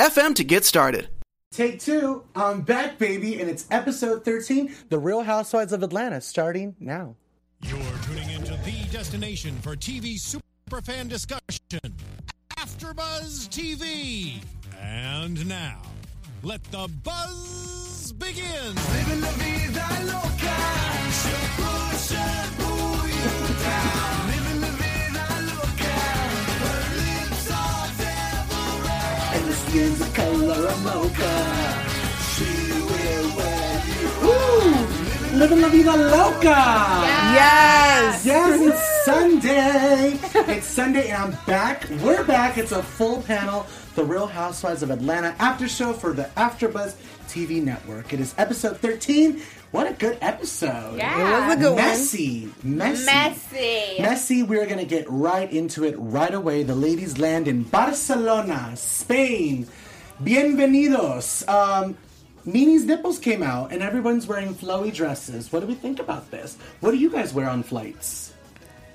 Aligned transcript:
FM 0.00 0.34
to 0.36 0.44
get 0.44 0.64
started. 0.64 1.08
Take 1.52 1.78
two, 1.78 2.24
I'm 2.34 2.62
back, 2.62 2.96
baby, 2.96 3.38
and 3.38 3.50
it's 3.50 3.66
episode 3.70 4.24
13 4.24 4.74
The 4.88 4.98
Real 4.98 5.20
Housewives 5.20 5.74
of 5.74 5.82
Atlanta, 5.82 6.22
starting 6.22 6.74
now. 6.80 7.16
You're 7.60 7.98
tuning 8.06 8.30
into 8.30 8.52
the 8.64 8.88
destination 8.90 9.58
for 9.60 9.76
TV 9.76 10.14
superfan 10.16 11.10
discussion, 11.10 11.92
AfterBuzz 12.56 13.50
TV. 13.50 14.42
And 14.80 15.46
now, 15.46 15.82
let 16.42 16.64
the 16.70 16.88
buzz 17.04 18.14
begin. 18.14 18.74
Living 18.74 19.20
la 19.20 19.30
vida 19.32 19.86
loca, 20.06 20.56
shampoo, 21.12 21.96
shampoo 21.98 23.06
you 23.06 23.54
down. 23.62 24.39
Skin's 29.70 29.98
the 30.00 30.16
color 30.16 30.66
of 30.66 30.84
mocha. 30.84 31.36
She 32.32 32.72
will 32.90 33.36
wear 33.36 33.82
you. 33.86 34.08
Woo! 34.22 35.38
Living 35.38 35.60
la 35.60 35.68
vida 35.68 35.96
loca. 35.96 36.60
Yes. 37.38 38.26
Yes, 38.26 38.60
it's 38.60 39.04
Sunday. 39.04 40.18
It's 40.52 40.66
Sunday, 40.66 41.10
and 41.10 41.22
I'm 41.22 41.44
back. 41.46 41.88
We're 42.02 42.24
back. 42.24 42.58
It's 42.58 42.72
a 42.72 42.82
full 42.82 43.22
panel. 43.22 43.64
The 43.94 44.04
Real 44.04 44.26
Housewives 44.26 44.82
of 44.82 44.90
Atlanta 44.90 45.36
after 45.38 45.68
show 45.68 45.92
for 45.92 46.12
the 46.12 46.24
AfterBuzz 46.36 46.96
TV 47.28 47.62
network. 47.62 48.12
It 48.12 48.18
is 48.18 48.34
episode 48.38 48.78
13. 48.78 49.40
What 49.70 49.86
a 49.86 49.92
good 49.92 50.18
episode. 50.20 50.98
It 50.98 51.04
was 51.04 51.52
a 51.54 51.56
good 51.56 51.66
one. 51.66 51.76
Messy. 51.76 52.52
Messy. 52.64 53.04
Messy. 53.06 54.02
Messy, 54.02 54.42
we're 54.42 54.66
going 54.66 54.80
to 54.80 54.84
get 54.84 55.08
right 55.08 55.50
into 55.50 55.84
it 55.84 55.94
right 55.96 56.34
away. 56.34 56.64
The 56.64 56.74
ladies 56.74 57.18
land 57.18 57.46
in 57.46 57.62
Barcelona, 57.62 58.72
Spain. 58.76 59.68
Bienvenidos. 60.24 61.48
Um, 61.48 61.96
Nene's 62.44 62.84
nipples 62.84 63.20
came 63.20 63.44
out 63.44 63.70
and 63.72 63.80
everyone's 63.80 64.26
wearing 64.26 64.56
flowy 64.56 64.92
dresses. 64.92 65.52
What 65.52 65.60
do 65.60 65.66
we 65.66 65.76
think 65.76 66.00
about 66.00 66.32
this? 66.32 66.58
What 66.80 66.90
do 66.90 66.96
you 66.96 67.08
guys 67.08 67.32
wear 67.32 67.48
on 67.48 67.62
flights? 67.62 68.34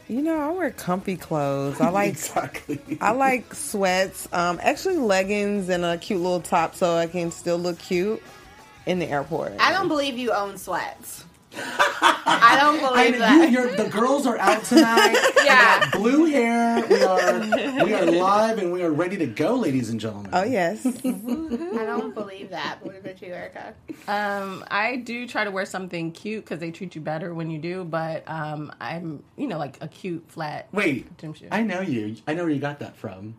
You 0.09 0.21
know, 0.21 0.37
I 0.37 0.51
wear 0.51 0.71
comfy 0.71 1.15
clothes. 1.15 1.79
I 1.79 1.87
like 1.89 2.09
exactly. 2.09 2.97
I 2.99 3.11
like 3.11 3.53
sweats. 3.53 4.27
Um, 4.33 4.59
actually 4.61 4.97
leggings 4.97 5.69
and 5.69 5.85
a 5.85 5.97
cute 5.97 6.19
little 6.19 6.41
top 6.41 6.75
so 6.75 6.97
I 6.97 7.07
can 7.07 7.31
still 7.31 7.57
look 7.57 7.79
cute 7.79 8.21
in 8.85 8.99
the 8.99 9.07
airport. 9.07 9.53
I 9.59 9.71
don't 9.71 9.87
believe 9.87 10.17
you 10.17 10.31
own 10.31 10.57
sweats. 10.57 11.25
I 11.57 12.57
don't 12.59 12.83
I 12.83 12.89
believe 12.89 13.11
know, 13.13 13.19
that. 13.19 13.49
you, 13.49 13.59
you're, 13.59 13.75
the 13.75 13.87
girls 13.89 14.25
are 14.25 14.37
out 14.37 14.63
tonight. 14.65 15.15
Yeah. 15.45 15.79
Got 15.79 15.91
blue 15.91 16.25
hair. 16.25 16.83
We 16.89 17.03
are 17.03 17.39
we 17.85 17.93
are 17.93 18.05
live 18.11 18.57
and 18.57 18.73
we 18.73 18.81
are 18.81 18.89
ready 18.89 19.15
to 19.17 19.27
go, 19.27 19.53
ladies 19.53 19.91
and 19.91 19.99
gentlemen. 19.99 20.31
Oh 20.33 20.43
yes. 20.43 20.83
I 20.87 21.85
don't 21.85 22.15
believe 22.15 22.49
that. 22.49 22.79
What 22.81 22.97
about 22.97 23.21
you, 23.21 23.27
Erika? 23.27 23.75
Um, 24.07 24.65
I 24.71 24.95
do 24.95 25.27
try 25.27 25.43
to 25.43 25.51
wear 25.51 25.67
something 25.67 26.11
cute 26.11 26.43
because 26.45 26.59
they 26.59 26.71
treat 26.71 26.95
you 26.95 27.01
better 27.01 27.35
when 27.35 27.51
you 27.51 27.59
do. 27.59 27.83
But 27.83 28.23
um, 28.27 28.73
I'm, 28.81 29.23
you 29.37 29.45
know, 29.47 29.59
like 29.59 29.77
a 29.81 29.87
cute 29.87 30.25
flat. 30.29 30.67
Wait, 30.71 31.15
gym 31.19 31.35
shoe. 31.35 31.47
I 31.51 31.61
know 31.61 31.81
you. 31.81 32.15
I 32.25 32.33
know 32.33 32.43
where 32.43 32.51
you 32.51 32.59
got 32.59 32.79
that 32.79 32.97
from. 32.97 33.35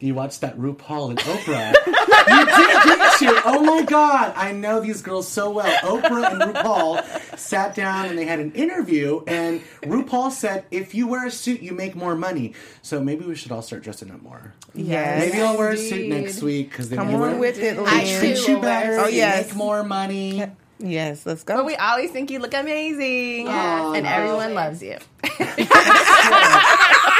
You 0.00 0.14
watched 0.14 0.42
that 0.42 0.56
RuPaul 0.56 1.10
and 1.10 1.18
Oprah. 1.18 1.74
you 2.28 2.46
did, 2.46 2.82
didn't 2.84 3.20
you? 3.20 3.40
Oh 3.44 3.60
my 3.64 3.82
God. 3.82 4.32
I 4.36 4.52
know 4.52 4.78
these 4.80 5.02
girls 5.02 5.26
so 5.26 5.50
well. 5.50 5.76
Oprah 5.80 6.30
and 6.32 6.40
RuPaul 6.54 7.36
sat 7.38 7.74
down 7.74 8.06
and 8.06 8.16
they 8.16 8.24
had 8.24 8.38
an 8.38 8.52
interview, 8.52 9.22
and 9.26 9.60
RuPaul 9.82 10.30
said, 10.30 10.64
if 10.70 10.94
you 10.94 11.08
wear 11.08 11.26
a 11.26 11.30
suit, 11.32 11.62
you 11.62 11.72
make 11.72 11.96
more 11.96 12.14
money. 12.14 12.54
So 12.82 13.00
maybe 13.00 13.24
we 13.24 13.34
should 13.34 13.50
all 13.50 13.62
start 13.62 13.82
dressing 13.82 14.10
up 14.12 14.22
more. 14.22 14.54
yes. 14.72 15.18
Maybe 15.30 15.42
I'll 15.42 15.58
wear 15.58 15.70
a 15.70 15.76
suit 15.76 16.08
next 16.08 16.42
week 16.42 16.70
because 16.70 16.90
then 16.90 16.98
Come 17.00 17.08
you 17.10 17.16
on 17.16 17.20
wear, 17.20 17.36
with 17.40 17.58
it, 17.58 17.76
I 17.78 18.18
treat 18.20 18.46
you 18.46 18.60
better. 18.60 19.00
Oh, 19.00 19.08
you 19.08 19.16
yes. 19.16 19.48
make 19.48 19.56
more 19.56 19.82
money. 19.82 20.44
Yes, 20.80 21.26
let's 21.26 21.42
go. 21.42 21.56
But 21.56 21.66
we 21.66 21.74
always 21.74 22.12
think 22.12 22.30
you 22.30 22.38
look 22.38 22.54
amazing, 22.54 23.46
Yes. 23.46 23.96
and 23.96 24.06
everyone 24.06 24.54
loves 24.54 24.80
you. 24.80 24.96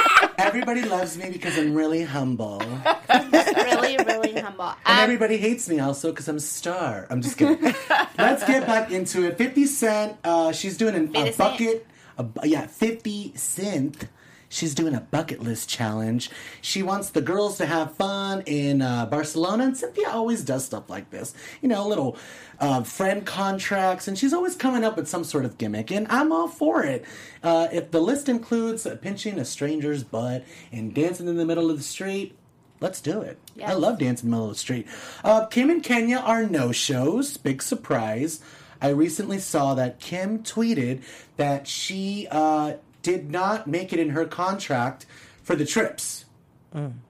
Everybody 0.49 0.83
loves 0.83 1.19
me 1.19 1.29
because 1.31 1.59
I'm 1.59 1.75
really 1.75 2.03
humble. 2.05 2.59
really, 3.11 3.99
really 3.99 4.41
humble. 4.41 4.65
And 4.87 4.99
Um, 4.99 5.05
everybody 5.05 5.37
hates 5.37 5.69
me 5.69 5.79
also 5.79 6.11
because 6.11 6.27
I'm 6.27 6.37
a 6.37 6.41
star. 6.41 7.07
I'm 7.11 7.21
just 7.21 7.37
kidding. 7.37 7.63
Let's 8.19 8.45
get 8.45 8.67
back 8.67 8.91
into 8.91 9.27
it. 9.27 9.37
50 9.37 9.67
Cent, 9.67 10.17
uh, 10.25 10.53
she's 10.53 10.79
doing 10.79 10.95
an, 10.95 11.15
a 11.15 11.33
bucket, 11.33 11.87
a, 12.17 12.25
yeah, 12.45 12.67
50 12.67 13.33
Cent. 13.37 14.09
She's 14.49 14.75
doing 14.75 14.95
a 14.95 15.01
bucket 15.01 15.43
list 15.43 15.69
challenge. 15.69 16.31
She 16.61 16.83
wants 16.83 17.11
the 17.11 17.21
girls 17.21 17.59
to 17.59 17.67
have 17.67 17.95
fun 17.95 18.43
in 18.47 18.81
uh, 18.81 19.07
Barcelona, 19.07 19.65
and 19.65 19.77
Cynthia 19.77 20.09
always 20.09 20.43
does 20.43 20.65
stuff 20.65 20.89
like 20.89 21.11
this. 21.11 21.35
You 21.61 21.69
know, 21.69 21.87
little 21.87 22.17
uh, 22.59 22.83
friend 22.83 23.27
contracts, 23.27 24.09
and 24.09 24.19
she's 24.19 24.33
always 24.33 24.57
coming 24.57 24.85
up 24.85 24.97
with 24.97 25.09
some 25.09 25.25
sort 25.25 25.45
of 25.45 25.59
gimmick, 25.59 25.91
and 25.91 26.07
I'm 26.09 26.33
all 26.33 26.49
for 26.49 26.83
it. 26.83 27.05
Uh, 27.43 27.69
if 27.73 27.91
the 27.91 28.01
list 28.01 28.29
includes 28.29 28.87
pinching 29.03 29.39
a 29.39 29.45
stranger's 29.45 30.03
butt 30.03 30.45
and 30.73 30.95
dancing 30.95 31.29
in 31.29 31.37
the 31.37 31.45
middle 31.45 31.71
of 31.71 31.77
the 31.77 31.83
street, 31.83 32.37
let's 32.81 33.01
do 33.01 33.21
it. 33.21 33.39
I 33.65 33.75
love 33.75 33.99
dancing 33.99 34.27
in 34.27 34.31
the 34.31 34.37
middle 34.37 34.51
of 34.51 34.55
the 34.55 34.59
street. 34.59 34.87
Uh, 35.23 35.47
Kim 35.47 35.69
and 35.69 35.83
Kenya 35.83 36.17
are 36.19 36.47
no 36.47 36.73
shows. 36.73 37.37
Big 37.37 37.63
surprise. 37.63 38.41
I 38.81 38.91
recently 38.91 39.39
saw 39.41 39.75
that 39.75 39.99
Kim 39.99 40.43
tweeted 40.45 41.03
that 41.37 41.67
she 41.67 42.29
uh, 42.31 42.75
did 43.09 43.31
not 43.31 43.67
make 43.67 43.95
it 43.95 43.99
in 43.99 44.11
her 44.11 44.27
contract 44.27 45.07
for 45.43 45.57
the 45.57 45.65
trips. 45.65 46.27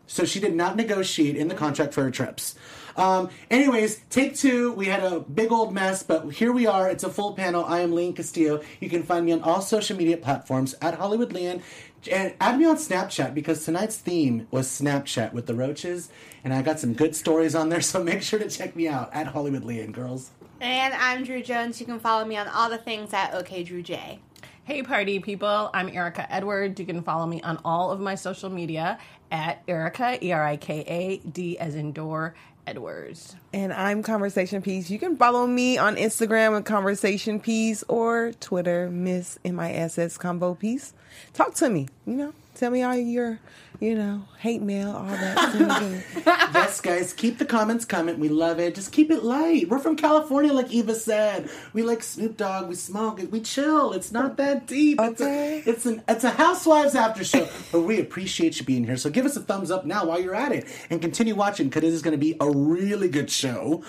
So 0.07 0.25
she 0.25 0.39
did 0.39 0.55
not 0.55 0.77
negotiate 0.77 1.37
in 1.37 1.49
the 1.49 1.57
contract 1.57 1.93
for 1.93 2.05
her 2.05 2.11
trips. 2.13 2.55
Um, 2.97 3.31
anyways, 3.51 4.01
take 4.09 4.37
two. 4.37 4.73
We 4.73 4.87
had 4.87 5.03
a 5.03 5.19
big 5.21 5.51
old 5.51 5.75
mess, 5.75 6.05
but 6.05 6.31
here 6.31 6.53
we 6.53 6.67
are. 6.69 6.89
It's 6.89 7.03
a 7.03 7.11
full 7.11 7.33
panel. 7.35 7.65
I 7.65 7.81
am 7.81 7.91
Lian 7.93 8.15
Castillo. 8.15 8.63
You 8.81 8.89
can 8.89 9.03
find 9.03 9.27
me 9.27 9.33
on 9.33 9.43
all 9.43 9.61
social 9.61 9.97
media 9.97 10.17
platforms 10.17 10.77
at 10.81 10.95
Hollywood 10.95 11.33
Lian. 11.33 11.63
And 12.11 12.33
add 12.41 12.59
me 12.59 12.65
on 12.65 12.77
Snapchat 12.77 13.35
because 13.35 13.65
tonight's 13.65 13.97
theme 13.97 14.47
was 14.53 14.69
Snapchat 14.69 15.33
with 15.33 15.47
the 15.47 15.55
roaches. 15.55 16.11
And 16.45 16.55
I 16.55 16.63
got 16.63 16.79
some 16.79 16.93
good 16.95 17.17
stories 17.17 17.57
on 17.57 17.69
there, 17.71 17.81
so 17.91 18.03
make 18.05 18.23
sure 18.23 18.39
to 18.39 18.49
check 18.49 18.77
me 18.77 18.87
out 18.87 19.13
at 19.13 19.27
Hollywood 19.27 19.65
Lian, 19.65 19.91
girls. 19.93 20.31
and 20.61 20.95
I'm 20.95 21.25
Drew 21.25 21.43
Jones. 21.43 21.81
You 21.81 21.87
can 21.87 21.99
follow 21.99 22.25
me 22.25 22.37
on 22.37 22.47
all 22.49 22.71
the 22.71 22.79
things 22.79 23.13
at 23.13 23.35
OK 23.35 23.65
Drew 23.65 23.83
J. 23.83 24.21
Hey, 24.69 24.83
party 24.83 25.19
people! 25.19 25.71
I'm 25.73 25.89
Erika 25.89 26.31
Edwards. 26.31 26.79
You 26.79 26.85
can 26.85 27.01
follow 27.01 27.25
me 27.25 27.41
on 27.41 27.59
all 27.65 27.91
of 27.91 28.01
my 28.01 28.17
social 28.17 28.51
media 28.51 28.99
at 29.31 29.63
Erika 29.67 30.23
E 30.23 30.31
R 30.31 30.45
I 30.45 30.59
K 30.59 30.85
A 30.87 31.27
D 31.27 31.59
as 31.59 31.75
in 31.75 31.93
door 31.93 32.35
Edwards. 32.67 33.35
and 33.55 33.73
I'm 33.73 34.03
Conversation 34.03 34.61
Piece. 34.61 34.91
You 34.91 34.99
can 34.99 35.17
follow 35.17 35.47
me 35.47 35.79
on 35.79 35.97
Instagram 35.97 36.55
at 36.55 36.67
Conversation 36.67 37.41
Piece 37.41 37.83
or 37.89 38.33
Twitter, 38.41 38.91
Miss 38.91 39.39
M 39.43 39.59
I 39.59 39.73
S 39.73 39.97
S 39.97 40.19
Convo 40.19 40.59
Piece. 40.59 40.93
Talk 41.33 41.55
to 41.55 41.71
me. 41.71 41.89
You 42.05 42.13
know, 42.13 42.35
tell 42.55 42.71
me 42.71 42.83
all 42.83 42.95
your, 42.95 43.39
you 43.81 43.95
know, 43.95 44.25
hate 44.39 44.61
mail, 44.61 44.91
all 44.91 45.07
that. 45.07 46.05
Yes, 46.59 46.81
guys, 46.81 47.13
keep 47.13 47.39
the 47.39 47.45
comments 47.45 47.85
coming. 47.85 48.19
We 48.19 48.29
love 48.29 48.59
it. 48.59 48.75
Just 48.75 48.93
keep 48.93 49.11
it 49.11 49.23
light. 49.23 49.69
We're 49.69 49.79
from 49.79 49.97
California, 49.97 50.53
like 50.53 50.71
Eva 50.71 50.95
said. 50.95 51.49
We 51.73 51.83
like 51.83 52.03
Snoop 52.03 52.37
Dogg. 52.37 52.69
We 52.69 52.75
smoke. 52.75 53.21
We 53.31 53.41
chill. 53.41 53.93
It's 53.93 54.13
not 54.13 54.37
that 54.37 54.67
deep. 54.67 55.01
Okay. 55.01 55.63
It's 55.65 55.71
a, 55.71 55.71
it's 55.71 55.87
an 55.87 56.03
it's 56.09 56.25
a 56.25 56.31
Housewives 56.31 56.95
after 56.95 57.25
show. 57.25 57.49
but 57.73 57.83
we 57.83 58.01
appreciate 58.01 58.59
you 58.59 58.67
being 58.67 58.85
here. 58.85 58.97
So 58.97 59.09
give 59.09 59.25
us 59.25 59.37
a 59.37 59.41
thumbs 59.41 59.71
up 59.71 59.87
now 59.87 60.05
while 60.07 60.21
you're 60.21 60.35
at 60.35 60.53
it, 60.53 60.67
and 60.91 61.01
continue 61.01 61.35
watching 61.35 61.69
because 61.69 61.85
it 61.85 61.93
is 61.93 62.03
going 62.03 62.13
to 62.13 62.19
be 62.19 62.37
a 62.41 62.51
really 62.51 63.09
good 63.09 63.31
show. 63.31 63.83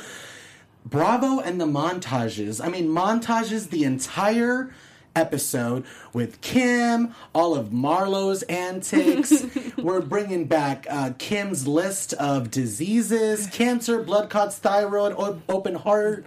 Bravo 0.85 1.39
and 1.39 1.59
the 1.59 1.65
montages. 1.65 2.63
I 2.63 2.69
mean, 2.69 2.87
montages 2.87 3.69
the 3.69 3.83
entire 3.83 4.71
episode 5.15 5.85
with 6.13 6.41
Kim, 6.41 7.13
all 7.33 7.55
of 7.55 7.71
Marlo's 7.71 8.43
antics. 8.43 9.45
We're 9.77 10.01
bringing 10.01 10.45
back 10.45 10.85
uh, 10.89 11.11
Kim's 11.17 11.67
list 11.67 12.13
of 12.13 12.51
diseases 12.51 13.47
cancer, 13.47 14.01
blood 14.01 14.29
clots, 14.29 14.57
thyroid, 14.57 15.13
o- 15.17 15.41
open 15.49 15.75
heart. 15.75 16.25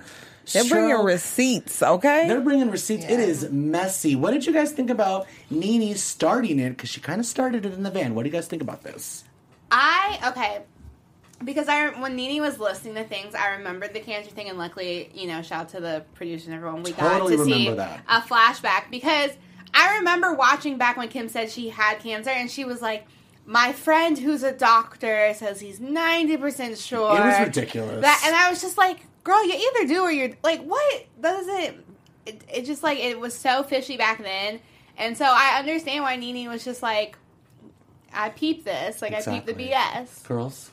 They're 0.52 0.64
bringing 0.64 1.04
receipts, 1.04 1.82
okay? 1.82 2.26
They're 2.26 2.40
bringing 2.40 2.70
receipts. 2.70 3.04
It 3.04 3.20
is 3.20 3.50
messy. 3.50 4.16
What 4.16 4.32
did 4.32 4.44
you 4.44 4.52
guys 4.52 4.72
think 4.72 4.90
about 4.90 5.26
Nene 5.50 5.94
starting 5.96 6.58
it? 6.58 6.70
Because 6.70 6.90
she 6.90 7.00
kind 7.00 7.20
of 7.20 7.26
started 7.26 7.64
it 7.64 7.72
in 7.72 7.84
the 7.84 7.90
van. 7.90 8.14
What 8.14 8.24
do 8.24 8.28
you 8.28 8.32
guys 8.32 8.48
think 8.48 8.60
about 8.60 8.82
this? 8.82 9.24
I 9.70 10.18
okay. 10.30 10.62
Because 11.44 11.68
I 11.68 11.88
when 12.00 12.16
Nene 12.16 12.40
was 12.40 12.58
listening 12.58 12.94
to 12.94 13.04
things, 13.04 13.34
I 13.34 13.56
remembered 13.56 13.92
the 13.94 14.00
cancer 14.00 14.30
thing, 14.30 14.48
and 14.48 14.58
luckily, 14.58 15.10
you 15.14 15.26
know, 15.26 15.42
shout 15.42 15.60
out 15.60 15.68
to 15.70 15.80
the 15.80 16.04
producer 16.14 16.46
and 16.46 16.54
everyone, 16.54 16.82
we 16.82 16.92
Totally 16.92 17.36
got 17.36 17.44
to 17.44 17.50
see 17.50 17.70
that. 17.70 18.02
a 18.08 18.20
flashback 18.20 18.90
because 18.90 19.30
I 19.74 19.96
remember 19.98 20.34
watching 20.34 20.78
back 20.78 20.96
when 20.96 21.08
Kim 21.08 21.28
said 21.28 21.50
she 21.50 21.68
had 21.70 21.98
cancer, 22.00 22.30
and 22.30 22.50
she 22.50 22.64
was 22.64 22.80
like. 22.82 23.06
My 23.44 23.72
friend 23.72 24.16
who's 24.16 24.44
a 24.44 24.52
doctor 24.52 25.34
says 25.34 25.58
he's 25.58 25.80
90% 25.80 26.80
sure. 26.86 27.16
It 27.16 27.24
was 27.24 27.40
ridiculous. 27.40 28.00
That, 28.00 28.22
and 28.24 28.36
I 28.36 28.48
was 28.48 28.60
just 28.62 28.78
like, 28.78 29.00
girl, 29.24 29.44
you 29.44 29.54
either 29.54 29.88
do 29.88 30.02
or 30.02 30.12
you're 30.12 30.30
like, 30.44 30.62
what? 30.62 31.06
That 31.20 31.38
doesn't. 31.38 31.84
It, 32.24 32.44
it 32.48 32.64
just 32.66 32.84
like, 32.84 33.00
it 33.00 33.18
was 33.18 33.34
so 33.34 33.64
fishy 33.64 33.96
back 33.96 34.22
then. 34.22 34.60
And 34.96 35.18
so 35.18 35.24
I 35.24 35.58
understand 35.58 36.04
why 36.04 36.14
Nene 36.14 36.48
was 36.48 36.64
just 36.64 36.84
like, 36.84 37.18
I 38.14 38.28
peeped 38.28 38.64
this. 38.64 39.02
Like, 39.02 39.12
I 39.12 39.20
peeped 39.22 39.46
the 39.46 39.54
BS. 39.54 40.22
Girls. 40.24 40.70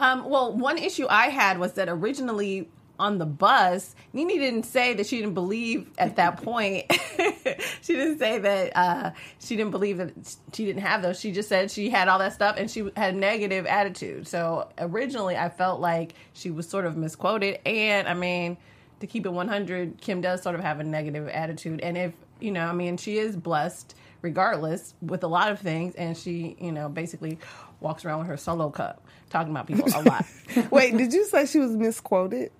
Um, 0.00 0.28
well, 0.28 0.52
one 0.56 0.78
issue 0.78 1.06
I 1.08 1.26
had 1.26 1.58
was 1.58 1.74
that 1.74 1.88
originally 1.88 2.68
on 2.98 3.18
the 3.18 3.26
bus, 3.26 3.94
Nene 4.12 4.28
didn't 4.28 4.64
say 4.64 4.94
that 4.94 5.06
she 5.06 5.18
didn't 5.18 5.34
believe 5.34 5.90
at 5.98 6.16
that 6.16 6.42
point. 6.42 6.90
she 7.82 7.94
didn't 7.94 8.18
say 8.18 8.38
that 8.38 8.76
uh, 8.76 9.10
she 9.38 9.56
didn't 9.56 9.72
believe 9.72 9.98
that 9.98 10.12
she 10.52 10.64
didn't 10.64 10.82
have 10.82 11.02
those. 11.02 11.20
She 11.20 11.32
just 11.32 11.48
said 11.48 11.70
she 11.70 11.90
had 11.90 12.08
all 12.08 12.18
that 12.18 12.32
stuff 12.32 12.56
and 12.58 12.70
she 12.70 12.90
had 12.96 13.14
a 13.14 13.16
negative 13.16 13.66
attitude. 13.66 14.26
So 14.26 14.70
originally, 14.78 15.36
I 15.36 15.50
felt 15.50 15.80
like 15.80 16.14
she 16.32 16.50
was 16.50 16.68
sort 16.68 16.86
of 16.86 16.96
misquoted. 16.96 17.58
And 17.66 18.08
I 18.08 18.14
mean, 18.14 18.56
to 19.00 19.06
keep 19.06 19.26
it 19.26 19.32
100, 19.32 20.00
Kim 20.00 20.22
does 20.22 20.42
sort 20.42 20.54
of 20.54 20.62
have 20.62 20.80
a 20.80 20.84
negative 20.84 21.28
attitude. 21.28 21.80
And 21.80 21.96
if, 21.98 22.12
you 22.40 22.52
know, 22.52 22.66
I 22.66 22.72
mean, 22.72 22.96
she 22.96 23.18
is 23.18 23.36
blessed 23.36 23.94
regardless 24.22 24.94
with 25.00 25.24
a 25.24 25.28
lot 25.28 25.50
of 25.50 25.60
things. 25.60 25.94
And 25.94 26.16
she, 26.16 26.56
you 26.60 26.72
know, 26.72 26.88
basically 26.88 27.38
walks 27.80 28.04
around 28.04 28.20
with 28.20 28.28
her 28.28 28.36
solo 28.36 28.70
cup 28.70 29.02
talking 29.30 29.50
about 29.50 29.66
people 29.66 29.86
a 29.94 30.02
lot. 30.02 30.24
Wait, 30.70 30.96
did 30.96 31.12
you 31.12 31.24
say 31.26 31.46
she 31.46 31.58
was 31.58 31.72
misquoted? 31.72 32.50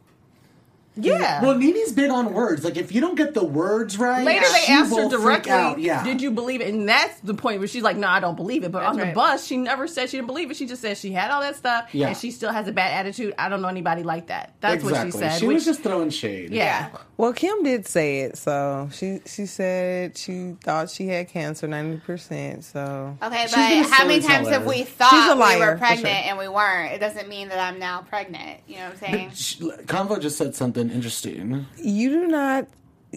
Yeah. 0.97 1.43
Well, 1.43 1.57
Nene's 1.57 1.93
big 1.93 2.11
on 2.11 2.35
words. 2.35 2.65
Like, 2.65 2.77
if 2.77 2.93
you 2.93 3.01
don't 3.01 3.15
get 3.15 3.33
the 3.33 3.45
words 3.45 3.97
right, 3.97 4.25
Later, 4.25 4.45
they 4.53 4.61
she 4.67 4.73
asked 4.73 4.95
her 4.97 5.09
directly, 5.09 5.53
out. 5.53 5.79
Yeah. 5.79 6.03
"Did 6.05 6.21
you 6.21 6.31
believe 6.31 6.61
it?" 6.61 6.75
And 6.75 6.89
that's 6.89 7.19
the 7.21 7.33
point 7.35 7.61
where 7.61 7.69
she's 7.69 7.83
like, 7.85 7.97
"No, 7.97 8.09
I 8.09 8.19
don't 8.21 8.35
believe 8.37 8.65
it." 8.65 8.73
But 8.73 8.83
on 8.85 8.97
the 8.97 9.07
bus, 9.07 9.47
she 9.47 9.57
never 9.57 9.87
said 9.87 10.11
she 10.11 10.17
didn't 10.17 10.27
believe 10.27 10.51
it. 10.51 10.57
She 10.57 10.67
just 10.67 10.83
said 10.83 10.99
she 10.99 11.13
had 11.13 11.31
all 11.31 11.41
that 11.43 11.57
stuff, 11.57 11.89
Yeah. 11.93 12.09
and 12.09 12.17
she 12.17 12.31
still 12.33 12.53
has 12.53 12.67
a 12.69 12.73
bad 12.73 12.93
attitude. 12.99 13.35
I 13.39 13.49
don't 13.49 13.63
know 13.63 13.69
anybody 13.69 14.03
like 14.03 14.27
that. 14.27 14.55
That's 14.61 14.83
exactly. 14.83 14.93
what 14.93 15.07
she 15.13 15.19
said. 15.19 15.39
She 15.39 15.47
which- 15.47 15.55
was 15.55 15.65
just 15.65 15.81
throwing 15.83 16.11
shade. 16.11 16.51
yeah. 16.51 16.89
Well, 17.17 17.35
Kim 17.35 17.63
did 17.63 17.87
say 17.87 18.21
it, 18.21 18.37
so 18.39 18.89
she 18.93 19.21
she 19.27 19.45
said 19.47 20.17
she 20.17 20.57
thought 20.65 20.91
she 20.91 21.07
had 21.07 21.29
cancer 21.29 21.69
ninety 21.69 21.99
percent. 21.99 22.65
So 22.65 23.17
Okay, 23.23 23.43
She's 23.43 23.55
been 23.55 23.79
a 23.79 23.83
but 23.83 23.91
how 23.91 24.07
many 24.07 24.21
times 24.21 24.49
have 24.49 24.65
we 24.67 24.77
She's 24.79 24.89
a 24.89 24.91
thought 24.93 25.37
we 25.37 25.61
were 25.61 25.77
pregnant 25.77 26.01
sure. 26.01 26.29
and 26.31 26.39
we 26.39 26.49
weren't? 26.49 26.93
It 26.93 26.99
doesn't 26.99 27.29
mean 27.29 27.49
that 27.51 27.59
I'm 27.61 27.79
now 27.79 28.03
pregnant. 28.09 28.61
You 28.67 28.77
know 28.79 28.85
what 28.87 28.93
I'm 28.93 28.99
saying? 28.99 29.31
Sh- 29.35 29.57
Convo 29.87 30.19
just 30.21 30.39
said 30.39 30.55
something 30.55 30.80
interesting. 30.89 31.67
you 31.77 32.11
do 32.11 32.29
not 32.29 32.69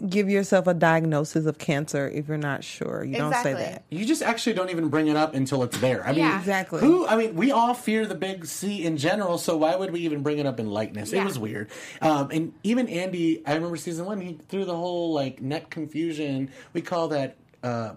give 0.10 0.28
yourself 0.28 0.66
a 0.66 0.74
diagnosis 0.74 1.46
of 1.46 1.60
cancer 1.60 2.10
if 2.10 2.28
you're 2.28 2.36
not 2.38 2.64
sure. 2.64 3.04
You 3.04 3.18
don't 3.18 3.36
say 3.36 3.54
that. 3.54 3.84
You 3.92 4.06
just 4.06 4.24
actually 4.24 4.54
don't 4.54 4.72
even 4.72 4.90
bring 4.90 5.08
it 5.08 5.16
up 5.16 5.36
until 5.36 5.62
it's 5.62 5.78
there. 5.78 6.04
I 6.04 6.12
mean, 6.12 6.20
Yeah. 6.20 6.40
Exactly. 6.40 6.80
Who? 6.80 7.06
I 7.06 7.16
mean, 7.16 7.36
we 7.36 7.52
all 7.52 7.76
fear 7.76 8.08
the 8.08 8.16
big 8.16 8.46
C 8.48 8.84
in 8.84 8.98
general, 8.98 9.38
so 9.38 9.56
why 9.58 9.76
would 9.76 9.92
we 9.92 10.00
even 10.02 10.24
bring 10.24 10.40
it 10.40 10.48
up 10.48 10.60
in 10.60 10.70
likeness? 10.70 11.14
It 11.14 11.24
was 11.24 11.38
weird. 11.38 11.70
Um, 12.02 12.32
and 12.32 12.54
even 12.64 12.90
Andy, 12.90 13.46
I 13.46 13.54
remember 13.54 13.78
season 13.78 14.06
one, 14.06 14.20
he 14.20 14.40
threw 14.50 14.66
the 14.66 14.76
whole 14.76 15.14
like 15.14 15.42
net 15.42 15.70
confusion. 15.70 16.50
We 16.74 16.82
call 16.82 17.10
that 17.10 17.38
uh, 17.62 17.92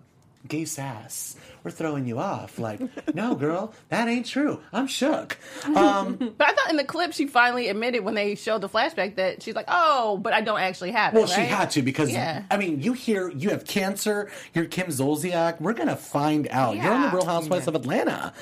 gay 0.46 0.66
sass. 0.66 1.36
We're 1.66 1.72
throwing 1.72 2.06
you 2.06 2.20
off. 2.20 2.60
Like, 2.60 2.80
no, 3.16 3.34
girl, 3.34 3.74
that 3.88 4.06
ain't 4.06 4.24
true. 4.26 4.60
I'm 4.72 4.86
shook. 4.86 5.36
Um, 5.74 6.14
But 6.38 6.48
I 6.48 6.52
thought 6.52 6.70
in 6.70 6.76
the 6.76 6.84
clip 6.84 7.12
she 7.12 7.26
finally 7.26 7.66
admitted 7.68 8.04
when 8.04 8.14
they 8.14 8.36
showed 8.36 8.60
the 8.60 8.68
flashback 8.68 9.16
that 9.16 9.42
she's 9.42 9.56
like, 9.56 9.64
"Oh, 9.66 10.16
but 10.16 10.32
I 10.32 10.42
don't 10.42 10.60
actually 10.60 10.92
have 10.92 11.12
it." 11.12 11.18
Well, 11.18 11.26
she 11.26 11.40
had 11.40 11.72
to 11.72 11.82
because 11.82 12.12
Yeah. 12.12 12.44
I 12.52 12.56
mean, 12.56 12.80
you 12.82 12.92
hear 12.92 13.28
you 13.30 13.50
have 13.50 13.64
cancer. 13.66 14.30
You're 14.54 14.66
Kim 14.66 14.86
Zolciak. 14.86 15.60
We're 15.60 15.72
gonna 15.72 15.96
find 15.96 16.46
out. 16.52 16.76
You're 16.76 16.92
on 16.92 17.02
the 17.02 17.16
Real 17.16 17.26
Housewives 17.26 17.66
of 17.66 17.74
Atlanta. 17.74 18.32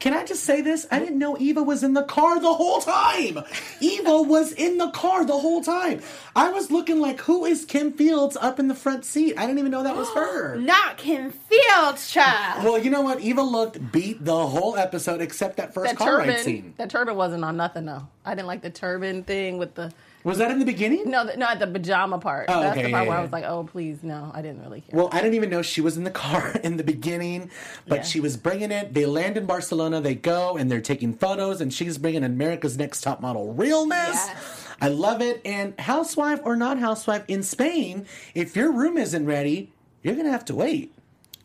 Can 0.00 0.14
I 0.14 0.24
just 0.24 0.44
say 0.44 0.62
this? 0.62 0.86
I 0.90 0.98
didn't 0.98 1.18
know 1.18 1.36
Eva 1.38 1.62
was 1.62 1.82
in 1.82 1.92
the 1.92 2.02
car 2.04 2.40
the 2.40 2.52
whole 2.54 2.80
time. 2.80 3.38
Eva 3.80 4.22
was 4.22 4.50
in 4.52 4.78
the 4.78 4.88
car 4.90 5.26
the 5.26 5.36
whole 5.38 5.62
time. 5.62 6.00
I 6.34 6.50
was 6.50 6.70
looking 6.70 7.00
like, 7.00 7.20
who 7.20 7.44
is 7.44 7.66
Kim 7.66 7.92
Fields 7.92 8.34
up 8.40 8.58
in 8.58 8.68
the 8.68 8.74
front 8.74 9.04
seat? 9.04 9.34
I 9.36 9.42
didn't 9.44 9.58
even 9.58 9.70
know 9.70 9.82
that 9.82 9.94
was 9.96 10.08
her. 10.14 10.56
Not 10.58 10.96
Kim 10.96 11.30
Fields, 11.30 12.10
child. 12.10 12.64
Well, 12.64 12.78
you 12.78 12.88
know 12.88 13.02
what? 13.02 13.20
Eva 13.20 13.42
looked 13.42 13.92
beat 13.92 14.24
the 14.24 14.46
whole 14.46 14.74
episode 14.76 15.20
except 15.20 15.58
that 15.58 15.74
first 15.74 15.90
That 15.90 15.98
car 15.98 16.16
ride 16.16 16.26
turban, 16.28 16.42
scene. 16.44 16.74
that 16.78 16.88
turban 16.88 17.14
wasn't 17.16 17.44
on 17.44 17.58
nothing 17.58 17.84
though. 17.84 18.08
I 18.24 18.34
didn't 18.34 18.48
like 18.48 18.62
the 18.62 18.70
turban 18.70 19.22
thing 19.24 19.58
with 19.58 19.74
the 19.74 19.92
Was 20.22 20.38
that 20.38 20.50
in 20.50 20.58
the 20.58 20.64
beginning? 20.64 21.10
no, 21.10 21.24
the, 21.26 21.36
no, 21.36 21.46
the 21.58 21.66
pajama 21.66 22.18
part. 22.18 22.46
Oh, 22.48 22.60
That's 22.60 22.76
okay, 22.76 22.86
the 22.88 22.92
part 22.92 23.04
yeah, 23.04 23.08
where 23.08 23.16
yeah. 23.16 23.20
I 23.20 23.22
was 23.22 23.32
like, 23.32 23.44
"Oh, 23.44 23.64
please, 23.64 24.02
no, 24.02 24.30
I 24.34 24.42
didn't 24.42 24.62
really 24.62 24.82
care." 24.82 24.98
Well, 24.98 25.08
I 25.12 25.20
didn't 25.22 25.34
even 25.34 25.48
know 25.50 25.62
she 25.62 25.80
was 25.80 25.96
in 25.96 26.04
the 26.04 26.10
car 26.10 26.52
in 26.62 26.76
the 26.76 26.84
beginning, 26.84 27.50
but 27.88 27.96
Yeah. 27.96 28.02
she 28.02 28.20
was 28.20 28.36
bringing 28.36 28.70
it. 28.70 28.92
They 28.92 29.06
land 29.06 29.36
in 29.36 29.46
Barcelona, 29.46 30.00
they 30.00 30.14
go, 30.14 30.56
and 30.56 30.70
they're 30.70 30.80
taking 30.80 31.14
photos, 31.14 31.60
and 31.60 31.72
she's 31.72 31.96
bringing 31.98 32.22
America's 32.24 32.76
Next 32.76 33.00
Top 33.00 33.20
Model 33.20 33.54
realness. 33.54 33.96
Yes. 34.14 34.66
I 34.80 34.88
love 34.88 35.20
it. 35.22 35.40
And 35.44 35.78
housewife 35.80 36.40
or 36.44 36.56
not 36.56 36.78
housewife 36.78 37.24
in 37.28 37.42
Spain, 37.42 38.06
if 38.34 38.56
your 38.56 38.72
room 38.72 38.96
isn't 38.98 39.24
ready, 39.26 39.72
you're 40.02 40.14
gonna 40.16 40.30
have 40.30 40.44
to 40.46 40.54
wait. 40.54 40.94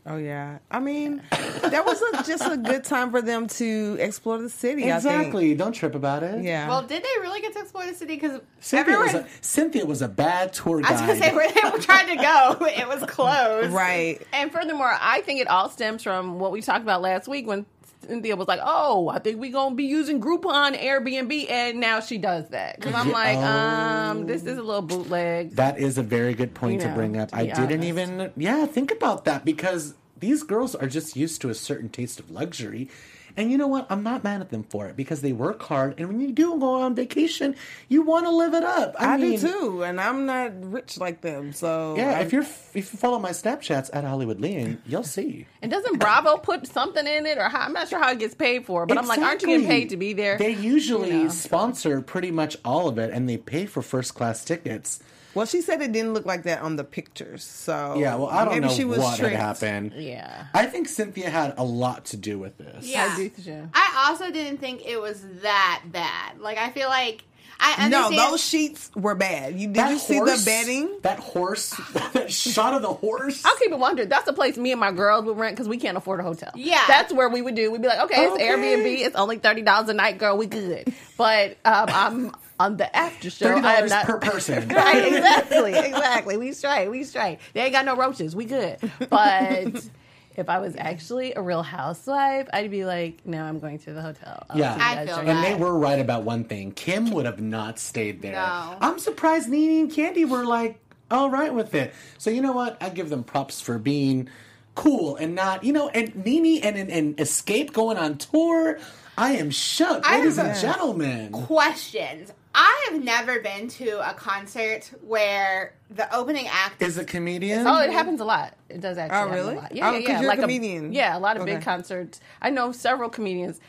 Oh 0.08 0.18
yeah, 0.18 0.58
I 0.70 0.78
mean, 0.78 1.20
that 1.30 1.84
was 1.84 2.00
a, 2.00 2.22
just 2.22 2.46
a 2.48 2.56
good 2.56 2.84
time 2.84 3.10
for 3.10 3.20
them 3.20 3.48
to 3.48 3.96
explore 3.98 4.38
the 4.38 4.48
city. 4.48 4.90
I 4.90 4.96
Exactly. 4.96 5.52
Don't 5.56 5.72
trip 5.72 5.96
about 5.96 6.22
it. 6.22 6.44
Yeah. 6.44 6.68
Well, 6.68 6.82
did 6.82 7.02
they 7.02 7.20
really 7.20 7.40
get 7.40 7.52
to 7.54 7.58
explore 7.60 7.86
the 7.86 7.94
city? 7.94 8.14
Because 8.14 8.40
Cynthia 8.60 8.94
everyone, 8.94 9.24
was, 9.24 9.24
a, 9.24 9.26
Cynthia 9.40 9.84
was 9.84 10.02
a 10.02 10.08
bad 10.08 10.52
tour 10.52 10.80
I 10.84 10.92
was 10.92 11.00
guide. 11.00 11.06
gonna 11.08 11.20
say 11.20 11.34
where 11.34 11.50
they 11.52 11.78
tried 11.82 12.06
to 12.06 12.16
go, 12.16 12.66
it 12.66 12.86
was 12.86 13.02
closed. 13.10 13.72
right. 13.72 14.24
And 14.32 14.52
furthermore, 14.52 14.96
I 15.00 15.22
think 15.22 15.40
it 15.40 15.48
all 15.48 15.68
stems 15.70 16.04
from 16.04 16.38
what 16.38 16.52
we 16.52 16.62
talked 16.62 16.82
about 16.82 17.02
last 17.02 17.26
week 17.26 17.48
when 17.48 17.66
Cynthia 18.06 18.36
was 18.36 18.48
like, 18.48 18.60
"Oh, 18.62 19.08
I 19.08 19.18
think 19.18 19.40
we're 19.40 19.52
gonna 19.52 19.74
be 19.74 19.84
using 19.84 20.20
Groupon, 20.20 20.80
Airbnb," 20.80 21.50
and 21.50 21.80
now 21.80 22.00
she 22.00 22.18
does 22.18 22.48
that 22.50 22.76
because 22.76 22.94
I'm 22.94 23.10
like, 23.10 23.38
oh. 23.38 23.42
um, 23.42 24.26
this 24.26 24.44
is 24.44 24.58
a 24.58 24.62
little 24.62 24.82
bootleg. 24.82 25.56
That 25.56 25.78
is 25.78 25.98
a 25.98 26.02
very 26.02 26.34
good 26.34 26.54
point 26.54 26.74
You 26.74 26.80
to 26.80 26.88
know, 26.88 26.94
bring 26.94 27.16
up. 27.16 27.30
to 27.30 27.36
I 27.36 27.46
didn't 27.46 27.82
even, 27.82 28.32
yeah, 28.36 28.66
think 28.66 28.90
about 28.90 29.24
that 29.24 29.44
because 29.44 29.94
these 30.18 30.42
girls 30.42 30.74
are 30.74 30.86
just 30.86 31.16
used 31.16 31.40
to 31.42 31.50
a 31.50 31.54
certain 31.54 31.88
taste 31.88 32.20
of 32.20 32.30
luxury. 32.30 32.88
And 33.36 33.50
you 33.50 33.58
know 33.58 33.66
what? 33.66 33.86
I'm 33.90 34.02
not 34.02 34.24
mad 34.24 34.40
at 34.40 34.50
them 34.50 34.62
for 34.64 34.86
it 34.86 34.96
because 34.96 35.20
they 35.20 35.32
work 35.32 35.62
hard. 35.62 35.94
And 35.98 36.08
when 36.08 36.20
you 36.20 36.32
do 36.32 36.58
go 36.58 36.80
on 36.82 36.94
vacation, 36.94 37.54
you 37.88 38.02
want 38.02 38.24
to 38.26 38.30
live 38.30 38.54
it 38.54 38.62
up. 38.62 38.94
I, 38.98 39.14
I, 39.14 39.16
mean, 39.18 39.38
do 39.38 39.48
too, 39.52 39.84
and 39.84 40.00
I'm 40.00 40.24
not 40.26 40.52
rich 40.72 40.98
like 40.98 41.20
them. 41.20 41.52
So 41.52 41.94
Yeah, 41.96 42.18
I- 42.18 42.20
if 42.22 42.32
you're 42.32 42.42
if 42.42 42.74
you 42.74 42.82
follow 42.98 43.18
my 43.18 43.30
Snapchats 43.30 43.90
at 43.92 44.04
Hollywood 44.04 44.40
Lian, 44.40 44.80
you'll 44.86 45.02
see. 45.02 45.46
And 45.62 45.70
doesn't 45.70 45.98
Bravo 45.98 46.38
put 46.38 46.66
something 46.66 47.06
in 47.06 47.26
it, 47.26 47.38
or 47.38 47.48
how, 47.48 47.60
I'm 47.60 47.72
not 47.72 47.88
sure 47.88 47.98
how 48.02 48.10
it 48.12 48.18
gets 48.18 48.34
paid 48.34 48.64
for? 48.66 48.86
But 48.86 48.98
I'm 48.98 49.06
like, 49.06 49.20
aren't 49.20 49.42
you 49.42 49.48
getting 49.48 49.66
paid 49.66 49.90
to 49.90 49.96
be 49.96 50.12
there? 50.12 50.38
They 50.38 50.50
usually 50.50 51.10
You 51.10 51.24
know. 51.24 51.28
sponsor 51.30 52.00
pretty 52.00 52.30
much 52.30 52.56
all 52.64 52.88
of 52.88 52.98
it, 52.98 53.10
and 53.12 53.28
they 53.28 53.36
pay 53.36 53.66
for 53.66 53.82
first 53.82 54.14
class 54.14 54.44
tickets. 54.44 55.00
Well, 55.36 55.46
she 55.46 55.60
said 55.60 55.80
it 55.82 55.92
didn't 55.92 56.14
look 56.14 56.26
like 56.26 56.42
that 56.44 56.62
on 56.62 56.74
the 56.76 56.82
pictures. 56.84 57.44
So 57.44 57.94
Yeah, 57.98 58.16
well, 58.16 58.26
I 58.28 58.44
don't 58.44 58.54
maybe 58.54 58.66
know 58.66 58.72
she 58.72 58.84
was 58.84 58.98
what 58.98 59.18
tricked. 59.18 59.36
had 59.36 59.40
happened. 59.60 59.92
yeah. 59.96 60.46
I 60.54 60.66
think 60.66 60.88
Cynthia 60.88 61.30
had 61.30 61.54
a 61.58 61.64
lot 61.64 62.06
to 62.06 62.16
do 62.16 62.38
with 62.38 62.58
this. 62.58 62.86
Yeah. 62.86 63.10
I 63.12 63.16
do 63.16 63.28
too. 63.28 63.68
I 63.74 64.06
also 64.08 64.30
didn't 64.32 64.58
think 64.58 64.84
it 64.84 65.00
was 65.00 65.22
that 65.42 65.82
bad. 65.86 66.40
Like 66.40 66.58
I 66.58 66.70
feel 66.70 66.88
like 66.88 67.22
I 67.58 67.88
No, 67.88 68.10
those 68.10 68.42
sheets 68.44 68.90
were 68.94 69.14
bad. 69.14 69.58
You 69.58 69.68
did 69.68 69.76
That 69.76 69.90
you 69.92 69.98
see 69.98 70.16
horse- 70.16 70.40
the 70.40 70.44
bedding? 70.44 70.98
That 71.02 71.18
horse, 71.18 71.70
that 71.94 72.30
shot 72.30 72.74
of 72.74 72.82
the 72.82 72.92
horse. 72.92 73.42
I'll 73.46 73.56
keep 73.56 73.70
it 73.72 73.78
100. 73.78 74.10
That's 74.10 74.26
the 74.26 74.34
place 74.34 74.58
me 74.58 74.72
and 74.72 74.80
my 74.80 74.92
girls 74.92 75.24
would 75.24 75.38
rent 75.38 75.56
because 75.56 75.66
we 75.68 75.78
can't 75.78 75.96
afford 75.96 76.20
a 76.20 76.22
hotel. 76.22 76.50
Yeah. 76.54 76.82
That's 76.86 77.14
where 77.14 77.30
we 77.30 77.40
would 77.40 77.54
do. 77.54 77.70
We'd 77.72 77.80
be 77.80 77.88
like, 77.88 78.00
okay, 78.00 78.24
it's 78.24 78.34
Okay. 78.34 78.46
Airbnb. 78.48 79.06
It's 79.06 79.16
only 79.16 79.38
$30 79.38 79.88
a 79.88 79.94
night, 79.94 80.18
girl. 80.18 80.36
We 80.36 80.46
good. 80.46 80.92
But 81.16 81.52
um, 81.64 81.86
I'm 81.88 82.32
on 82.58 82.76
the 82.76 82.94
after 82.96 83.30
show. 83.30 83.46
Thirty 83.46 83.66
I 83.66 83.72
am 83.72 83.76
dollars 83.76 83.90
not- 83.90 84.06
per 84.06 84.18
person. 84.18 84.68
right, 84.70 85.06
exactly, 85.06 85.74
exactly. 85.74 86.36
We 86.36 86.52
straight, 86.52 86.88
we 86.88 87.04
straight. 87.04 87.38
They 87.52 87.62
ain't 87.62 87.72
got 87.72 87.84
no 87.84 87.96
roaches. 87.96 88.34
We 88.36 88.44
good. 88.44 88.78
But 89.10 89.88
if 90.36 90.48
I 90.48 90.58
was 90.58 90.74
actually 90.76 91.34
a 91.34 91.42
real 91.42 91.62
housewife, 91.62 92.48
I'd 92.52 92.70
be 92.70 92.84
like, 92.84 93.24
no, 93.26 93.42
I'm 93.42 93.58
going 93.58 93.78
to 93.80 93.92
the 93.92 94.02
hotel. 94.02 94.44
I'll 94.50 94.58
Yeah. 94.58 94.76
I 94.78 95.06
feel 95.06 95.16
during 95.16 95.28
And 95.30 95.44
they 95.44 95.54
were 95.54 95.76
right 95.78 95.98
about 95.98 96.24
one 96.24 96.44
thing. 96.44 96.72
Kim 96.72 97.10
would 97.12 97.26
have 97.26 97.40
not 97.40 97.78
stayed 97.78 98.22
there. 98.22 98.32
No. 98.32 98.76
I'm 98.80 98.98
surprised 98.98 99.48
Nene 99.48 99.80
and 99.84 99.90
Kandi 99.90 100.28
were 100.28 100.44
like 100.44 100.78
all 101.10 101.30
right 101.30 101.54
with 101.54 101.74
it. 101.74 101.94
So 102.18 102.30
you 102.30 102.40
know 102.42 102.52
what? 102.52 102.76
I 102.82 102.88
give 102.90 103.10
them 103.10 103.22
props 103.24 103.60
for 103.60 103.78
being 103.78 104.28
cool 104.74 105.16
and 105.16 105.34
not, 105.34 105.64
you 105.64 105.72
know, 105.72 105.88
and 105.88 106.14
Nene 106.24 106.62
and, 106.62 106.76
and, 106.76 106.90
and 106.90 107.16
Xscape 107.16 107.72
going 107.72 107.96
on 107.96 108.18
tour. 108.18 108.78
I 109.18 109.32
am 109.36 109.48
shook, 109.50 110.06
I 110.06 110.18
ladies 110.18 110.36
and 110.36 110.54
gentlemen. 110.60 111.32
questions. 111.32 112.32
I 112.58 112.88
have 112.90 113.04
never 113.04 113.40
been 113.40 113.68
to 113.68 114.08
a 114.08 114.14
concert 114.14 114.90
where 115.02 115.74
the 115.90 116.12
opening 116.16 116.46
act 116.50 116.80
Is 116.80 116.96
a 116.96 117.04
comedian? 117.04 117.66
Oh, 117.66 117.80
it 117.82 117.90
happens 117.92 118.20
a 118.20 118.24
lot. 118.24 118.54
It 118.70 118.80
does 118.80 118.96
actually. 118.96 119.30
Oh, 119.30 119.34
really? 119.34 119.54
A 119.56 119.60
lot. 119.60 119.74
Yeah, 119.76 119.88
Oh, 119.88 119.92
yeah, 119.92 119.98
'cause 120.00 120.08
yeah. 120.08 120.20
you're 120.22 120.30
a 120.30 120.34
like 120.34 120.40
comedian. 120.40 120.92
yeah, 120.94 121.16
a 121.16 121.20
lot 121.20 121.36
of 121.36 121.44
big 121.44 121.60
concerts. 121.62 122.18
I 122.40 122.48
know 122.50 122.72
several 122.72 123.10
comedians. 123.10 123.60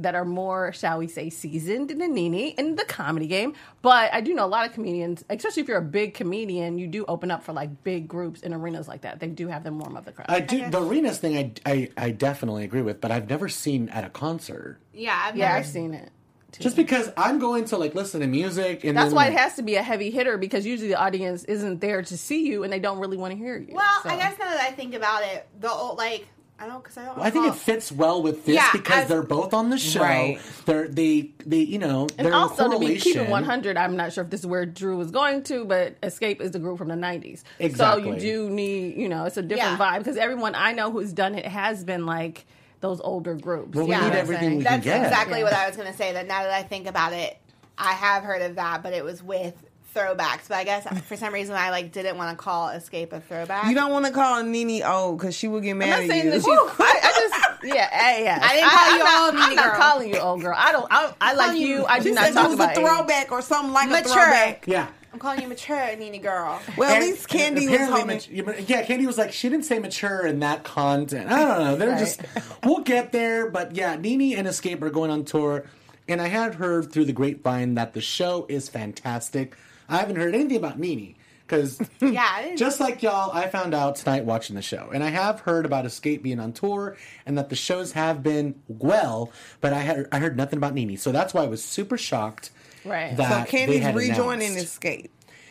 that 0.00 0.14
are 0.14 0.24
more, 0.24 0.72
shall 0.72 0.96
we 0.98 1.08
say, 1.08 1.28
seasoned 1.28 1.90
than 1.90 2.14
Nene 2.14 2.54
in 2.56 2.76
the 2.76 2.84
comedy 2.84 3.26
game. 3.26 3.54
But 3.82 4.14
I 4.14 4.20
do 4.20 4.32
know 4.32 4.44
a 4.44 4.46
lot 4.46 4.64
of 4.64 4.72
comedians, 4.72 5.24
especially 5.28 5.62
if 5.62 5.66
you're 5.68 5.78
a 5.78 5.82
big 5.82 6.14
comedian, 6.14 6.78
you 6.78 6.86
do 6.86 7.04
open 7.08 7.32
up 7.32 7.42
for 7.42 7.52
like 7.52 7.82
big 7.82 8.06
groups 8.06 8.40
in 8.42 8.54
arenas 8.54 8.86
like 8.86 9.00
that. 9.00 9.18
They 9.18 9.26
do 9.26 9.48
have 9.48 9.64
them 9.64 9.80
warm 9.80 9.96
up 9.96 10.04
the 10.04 10.12
crowd. 10.12 10.26
I 10.28 10.38
do 10.38 10.70
the 10.70 10.80
arenas 10.80 11.18
thing. 11.18 11.36
I, 11.36 11.52
I 11.66 11.90
I 11.96 12.10
definitely 12.12 12.62
agree 12.62 12.82
with, 12.82 13.00
but 13.00 13.10
I've 13.10 13.28
never 13.28 13.48
seen 13.48 13.88
at 13.88 14.04
a 14.04 14.08
concert. 14.08 14.78
Yeah, 14.94 15.20
I've 15.20 15.36
yeah, 15.36 15.46
never 15.46 15.58
I've 15.58 15.66
seen 15.66 15.92
it. 15.94 16.10
Too. 16.50 16.62
Just 16.62 16.76
because 16.76 17.10
I'm 17.16 17.38
going 17.38 17.66
to 17.66 17.76
like 17.76 17.94
listen 17.94 18.20
to 18.22 18.26
music, 18.26 18.82
and 18.84 18.96
That's 18.96 19.08
then, 19.08 19.14
why 19.16 19.24
like, 19.26 19.34
it 19.34 19.38
has 19.38 19.56
to 19.56 19.62
be 19.62 19.74
a 19.74 19.82
heavy 19.82 20.10
hitter 20.10 20.38
because 20.38 20.64
usually 20.64 20.88
the 20.88 20.98
audience 20.98 21.44
isn't 21.44 21.80
there 21.80 22.00
to 22.02 22.16
see 22.16 22.46
you 22.46 22.64
and 22.64 22.72
they 22.72 22.78
don't 22.80 22.98
really 23.00 23.18
want 23.18 23.32
to 23.32 23.36
hear 23.38 23.58
you. 23.58 23.74
Well, 23.74 23.84
So- 24.02 24.08
I 24.08 24.16
guess 24.16 24.38
now 24.38 24.46
that 24.50 24.60
I 24.60 24.70
think 24.72 24.94
about 24.94 25.22
it, 25.24 25.46
the 25.60 25.70
old 25.70 25.98
like 25.98 26.26
I 26.60 26.66
don't 26.66 26.82
because 26.82 26.96
I 26.96 27.04
don't. 27.04 27.18
I 27.20 27.30
think 27.30 27.46
it 27.46 27.54
fits 27.54 27.92
well 27.92 28.20
with 28.22 28.44
this 28.46 28.56
Yeah, 28.56 28.70
because 28.72 29.02
as- 29.02 29.08
they're 29.08 29.22
both 29.22 29.52
on 29.54 29.68
the 29.70 29.76
show. 29.78 30.00
Right. 30.00 30.40
They're 30.64 30.88
they 30.88 31.30
they 31.44 31.58
you 31.58 31.78
know 31.78 32.08
And 32.16 32.26
they're 32.26 32.34
also 32.34 32.68
to 32.70 32.78
be 32.80 32.96
keeping 32.96 33.28
100, 33.30 33.76
I'm 33.76 33.94
not 33.96 34.12
sure 34.14 34.24
if 34.24 34.30
this 34.30 34.40
is 34.40 34.46
where 34.46 34.64
Drew 34.66 34.96
was 34.96 35.10
going 35.10 35.42
to, 35.44 35.64
but 35.66 36.00
Xscape 36.00 36.40
is 36.40 36.52
the 36.52 36.58
group 36.58 36.78
from 36.78 36.88
the 36.88 36.94
90s. 36.94 37.42
Exactly. 37.60 38.02
So 38.04 38.08
you 38.14 38.18
do 38.18 38.50
need, 38.50 38.96
you 38.96 39.08
know, 39.10 39.26
it's 39.26 39.36
a 39.36 39.42
different 39.42 39.78
Yeah. 39.78 39.86
vibe 39.96 39.98
because 39.98 40.16
everyone 40.16 40.54
I 40.56 40.72
know 40.72 40.90
who's 40.90 41.12
done 41.12 41.34
it 41.36 41.44
has 41.46 41.84
been 41.84 42.06
like 42.06 42.46
those 42.80 43.00
older 43.00 43.34
groups. 43.34 43.74
Well, 43.74 43.86
we 43.86 43.92
You 43.94 43.96
know 43.98 44.04
need 44.04 44.10
what 44.10 44.18
everything 44.18 44.48
saying? 44.48 44.58
we 44.58 44.64
can 44.64 44.72
That's 44.74 44.84
get. 44.84 45.02
exactly 45.04 45.38
Yeah. 45.38 45.44
what 45.44 45.52
I 45.54 45.66
was 45.66 45.76
going 45.76 45.90
to 45.90 45.96
say. 45.96 46.12
That 46.12 46.26
now 46.26 46.42
that 46.42 46.52
I 46.52 46.62
think 46.62 46.86
about 46.86 47.12
it, 47.12 47.36
I 47.76 47.92
have 47.92 48.22
heard 48.22 48.42
of 48.42 48.56
that, 48.56 48.82
but 48.82 48.92
it 48.92 49.04
was 49.04 49.22
with 49.22 49.54
throwbacks. 49.94 50.48
But 50.48 50.58
I 50.58 50.64
guess 50.64 50.86
for 51.06 51.16
some 51.16 51.32
reason 51.34 51.54
I 51.56 51.70
like 51.70 51.92
didn't 51.92 52.16
want 52.18 52.36
to 52.36 52.42
call 52.42 52.68
Xscape 52.68 53.12
a 53.12 53.20
throwback. 53.20 53.66
You 53.66 53.74
don't 53.74 53.90
want 53.90 54.06
to 54.06 54.12
call 54.12 54.42
Nene 54.44 54.82
old 54.84 55.18
because 55.18 55.34
she 55.34 55.48
will 55.48 55.60
get 55.60 55.74
mad 55.74 55.86
I'm 55.86 55.90
not 55.90 56.00
at 56.02 56.08
saying 56.10 56.24
you. 56.26 56.30
that 56.32 56.38
she's. 56.40 56.80
I, 56.80 57.00
I 57.02 57.12
just, 57.60 57.64
yeah, 57.74 57.88
eh, 57.90 58.22
yeah. 58.22 58.38
I 58.42 58.54
didn't 58.54 58.70
call 58.70 58.78
I'm 58.84 58.92
you 58.98 59.04
not, 59.04 59.20
old, 59.22 59.34
I'm 59.42 59.48
Nene 59.48 59.56
not 59.56 59.64
girl. 59.64 59.80
calling 59.80 60.08
you 60.14 60.20
old 60.20 60.40
girl. 60.42 60.54
I 60.56 60.72
don't. 60.72 60.86
I, 60.90 61.12
I 61.20 61.34
like 61.34 61.58
you. 61.58 61.66
you- 61.66 61.86
I 61.86 61.98
do 61.98 62.08
She 62.10 62.14
not 62.14 62.26
said 62.26 62.34
talk 62.34 62.44
it 62.44 62.48
was 62.48 62.54
about 62.56 62.76
a 62.76 62.80
age. 62.80 62.86
throwback 62.86 63.32
or 63.32 63.42
something 63.42 63.72
like 63.72 63.88
Mature. 63.88 64.06
a 64.06 64.12
throwback. 64.12 64.66
Yeah. 64.68 64.86
I'm 65.18 65.20
calling 65.20 65.42
you 65.42 65.48
mature, 65.48 65.96
Nene 65.96 66.22
girl. 66.22 66.60
Well, 66.76 66.88
at 66.94 67.00
least 67.00 67.26
Kandi 67.28 67.54
was 67.56 67.64
apparently 67.64 67.98
holding. 68.30 68.46
mat- 68.46 68.68
yeah, 68.68 68.84
Kandi 68.86 69.04
was 69.04 69.18
like 69.18 69.32
she 69.32 69.48
didn't 69.48 69.64
say 69.64 69.80
mature 69.80 70.24
in 70.24 70.38
that 70.40 70.62
content. 70.62 71.28
I 71.28 71.38
don't 71.44 71.58
know. 71.64 71.74
They're 71.76 71.88
Right. 71.90 71.98
just 71.98 72.20
we'll 72.64 72.82
get 72.84 73.10
there, 73.10 73.50
but 73.50 73.74
yeah, 73.74 73.96
Nene 73.96 74.38
and 74.38 74.46
Xscape 74.46 74.80
are 74.82 74.90
going 74.90 75.10
on 75.10 75.24
tour, 75.24 75.64
and 76.06 76.22
I 76.22 76.28
had 76.28 76.54
heard 76.54 76.92
through 76.92 77.06
the 77.06 77.12
grapevine 77.12 77.74
that 77.74 77.94
the 77.94 78.00
show 78.00 78.46
is 78.48 78.68
fantastic. 78.68 79.56
I 79.88 79.96
haven't 79.96 80.16
heard 80.16 80.36
anything 80.36 80.56
about 80.58 80.78
Nene. 80.78 81.16
because 81.46 81.80
Yeah, 82.00 82.54
just 82.54 82.78
like 82.78 83.02
y'all, 83.02 83.32
I 83.32 83.48
found 83.48 83.74
out 83.74 83.96
tonight 83.96 84.24
watching 84.24 84.54
the 84.54 84.62
show, 84.62 84.90
and 84.94 85.02
I 85.02 85.08
have 85.08 85.40
heard 85.40 85.66
about 85.66 85.84
Xscape 85.84 86.22
being 86.22 86.38
on 86.38 86.52
tour 86.52 86.96
and 87.26 87.36
that 87.36 87.48
the 87.48 87.56
shows 87.56 87.90
have 87.92 88.22
been 88.22 88.54
well, 88.68 89.32
but 89.60 89.72
I 89.72 89.80
had 89.80 90.06
I 90.12 90.20
heard 90.20 90.36
nothing 90.36 90.58
about 90.58 90.74
Nene. 90.74 90.96
so 90.96 91.10
that's 91.10 91.34
why 91.34 91.42
I 91.42 91.48
was 91.48 91.64
super 91.64 91.98
shocked. 91.98 92.50
Right. 92.84 93.16
That 93.16 93.48
So 93.48 93.56
Kandi's 93.56 93.94
rejoining 93.94 94.52
announced. 94.52 94.80
Xscape. 94.80 95.10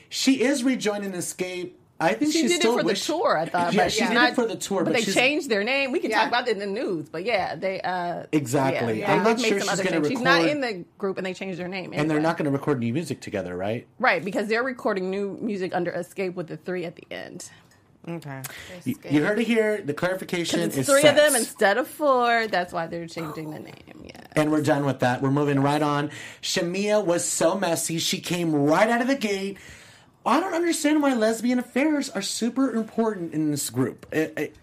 She 0.10 0.42
is 0.42 0.64
rejoining 0.64 1.12
Xscape. 1.12 1.72
I 2.00 2.14
think 2.14 2.32
She 2.32 2.42
she 2.42 2.48
did 2.48 2.52
it 2.58 2.60
still 2.62 2.78
for 2.78 2.84
the 2.84 2.94
tour, 2.94 3.38
I 3.40 3.46
thought. 3.48 3.74
Yeah, 3.74 3.86
but 3.86 3.92
she 3.92 4.00
she's 4.02 4.08
did 4.10 4.14
not 4.14 4.30
it 4.30 4.36
for 4.36 4.46
the 4.46 4.56
tour, 4.56 4.84
but, 4.84 4.92
but 4.92 4.94
they 4.94 5.02
she's- 5.02 5.16
changed 5.16 5.50
their 5.50 5.64
name. 5.64 5.92
We 5.92 6.00
can 6.00 6.12
Yeah. 6.12 6.20
talk 6.20 6.28
about 6.28 6.48
it 6.48 6.52
in 6.52 6.60
the 6.60 6.68
news, 6.68 7.10
but 7.10 7.26
yeah, 7.26 7.56
they 7.56 7.82
uh, 7.82 8.24
Exactly. 8.32 9.00
Yeah, 9.00 9.16
I'm 9.16 9.24
not 9.24 9.40
sure 9.40 9.60
she's 9.60 9.68
gonna 9.68 9.84
changes. 9.90 10.10
She's 10.10 10.22
not 10.22 10.46
in 10.46 10.62
the 10.62 10.86
group, 11.00 11.18
and 11.18 11.26
they 11.26 11.34
changed 11.34 11.60
their 11.60 11.68
name. 11.68 11.94
and 11.96 12.08
they're 12.10 12.20
not 12.20 12.38
going 12.38 12.46
to 12.46 12.52
record 12.52 12.80
new 12.80 12.94
music 12.94 13.20
together, 13.20 13.58
right? 13.58 13.88
right 13.98 14.24
because 14.24 14.48
they're 14.48 14.62
recording 14.64 15.10
new 15.10 15.40
music 15.42 15.74
under 15.74 15.92
Xscape 15.92 16.36
with 16.36 16.48
the 16.48 16.58
three 16.58 16.86
at 16.86 16.96
the 16.96 17.08
end. 17.10 17.50
Okay. 18.08 18.42
You, 18.86 18.96
you 19.10 19.24
heard 19.26 19.40
it 19.40 19.48
here. 19.48 19.82
The 19.82 19.94
clarification 19.94 20.62
It's 20.62 20.78
is 20.78 20.88
three 20.88 21.02
set. 21.02 21.18
of 21.18 21.24
them 21.24 21.36
instead 21.36 21.78
of 21.78 21.88
four. 21.88 22.48
That's 22.48 22.72
why 22.72 22.88
they're 22.88 23.08
changing 23.08 23.52
the 23.52 23.60
name. 23.60 24.04
Yeah. 24.06 24.12
And 24.36 24.52
we're 24.52 24.62
done 24.62 24.86
with 24.86 25.00
that. 25.00 25.22
We're 25.22 25.32
moving 25.32 25.60
right 25.62 25.82
on. 25.82 26.12
Shamea 26.42 27.04
was 27.04 27.26
so 27.28 27.58
messy. 27.58 27.98
She 28.00 28.20
came 28.22 28.54
right 28.56 28.90
out 28.90 29.02
of 29.02 29.08
the 29.08 29.16
gate. 29.16 29.58
I 30.26 30.40
don't 30.40 30.54
understand 30.54 31.02
why 31.02 31.14
lesbian 31.14 31.60
affairs 31.60 32.10
are 32.10 32.22
super 32.22 32.74
important 32.74 33.34
in 33.34 33.52
this 33.52 33.70
group. 33.70 34.06
It- 34.12 34.34
it- 34.38 34.56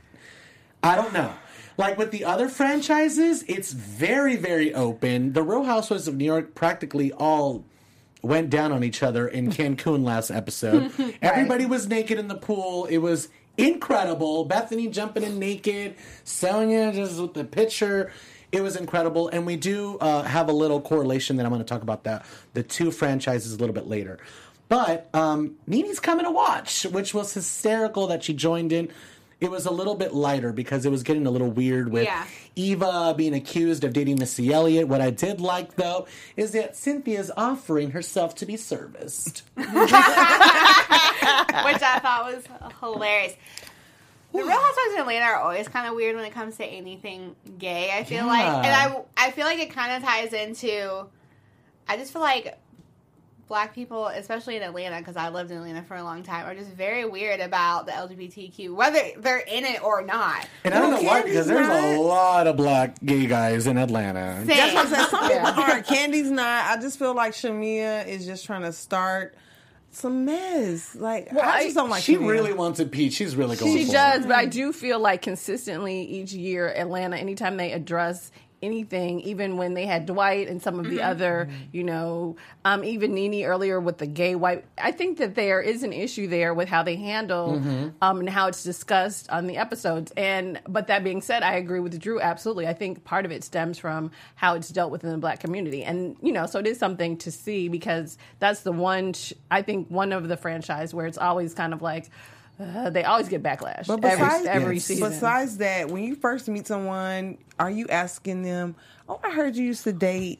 I 0.82 0.96
don't 0.96 1.12
know. 1.12 1.32
Like 1.76 1.98
with 1.98 2.12
the 2.12 2.24
other 2.24 2.48
franchises, 2.48 3.42
it's 3.48 3.72
very, 3.72 4.36
very 4.36 4.72
open. 4.72 5.32
The 5.32 5.42
Real 5.42 5.64
Housewives 5.64 6.06
of 6.06 6.14
New 6.16 6.24
York 6.24 6.54
practically 6.54 7.10
all 7.12 7.64
went 8.24 8.50
down 8.50 8.72
on 8.72 8.82
each 8.82 9.02
other 9.02 9.28
in 9.28 9.50
Cancun 9.50 10.04
last 10.04 10.30
episode. 10.30 10.92
Everybody 11.22 11.66
was 11.66 11.86
naked 11.86 12.18
in 12.18 12.28
the 12.28 12.34
pool. 12.34 12.86
It 12.86 12.98
was 12.98 13.28
incredible. 13.56 14.44
Bethany 14.44 14.88
jumping 14.88 15.22
in 15.22 15.38
naked, 15.38 15.96
Sonja 16.24 16.92
just 16.94 17.20
with 17.20 17.34
the 17.34 17.44
picture. 17.44 18.12
It 18.52 18.62
was 18.62 18.76
incredible, 18.76 19.28
and 19.28 19.46
we 19.46 19.56
do 19.56 19.98
uh, 19.98 20.22
have 20.22 20.48
a 20.48 20.52
little 20.52 20.80
correlation 20.80 21.36
that 21.36 21.46
I'm 21.46 21.50
going 21.50 21.60
to 21.62 21.68
talk 21.68 21.82
about 21.82 22.04
that 22.04 22.24
the 22.52 22.62
two 22.62 22.90
franchises 22.92 23.52
a 23.52 23.56
little 23.56 23.74
bit 23.74 23.88
later. 23.88 24.18
But 24.68 25.08
um, 25.12 25.56
Nene's 25.66 26.00
coming 26.00 26.24
to 26.24 26.30
watch, 26.30 26.84
which 26.84 27.12
was 27.12 27.34
hysterical 27.34 28.06
that 28.08 28.24
she 28.24 28.32
joined 28.32 28.72
in. 28.72 28.90
It 29.44 29.50
was 29.50 29.66
a 29.66 29.70
little 29.70 29.94
bit 29.94 30.14
lighter 30.14 30.52
because 30.52 30.86
it 30.86 30.90
was 30.90 31.02
getting 31.02 31.26
a 31.26 31.30
little 31.30 31.50
weird 31.50 31.92
with 31.92 32.04
Yeah. 32.04 32.24
Eva 32.56 33.14
being 33.16 33.34
accused 33.34 33.84
of 33.84 33.92
dating 33.92 34.18
Missy 34.18 34.50
Elliott. 34.52 34.88
What 34.88 35.00
I 35.02 35.10
did 35.10 35.38
like 35.40 35.76
though 35.76 36.06
is 36.36 36.52
that 36.52 36.76
Cynthia's 36.76 37.30
offering 37.36 37.90
herself 37.90 38.34
to 38.36 38.46
be 38.46 38.56
serviced. 38.56 39.42
which 39.54 39.66
I 41.82 41.98
thought 42.02 42.32
was 42.34 42.44
hilarious. 42.80 43.34
The 44.32 44.38
Real 44.38 44.48
Housewives 44.50 44.94
of 44.94 45.00
Atlanta 45.00 45.26
are 45.26 45.36
always 45.36 45.68
kind 45.68 45.86
of 45.86 45.94
weird 45.94 46.16
when 46.16 46.24
it 46.24 46.32
comes 46.32 46.56
to 46.56 46.64
anything 46.64 47.36
gay. 47.58 47.90
I 47.96 48.02
feel 48.04 48.26
like, 48.26 48.44
and 48.46 48.66
I 48.66 49.02
I 49.16 49.30
feel 49.30 49.46
like 49.46 49.58
it 49.60 49.70
kind 49.70 49.92
of 49.92 50.02
ties 50.08 50.32
into. 50.32 51.06
I 51.86 51.96
just 51.96 52.12
feel 52.12 52.22
like 52.22 52.58
black 53.46 53.74
people, 53.74 54.06
especially 54.06 54.56
in 54.56 54.62
Atlanta, 54.62 54.98
because 54.98 55.16
I 55.16 55.28
lived 55.28 55.50
in 55.50 55.58
Atlanta 55.58 55.82
for 55.82 55.96
a 55.96 56.02
long 56.02 56.22
time, 56.22 56.46
are 56.46 56.54
just 56.54 56.70
very 56.70 57.04
weird 57.04 57.40
about 57.40 57.86
the 57.86 57.92
LGBTQ, 57.92 58.74
whether 58.74 59.00
they're 59.18 59.38
in 59.38 59.64
it 59.64 59.82
or 59.82 60.02
not. 60.02 60.48
And 60.64 60.72
I 60.74 60.80
don't 60.80 60.90
know 60.90 61.02
why 61.02 61.22
because 61.22 61.46
there's 61.46 61.68
a 61.68 61.98
lot 62.00 62.46
of 62.46 62.56
black 62.56 62.96
gay 63.04 63.26
guys 63.26 63.66
in 63.66 63.76
Atlanta. 63.78 64.36
Same. 64.46 64.46
That's 64.48 64.74
what 64.74 64.86
I'm 64.86 64.92
saying. 64.94 65.06
Some 65.10 65.28
people 65.28 65.62
aren't. 65.62 65.86
Kandi's 65.86 66.30
not. 66.30 66.70
I 66.70 66.80
just 66.80 66.98
feel 66.98 67.14
like 67.14 67.32
Shamea 67.34 68.06
is 68.06 68.24
just 68.26 68.44
trying 68.46 68.62
to 68.62 68.72
start 68.72 69.34
some 69.90 70.24
mess. 70.24 70.94
Like 70.96 71.28
Well, 71.32 71.44
I 71.48 71.64
just 71.64 71.76
I- 71.76 71.80
don't 71.80 71.90
like. 71.90 72.02
She 72.02 72.16
Shamea. 72.16 72.28
really 72.28 72.52
wants 72.52 72.80
a 72.80 72.86
peach. 72.86 73.12
She's 73.14 73.36
really 73.36 73.56
going 73.56 73.72
for 73.72 73.78
it. 73.78 73.80
She 73.82 73.86
for 73.86 73.92
does, 73.92 74.24
it. 74.24 74.28
but 74.28 74.36
I 74.36 74.46
do 74.46 74.72
feel 74.72 74.98
like 74.98 75.22
consistently 75.22 76.02
each 76.02 76.32
year, 76.32 76.68
Atlanta, 76.68 77.16
anytime 77.16 77.56
they 77.56 77.72
address 77.72 78.32
anything, 78.64 79.20
even 79.20 79.56
when 79.56 79.74
they 79.74 79.86
had 79.86 80.06
Dwight 80.06 80.48
and 80.48 80.62
some 80.62 80.80
of 80.80 80.88
the 80.88 81.02
other, 81.02 81.48
you 81.72 81.84
know, 81.84 82.36
um, 82.64 82.82
even 82.84 83.14
Nene 83.14 83.44
earlier 83.44 83.78
with 83.78 83.98
the 83.98 84.06
gay 84.06 84.34
white, 84.34 84.64
I 84.78 84.92
think 84.92 85.18
that 85.18 85.34
there 85.34 85.60
is 85.60 85.82
an 85.82 85.92
issue 85.92 86.26
there 86.26 86.54
with 86.54 86.68
how 86.68 86.82
they 86.82 86.96
handle 86.96 87.62
um, 88.02 88.20
and 88.20 88.28
how 88.28 88.48
it's 88.48 88.64
discussed 88.64 89.28
on 89.30 89.46
the 89.46 89.56
episodes. 89.58 90.12
And 90.16 90.60
but 90.66 90.86
that 90.86 91.04
being 91.04 91.20
said, 91.20 91.42
I 91.42 91.54
agree 91.54 91.80
with 91.80 91.98
Drew 92.00 92.20
absolutely. 92.20 92.66
I 92.66 92.72
think 92.72 93.04
part 93.04 93.24
of 93.24 93.30
it 93.32 93.44
stems 93.44 93.78
from 93.78 94.10
how 94.34 94.54
it's 94.54 94.70
dealt 94.70 94.90
with 94.90 95.04
in 95.04 95.10
the 95.10 95.18
black 95.18 95.40
community, 95.40 95.84
and 95.84 96.16
you 96.22 96.32
know, 96.32 96.46
so 96.46 96.58
it 96.58 96.66
is 96.66 96.78
something 96.78 97.16
to 97.18 97.30
see 97.30 97.68
because 97.68 98.16
that's 98.38 98.62
the 98.62 98.72
one 98.72 99.12
sh- 99.12 99.32
I 99.50 99.62
think 99.62 99.88
one 99.88 100.12
of 100.12 100.28
the 100.28 100.36
franchise 100.36 100.94
where 100.94 101.06
it's 101.06 101.18
always 101.18 101.54
kind 101.54 101.72
of 101.72 101.82
like. 101.82 102.10
Uh, 102.60 102.88
they 102.90 103.02
always 103.02 103.28
get 103.28 103.42
backlash 103.42 103.86
But 103.88 104.00
besides, 104.00 104.46
every 104.46 104.76
Yes. 104.76 104.84
season. 104.84 105.10
besides 105.10 105.56
that, 105.58 105.88
when 105.90 106.04
you 106.04 106.14
first 106.14 106.46
meet 106.48 106.66
someone, 106.68 107.36
are 107.58 107.70
you 107.70 107.86
asking 107.88 108.42
them? 108.42 108.76
Oh, 109.08 109.18
I 109.24 109.30
heard 109.32 109.56
you 109.56 109.64
used 109.64 109.84
to 109.84 109.92
date. 109.92 110.38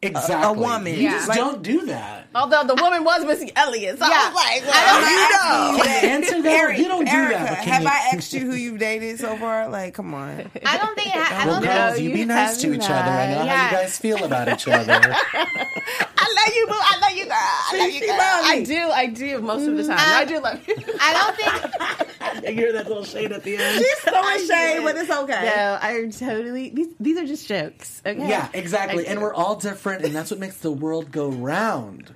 Exactly. 0.00 0.34
A 0.36 0.52
woman. 0.52 0.94
You 0.94 1.00
Yeah. 1.04 1.10
just 1.12 1.28
Like- 1.28 1.38
don't 1.38 1.62
do 1.62 1.86
that. 1.86 2.26
Although 2.34 2.64
the 2.64 2.74
woman 2.74 3.04
was 3.04 3.24
Missy 3.24 3.50
Elliott, 3.56 3.98
so 3.98 4.04
I 4.04 4.08
Yeah. 4.10 4.26
was 4.26 4.34
like, 4.34 4.62
I 4.62 4.84
well, 4.84 5.00
don't 5.00 5.10
You 5.10 5.78
know, 5.78 5.82
Can 5.84 6.04
you 6.04 6.10
answer 6.10 6.42
that? 6.42 6.52
Eric, 6.52 6.78
you 6.78 6.88
don't 6.88 7.04
do 7.06 7.10
Erika, 7.10 7.38
that. 7.38 7.62
Can 7.64 7.72
have 7.72 7.82
you, 7.82 7.88
I 7.88 8.10
asked 8.12 8.32
you 8.34 8.40
who 8.40 8.52
you've 8.54 8.78
dated 8.78 9.18
so 9.18 9.34
far? 9.38 9.66
Like, 9.68 9.94
come 9.94 10.12
on. 10.12 10.50
I 10.66 10.76
don't 10.76 10.94
think. 10.94 11.06
It 11.08 11.12
ha- 11.14 11.42
I 11.42 11.46
Well, 11.46 11.54
don't 11.54 11.64
No, 11.64 11.68
think. 11.70 11.80
girls, 11.88 12.00
you 12.00 12.08
you 12.10 12.14
be 12.14 12.24
nice 12.26 12.58
to 12.58 12.74
each 12.74 12.84
other. 12.84 12.92
I 12.92 13.30
know 13.32 13.46
how 13.46 13.64
you 13.64 13.70
guys 13.72 13.96
feel 13.98 14.22
about 14.22 14.48
each 14.50 14.68
other. 14.68 15.16
I 16.44 16.48
love 16.48 16.56
you, 16.56 16.66
boo. 16.66 16.74
I 16.76 16.98
love 17.00 17.16
you, 17.16 17.24
girl. 17.24 17.34
I 17.36 17.78
love 17.78 17.86
you, 17.86 18.00
She 18.00 18.06
girl. 18.06 18.18
I 18.20 18.62
do. 18.64 18.90
I 18.90 19.06
do 19.06 19.40
most 19.40 19.66
of 19.66 19.76
the 19.76 19.84
time. 19.84 19.98
Mm-hmm. 19.98 20.18
I 20.18 20.24
do 20.24 20.40
love 20.40 20.68
you. 20.68 20.76
I 21.00 21.12
don't 21.12 21.36
think. 21.36 22.48
you 22.48 22.52
hear 22.54 22.72
that 22.72 22.86
little 22.88 23.04
shade 23.04 23.32
at 23.32 23.42
the 23.42 23.56
end? 23.56 23.78
She's 23.78 23.98
throwing 24.00 24.46
shade, 24.46 24.80
but 24.82 24.96
it's 24.96 25.10
okay. 25.10 25.52
No, 25.54 25.78
I 25.80 26.10
totally. 26.10 26.70
These, 26.70 26.94
these 27.00 27.18
are 27.18 27.26
just 27.26 27.46
jokes. 27.46 28.02
Okay. 28.04 28.28
Yeah, 28.28 28.48
exactly. 28.52 29.06
And 29.06 29.20
we're 29.20 29.34
all 29.34 29.56
different, 29.56 30.04
and 30.04 30.14
that's 30.14 30.30
what 30.30 30.40
makes 30.40 30.58
the 30.58 30.72
world 30.72 31.10
go 31.10 31.28
round. 31.28 32.12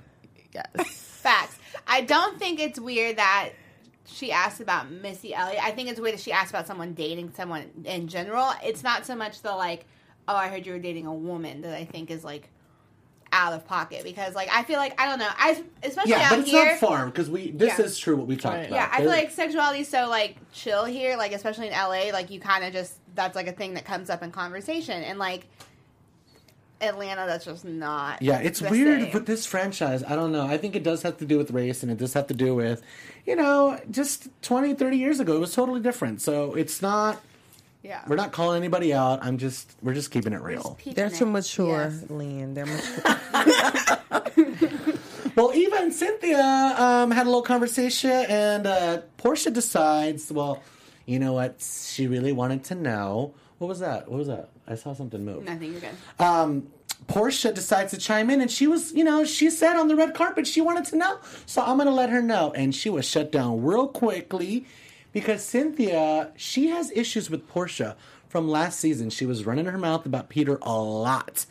Yes. 0.53 0.87
Facts. 1.21 1.57
I 1.87 2.01
don't 2.01 2.37
think 2.37 2.59
it's 2.59 2.79
weird 2.79 3.17
that 3.17 3.51
she 4.05 4.31
asked 4.31 4.61
about 4.61 4.91
Missy 4.91 5.33
Elliott. 5.33 5.63
I 5.63 5.71
think 5.71 5.89
it's 5.89 5.99
weird 5.99 6.15
that 6.15 6.21
she 6.21 6.31
asked 6.31 6.51
about 6.51 6.67
someone 6.67 6.93
dating 6.93 7.33
someone 7.35 7.69
in 7.85 8.07
general. 8.07 8.51
It's 8.63 8.83
not 8.83 9.05
so 9.05 9.15
much 9.15 9.41
the 9.41 9.51
like, 9.55 9.85
oh, 10.27 10.35
I 10.35 10.49
heard 10.49 10.65
you 10.65 10.73
were 10.73 10.79
dating 10.79 11.05
a 11.05 11.13
woman 11.13 11.61
that 11.61 11.75
I 11.75 11.85
think 11.85 12.11
is 12.11 12.23
like 12.23 12.49
out 13.31 13.53
of 13.53 13.65
pocket 13.67 14.03
because 14.03 14.33
like 14.35 14.49
I 14.51 14.63
feel 14.63 14.77
like 14.77 14.99
I 14.99 15.07
don't 15.07 15.19
know. 15.19 15.29
I 15.37 15.63
especially 15.83 16.11
Yeah, 16.11 16.21
out 16.23 16.29
but 16.31 16.39
it's 16.39 16.51
here. 16.51 16.65
not 16.65 16.79
far 16.79 17.05
because 17.05 17.29
we. 17.29 17.51
This 17.51 17.77
Yeah. 17.77 17.85
is 17.85 17.97
true. 17.97 18.15
What 18.17 18.27
we 18.27 18.35
talked 18.35 18.55
Right. 18.57 18.67
about. 18.67 18.75
Yeah, 18.75 18.89
I 18.91 19.01
feel 19.01 19.09
like 19.09 19.31
sexuality 19.31 19.81
is 19.81 19.87
so 19.87 20.07
like 20.09 20.37
chill 20.53 20.85
here, 20.85 21.15
like 21.17 21.31
especially 21.31 21.67
in 21.67 21.73
LA, 21.73 22.11
like 22.11 22.29
you 22.29 22.39
kind 22.39 22.63
of 22.63 22.73
just 22.73 22.93
that's 23.15 23.35
like 23.35 23.47
a 23.47 23.51
thing 23.51 23.73
that 23.75 23.85
comes 23.85 24.09
up 24.09 24.23
in 24.23 24.31
conversation 24.31 25.03
and 25.03 25.19
like 25.19 25.47
Atlanta 26.81 27.25
that's 27.27 27.43
just 27.45 27.65
not. 27.65 28.21
Yeah, 28.21 28.39
it's 28.39 28.61
the 28.61 28.69
weird 28.69 29.01
same. 29.01 29.13
with 29.13 29.25
this 29.25 29.45
franchise. 29.45 30.01
I 30.03 30.15
don't 30.15 30.31
know. 30.31 30.45
I 30.47 30.57
think 30.57 30.75
it 30.75 30.83
does 30.83 31.01
have 31.01 31.17
to 31.17 31.25
do 31.25 31.37
with 31.37 31.51
race 31.51 31.83
and 31.83 31.91
it 31.91 31.97
does 31.97 32.13
have 32.13 32.27
to 32.27 32.33
do 32.33 32.55
with, 32.55 32.81
you 33.25 33.35
know, 33.35 33.79
just 33.91 34.29
20, 34.43 34.73
30 34.75 34.97
years 34.97 35.19
ago, 35.19 35.35
it 35.35 35.39
was 35.39 35.53
totally 35.53 35.81
different. 35.81 36.21
So 36.21 36.53
it's 36.55 36.81
not, 36.81 37.21
Yeah. 37.81 38.01
we're 38.07 38.17
not 38.17 38.31
calling 38.33 38.57
anybody 38.57 38.93
out. 38.93 39.23
I'm 39.23 39.37
just, 39.37 39.73
we're 39.81 39.93
just 39.93 40.11
keeping 40.11 40.33
it 40.33 40.41
real. 40.41 40.77
They're 40.85 41.09
too 41.09 41.25
mature, 41.25 41.83
Yes. 41.83 42.09
Lynn. 42.09 42.53
They're 42.53 42.65
mature. 42.65 44.39
Well, 45.35 45.53
Eva 45.53 45.77
and 45.79 45.93
Cynthia 45.93 46.41
um, 46.77 47.11
had 47.11 47.23
a 47.25 47.29
little 47.29 47.41
conversation, 47.43 48.09
and 48.11 48.67
uh, 48.67 49.01
Porsha 49.17 49.53
decides, 49.53 50.29
well, 50.33 50.61
you 51.05 51.17
know 51.17 51.31
what? 51.31 51.61
She 51.61 52.07
really 52.07 52.33
wanted 52.33 52.65
to 52.65 52.75
know. 52.75 53.33
What 53.57 53.67
was 53.69 53.79
that? 53.79 54.09
What 54.09 54.17
was 54.17 54.27
that? 54.27 54.49
I 54.67 54.75
saw 54.75 54.93
something 54.93 55.23
move. 55.23 55.45
Nothing. 55.45 55.71
You're 55.71 55.81
good. 55.81 55.91
um, 56.19 56.67
Porsha 57.07 57.53
decides 57.53 57.91
to 57.91 57.97
chime 57.97 58.29
in, 58.29 58.41
and 58.41 58.51
she 58.51 58.67
was, 58.67 58.91
you 58.91 59.05
know, 59.05 59.23
she 59.23 59.49
said 59.49 59.77
on 59.77 59.87
the 59.87 59.95
red 59.95 60.13
carpet 60.13 60.45
she 60.45 60.59
wanted 60.59 60.83
to 60.85 60.97
know. 60.97 61.19
So 61.45 61.61
I'm 61.61 61.77
going 61.77 61.87
to 61.87 61.93
let 61.93 62.09
her 62.09 62.21
know. 62.21 62.51
And 62.51 62.75
she 62.75 62.89
was 62.89 63.05
shut 63.05 63.31
down 63.31 63.63
real 63.63 63.87
quickly 63.87 64.65
because 65.11 65.43
Cynthia, 65.43 66.31
she 66.35 66.67
has 66.69 66.91
issues 66.91 67.29
with 67.29 67.49
Porsha 67.51 67.95
from 68.27 68.47
last 68.47 68.79
season. 68.79 69.09
She 69.09 69.25
was 69.25 69.45
running 69.45 69.65
her 69.65 69.77
mouth 69.77 70.05
about 70.05 70.29
Peter 70.29 70.59
a 70.61 70.77
lot. 70.77 71.45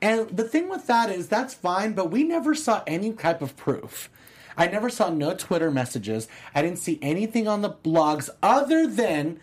And 0.00 0.28
the 0.30 0.44
thing 0.44 0.68
with 0.68 0.86
that 0.86 1.10
is 1.10 1.28
that's 1.28 1.54
fine, 1.54 1.92
but 1.92 2.10
we 2.10 2.22
never 2.22 2.54
saw 2.54 2.82
any 2.86 3.12
type 3.12 3.42
of 3.42 3.56
proof. 3.56 4.08
I 4.56 4.66
never 4.66 4.90
saw 4.90 5.10
no 5.10 5.34
Twitter 5.34 5.70
messages. 5.70 6.28
I 6.54 6.62
didn't 6.62 6.78
see 6.78 6.98
anything 7.02 7.46
on 7.46 7.62
the 7.62 7.70
blogs 7.70 8.28
other 8.42 8.86
than 8.86 9.40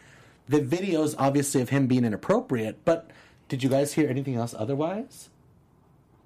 the 0.48 0.60
videos, 0.60 1.16
obviously, 1.18 1.62
of 1.62 1.70
him 1.70 1.88
being 1.88 2.04
inappropriate. 2.06 2.84
But 2.86 3.10
did 3.48 3.64
you 3.64 3.70
guys 3.70 3.94
hear 3.94 4.10
anything 4.10 4.36
else 4.36 4.54
otherwise? 4.58 5.30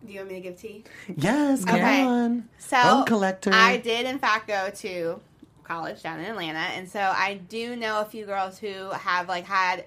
Do 0.05 0.13
you 0.13 0.19
want 0.19 0.29
me 0.29 0.35
to 0.35 0.41
give 0.41 0.57
tea? 0.59 0.83
Yes, 1.17 1.65
come 1.65 1.75
Okay. 1.75 2.03
on. 2.05 2.49
So 2.57 2.81
Bone 2.81 3.05
collector. 3.05 3.51
I 3.53 3.77
did 3.77 4.05
in 4.05 4.17
fact 4.17 4.47
go 4.47 4.69
to 4.69 5.19
college 5.69 6.01
down 6.01 6.19
in 6.19 6.25
Atlanta, 6.25 6.59
and 6.59 6.89
so 6.89 6.99
I 6.99 7.35
do 7.47 7.75
know 7.75 8.01
a 8.01 8.05
few 8.05 8.25
girls 8.25 8.57
who 8.59 8.89
have 8.89 9.27
like 9.29 9.45
had. 9.45 9.85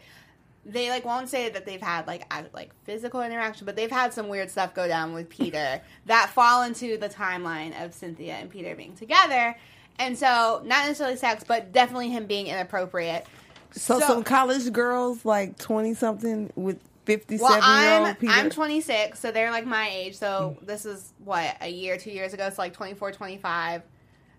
They 0.65 0.91
like 0.91 1.05
won't 1.05 1.29
say 1.29 1.49
that 1.49 1.67
they've 1.67 1.83
had 1.83 2.07
like 2.07 2.33
like 2.55 2.71
physical 2.85 3.21
interaction, 3.21 3.67
but 3.67 3.75
they've 3.75 3.91
had 3.91 4.15
some 4.15 4.29
weird 4.29 4.49
stuff 4.49 4.75
go 4.75 4.87
down 4.87 5.13
with 5.13 5.29
Peter 5.29 5.83
that 6.07 6.31
fall 6.31 6.63
into 6.63 6.97
the 6.97 7.09
timeline 7.09 7.85
of 7.85 7.93
Cynthia 7.93 8.35
and 8.35 8.49
Peter 8.49 8.77
being 8.77 8.95
together, 8.95 9.57
and 9.99 10.17
so 10.17 10.63
not 10.65 10.87
necessarily 10.87 11.17
sex, 11.17 11.43
but 11.47 11.73
definitely 11.73 12.11
him 12.11 12.27
being 12.27 12.47
inappropriate. 12.47 13.27
So, 13.73 13.99
So- 13.99 14.07
some 14.07 14.23
college 14.23 14.73
girls, 14.73 15.25
like 15.25 15.59
twenty 15.59 15.95
something, 15.95 16.53
with 16.55 16.79
fifty-seven 17.07 17.59
Well, 17.59 17.83
year 17.83 17.93
I'm 17.95 18.07
old 18.07 18.19
Peter. 18.21 18.33
I'm 18.33 18.49
26, 18.51 19.19
so 19.19 19.33
they're 19.33 19.51
like 19.51 19.67
my 19.67 19.89
age. 19.91 20.17
So 20.17 20.57
this 20.63 20.87
is 20.87 21.13
what 21.25 21.57
a 21.61 21.69
year, 21.69 21.97
two 21.97 22.13
years 22.13 22.33
ago. 22.35 22.49
So 22.51 22.63
like 22.63 22.73
24, 22.75 23.11
25. 23.11 23.83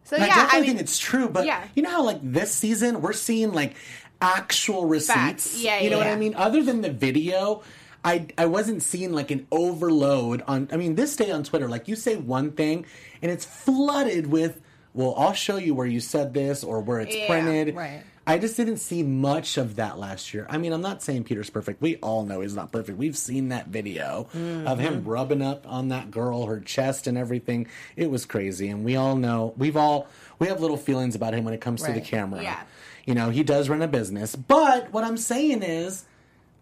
So 0.05 0.17
I 0.17 0.19
yeah, 0.21 0.27
definitely 0.27 0.57
I 0.57 0.61
mean, 0.61 0.69
think 0.71 0.81
it's 0.81 0.99
true, 0.99 1.29
but 1.29 1.45
Yeah. 1.45 1.63
you 1.75 1.81
know 1.83 1.89
how 1.89 2.03
like 2.03 2.19
this 2.21 2.51
season 2.53 3.01
we're 3.01 3.13
seeing 3.13 3.51
like 3.53 3.75
actual 4.21 4.85
receipts. 4.85 5.13
Facts. 5.47 5.61
Yeah, 5.61 5.79
you 5.79 5.89
know 5.89 5.97
yeah, 5.99 6.05
what 6.05 6.13
I 6.13 6.15
mean. 6.17 6.35
Other 6.35 6.63
than 6.63 6.81
the 6.81 6.89
video, 6.91 7.61
I 8.03 8.27
I 8.37 8.45
wasn't 8.45 8.83
seeing 8.83 9.13
like 9.13 9.31
an 9.31 9.47
overload 9.51 10.43
on. 10.47 10.67
I 10.71 10.77
mean, 10.77 10.95
this 10.95 11.15
day 11.15 11.31
on 11.31 11.43
Twitter, 11.43 11.67
like 11.69 11.87
you 11.87 11.95
say 11.95 12.15
one 12.15 12.51
thing 12.51 12.85
and 13.21 13.31
it's 13.31 13.45
flooded 13.45 14.27
with. 14.27 14.61
Well, 14.95 15.15
I'll 15.17 15.33
show 15.33 15.55
you 15.57 15.73
where 15.73 15.87
you 15.87 15.99
said 15.99 16.35
this 16.35 16.63
or 16.63 16.79
where 16.79 16.99
it's 16.99 17.15
printed. 17.25 17.75
right. 17.75 18.03
I 18.25 18.37
just 18.37 18.55
didn't 18.55 18.77
see 18.77 19.03
much 19.03 19.57
of 19.57 19.75
that 19.75 19.99
last 19.99 20.33
year. 20.33 20.47
I 20.49 20.57
mean, 20.57 20.71
I'm 20.71 20.81
not 20.81 21.01
saying 21.01 21.25
Peter's 21.25 21.49
perfect. 21.49 21.81
We 21.81 21.97
all 21.97 22.23
know 22.23 22.39
he's 22.39 22.55
not 22.55 22.71
perfect. 22.71 22.97
We've 22.97 23.17
seen 23.17 23.49
that 23.49 23.67
video 23.67 24.27
of 24.33 24.79
him 24.79 25.01
mm-hmm. 25.01 25.09
rubbing 25.09 25.41
up 25.41 25.67
on 25.67 25.89
that 25.89 26.09
girl, 26.09 26.45
her 26.45 26.61
chest 26.61 27.05
and 27.05 27.17
everything. 27.17 27.67
It 27.97 28.09
was 28.09 28.25
crazy. 28.25 28.69
And 28.69 28.85
we 28.85 28.95
all 28.95 29.17
know, 29.17 29.53
we've 29.57 29.75
all, 29.75 30.07
we 30.39 30.47
have 30.47 30.61
little 30.61 30.77
feelings 30.77 31.15
about 31.15 31.33
him 31.33 31.43
when 31.43 31.53
it 31.53 31.59
comes 31.59 31.83
to 31.83 31.91
the 31.91 31.99
camera. 31.99 32.41
Yeah. 32.41 32.61
You 33.05 33.13
know, 33.13 33.29
he 33.29 33.43
does 33.43 33.67
run 33.67 33.81
a 33.81 33.87
business. 33.89 34.37
But 34.37 34.93
what 34.93 35.03
I'm 35.03 35.17
saying 35.17 35.61
is, 35.61 36.05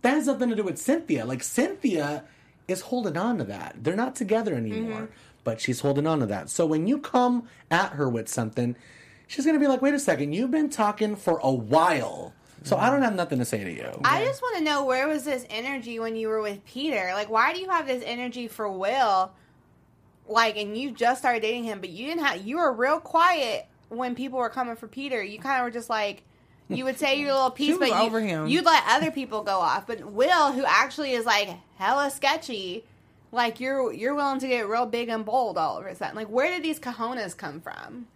that 0.02 0.16
has 0.16 0.26
nothing 0.26 0.50
to 0.50 0.56
do 0.56 0.64
with 0.64 0.80
Cynthia. 0.80 1.26
Like, 1.26 1.44
Cynthia 1.44 2.24
is 2.68 2.82
holding 2.82 3.18
on 3.18 3.38
to 3.38 3.44
that. 3.44 3.76
They're 3.84 3.96
not 3.96 4.16
together 4.16 4.56
anymore, 4.56 5.02
mm-hmm. 5.02 5.14
but 5.44 5.62
she's 5.62 5.82
holding 5.82 6.08
on 6.08 6.22
to 6.22 6.26
that. 6.26 6.50
So 6.50 6.66
when 6.66 6.88
you 6.88 6.98
come 6.98 7.48
at 7.70 7.92
her 7.92 8.10
with 8.10 8.28
something, 8.28 8.76
she's 9.32 9.46
going 9.46 9.56
to 9.56 9.60
be 9.60 9.68
like, 9.68 9.82
wait 9.82 9.94
a 9.94 10.00
second, 10.00 10.34
you've 10.34 10.52
been 10.52 10.70
talking 10.70 11.16
for 11.16 11.40
a 11.42 11.52
while. 11.52 12.34
So 12.64 12.76
I 12.78 12.90
don't 12.90 13.02
have 13.02 13.16
nothing 13.16 13.40
to 13.40 13.46
say 13.46 13.64
to 13.64 13.72
you. 13.72 13.90
I 14.04 14.24
just 14.24 14.42
want 14.42 14.58
to 14.58 14.64
know 14.64 14.86
where 14.86 15.08
was 15.08 15.24
this 15.24 15.46
energy 15.50 16.00
when 16.00 16.16
you 16.16 16.28
were 16.28 16.42
with 16.42 16.64
Peter? 16.66 17.12
Like, 17.14 17.30
why 17.30 17.54
do 17.54 17.60
you 17.60 17.70
have 17.70 17.88
this 17.88 18.04
energy 18.06 18.48
for 18.48 18.70
Will? 18.70 19.32
Like, 20.28 20.58
and 20.58 20.78
you 20.78 20.92
just 20.92 21.22
started 21.22 21.42
dating 21.42 21.64
him, 21.64 21.80
but 21.80 21.90
you 21.90 22.06
didn't 22.06 22.24
have. 22.24 22.46
You 22.46 22.58
were 22.58 22.72
real 22.72 23.00
quiet 23.00 23.66
when 23.90 24.14
people 24.14 24.38
were 24.38 24.50
coming 24.50 24.76
for 24.76 24.88
Peter. 24.88 25.24
You 25.24 25.40
kind 25.40 25.60
of 25.60 25.66
were 25.66 25.72
just 25.72 25.90
like. 25.90 26.24
You 26.70 26.86
would 26.86 27.00
say 27.00 27.20
your 27.20 27.34
little 27.34 27.52
piece, 27.52 27.78
was 27.78 27.90
but 27.90 27.98
you, 27.98 28.06
over 28.06 28.22
him. 28.22 28.48
you'd 28.48 28.64
let 28.64 28.84
other 28.88 29.12
people 29.12 29.42
go 29.42 29.60
off. 29.60 29.88
But 29.88 30.06
Will, 30.06 30.54
who 30.54 30.64
actually 30.64 31.12
is 31.14 31.26
like 31.26 31.50
hella 31.78 32.12
sketchy, 32.12 32.86
like 33.32 33.60
you're 33.60 33.92
you're 33.92 34.16
willing 34.16 34.40
to 34.40 34.48
get 34.48 34.70
real 34.70 34.86
big 34.86 35.10
and 35.10 35.26
bold 35.26 35.58
all 35.58 35.80
of 35.80 35.86
a 35.86 35.96
sudden. 35.96 36.16
Like, 36.16 36.30
where 36.30 36.50
did 36.50 36.64
these 36.64 36.80
cojones 36.80 37.36
come 37.36 37.60
from? 37.60 38.08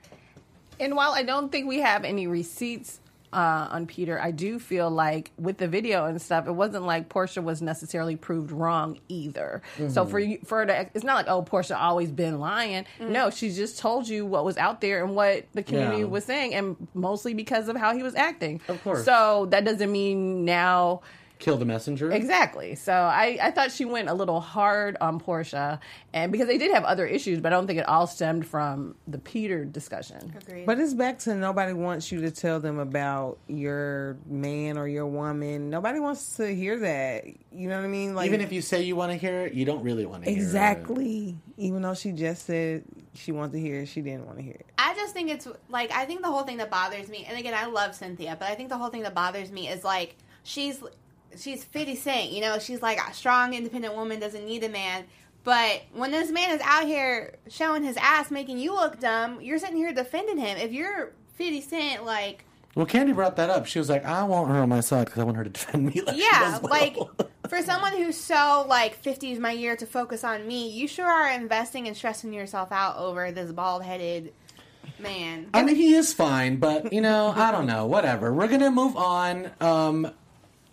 And 0.79 0.95
while 0.95 1.11
I 1.11 1.23
don't 1.23 1.51
think 1.51 1.67
we 1.67 1.79
have 1.79 2.03
any 2.03 2.27
receipts 2.27 2.99
uh, 3.33 3.67
on 3.69 3.85
Peter, 3.85 4.19
I 4.21 4.31
do 4.31 4.59
feel 4.59 4.89
like 4.89 5.31
with 5.37 5.57
the 5.57 5.67
video 5.67 6.05
and 6.05 6.21
stuff, 6.21 6.47
it 6.47 6.51
wasn't 6.53 6.85
like 6.85 7.09
Porsha 7.09 7.43
was 7.43 7.61
necessarily 7.61 8.15
proved 8.15 8.51
wrong 8.51 8.99
either. 9.09 9.61
So 9.89 10.05
for 10.05 10.19
you, 10.19 10.39
for 10.45 10.59
her 10.59 10.65
to, 10.67 10.89
it's 10.93 11.03
not 11.03 11.15
like 11.15 11.27
oh 11.27 11.43
Porsha 11.43 11.75
always 11.77 12.11
been 12.11 12.39
lying. 12.39 12.85
No, 12.99 13.29
she 13.29 13.51
just 13.51 13.77
told 13.79 14.07
you 14.07 14.25
what 14.25 14.45
was 14.45 14.57
out 14.57 14.79
there 14.79 15.03
and 15.03 15.15
what 15.15 15.45
the 15.53 15.63
community 15.63 15.99
Yeah. 15.99 16.05
was 16.05 16.23
saying, 16.23 16.53
and 16.55 16.87
mostly 16.93 17.33
because 17.33 17.67
of 17.67 17.75
how 17.75 17.93
he 17.93 18.03
was 18.03 18.15
acting. 18.15 18.61
Of 18.69 18.81
course. 18.83 19.03
So 19.03 19.47
that 19.51 19.65
doesn't 19.65 19.91
mean 19.91 20.45
now. 20.45 21.01
Kill 21.39 21.57
the 21.57 21.65
messenger. 21.65 22.11
Exactly. 22.11 22.75
So 22.75 22.93
I, 22.93 23.37
I 23.41 23.51
thought 23.51 23.71
she 23.71 23.83
went 23.85 24.07
a 24.09 24.13
little 24.13 24.39
hard 24.39 24.95
on 25.01 25.19
Porsha, 25.19 25.79
and 26.13 26.31
because 26.31 26.47
they 26.47 26.57
did 26.57 26.71
have 26.71 26.83
other 26.85 27.05
issues, 27.05 27.39
but 27.41 27.51
I 27.51 27.55
don't 27.57 27.67
think 27.67 27.79
it 27.79 27.87
all 27.87 28.07
stemmed 28.07 28.47
from 28.47 28.95
the 29.07 29.17
Peter 29.17 29.65
discussion. 29.65 30.33
Agreed. 30.41 30.65
But 30.65 30.79
it's 30.79 30.93
back 30.93 31.19
to 31.19 31.35
nobody 31.35 31.73
wants 31.73 32.11
you 32.11 32.21
to 32.21 32.31
tell 32.31 32.59
them 32.59 32.79
about 32.79 33.37
your 33.47 34.17
man 34.25 34.77
or 34.77 34.87
your 34.87 35.05
woman. 35.07 35.69
Nobody 35.69 35.99
wants 35.99 36.37
to 36.37 36.55
hear 36.55 36.79
that. 36.79 37.25
You 37.51 37.67
know 37.69 37.77
what 37.77 37.85
I 37.85 37.89
mean? 37.89 38.15
Like 38.15 38.27
Even 38.27 38.41
if 38.41 38.51
you 38.51 38.61
say 38.61 38.83
you 38.83 38.95
want 38.95 39.11
to 39.11 39.17
hear 39.17 39.41
it, 39.47 39.53
you 39.53 39.65
don't 39.65 39.83
really 39.83 40.05
want 40.05 40.23
to 40.23 40.29
hear 40.29 40.39
it. 40.39 40.41
exactly. 40.41 41.37
Even 41.57 41.81
though 41.81 41.93
she 41.95 42.11
just 42.11 42.45
said 42.45 42.83
she 43.13 43.31
wanted 43.31 43.53
to 43.53 43.59
hear 43.59 43.81
it, 43.81 43.87
she 43.87 44.01
didn't 44.01 44.25
want 44.25 44.37
to 44.37 44.43
hear 44.43 44.53
it. 44.55 44.65
I 44.77 44.93
just 44.95 45.13
think 45.13 45.29
it's 45.29 45.47
like 45.69 45.91
I 45.91 46.05
think 46.05 46.21
the 46.21 46.27
whole 46.29 46.43
thing 46.43 46.57
that 46.57 46.69
bothers 46.69 47.07
me, 47.09 47.25
and 47.27 47.37
again, 47.37 47.53
I 47.53 47.65
love 47.65 47.95
Cynthia, 47.95 48.35
but 48.39 48.49
I 48.49 48.55
think 48.55 48.69
the 48.69 48.77
whole 48.77 48.89
thing 48.89 49.03
that 49.03 49.13
bothers 49.13 49.51
me 49.51 49.67
is 49.69 49.83
like 49.83 50.15
she's 50.43 50.81
she's 51.37 51.63
Fifty 51.63 51.95
Cent, 51.95 52.31
you 52.31 52.41
know, 52.41 52.59
she's 52.59 52.81
like 52.81 52.99
a 52.99 53.13
strong, 53.13 53.53
independent 53.53 53.95
woman, 53.95 54.19
doesn't 54.19 54.45
need 54.45 54.63
a 54.63 54.69
man. 54.69 55.05
But 55.43 55.83
when 55.93 56.09
this 56.11 56.31
man 56.31 56.55
is 56.55 56.61
out 56.63 56.85
here 56.85 57.35
showing 57.49 57.83
his 57.83 57.97
ass, 57.97 58.31
making 58.31 58.57
you 58.57 58.73
look 58.73 58.99
dumb, 58.99 59.41
you're 59.41 59.59
sitting 59.59 59.77
here 59.77 59.93
defending 59.93 60.37
him. 60.37 60.57
If 60.57 60.71
you're 60.71 61.11
Fifty 61.35 61.61
Cent, 61.61 62.03
like 62.03 62.45
Well, 62.73 62.85
Kandi 62.87 63.13
brought 63.13 63.35
that 63.35 63.49
up. 63.49 63.65
She 63.67 63.77
was 63.79 63.89
like, 63.89 64.05
I 64.05 64.23
want 64.23 64.49
her 64.49 64.57
on 64.57 64.69
my 64.69 64.79
side 64.79 65.05
because 65.05 65.19
I 65.19 65.23
want 65.23 65.37
her 65.37 65.43
to 65.43 65.49
defend 65.49 65.85
me. 65.93 66.01
Like 66.01 66.17
yeah, 66.17 66.59
Will. 66.59 66.69
like 66.69 66.97
for 67.49 67.61
someone 67.61 67.93
who's 67.95 68.17
so 68.17 68.65
like 68.67 68.95
50 68.95 69.33
is 69.33 69.39
my 69.39 69.51
year 69.51 69.75
to 69.75 69.85
focus 69.85 70.23
on 70.23 70.47
me, 70.47 70.69
you 70.69 70.87
sure 70.87 71.05
are 71.05 71.31
investing 71.31 71.87
and 71.87 71.95
stressing 71.95 72.33
yourself 72.33 72.71
out 72.71 72.97
over 72.97 73.31
this 73.31 73.51
bald 73.51 73.83
headed 73.83 74.33
man. 74.99 75.49
I 75.53 75.63
mean, 75.63 75.75
he 75.75 75.93
is 75.93 76.13
fine, 76.13 76.57
but 76.57 76.91
you 76.91 77.01
know, 77.01 77.33
I 77.35 77.51
don't 77.51 77.67
know. 77.67 77.85
Whatever. 77.85 78.33
We're 78.33 78.47
gonna 78.47 78.71
move 78.71 78.97
on. 78.97 79.51
Um, 79.59 80.11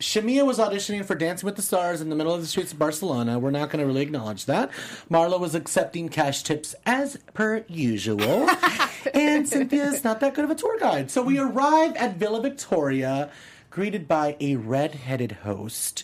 Shamea 0.03 0.45
was 0.45 0.59
auditioning 0.59 1.05
for 1.05 1.15
Dancing 1.15 1.47
with 1.47 1.55
the 1.55 1.63
Stars 1.63 2.01
in 2.01 2.09
the 2.11 2.17
middle 2.17 2.35
of 2.35 2.41
the 2.41 2.47
streets 2.49 2.73
of 2.73 2.79
Barcelona. 2.79 3.39
We're 3.39 3.53
not 3.53 3.71
going 3.71 3.79
to 3.79 3.87
really 3.87 4.03
acknowledge 4.03 4.47
that. 4.47 4.71
Marlo 5.09 5.39
was 5.39 5.55
accepting 5.55 6.09
cash 6.09 6.43
tips 6.43 6.75
as 6.85 7.19
per 7.35 7.65
usual. 7.69 8.49
and 9.15 9.49
Cynthia's 9.49 10.03
not 10.03 10.19
that 10.19 10.35
good 10.35 10.45
of 10.45 10.51
a 10.51 10.57
tour 10.57 10.77
guide. 10.81 11.13
So 11.13 11.23
we 11.23 11.39
arrive 11.39 11.95
at 11.95 12.17
Villa 12.17 12.41
Victoria, 12.43 13.31
greeted 13.71 14.09
by 14.09 14.37
a 14.41 14.57
red-headed 14.57 15.33
host. 15.45 16.03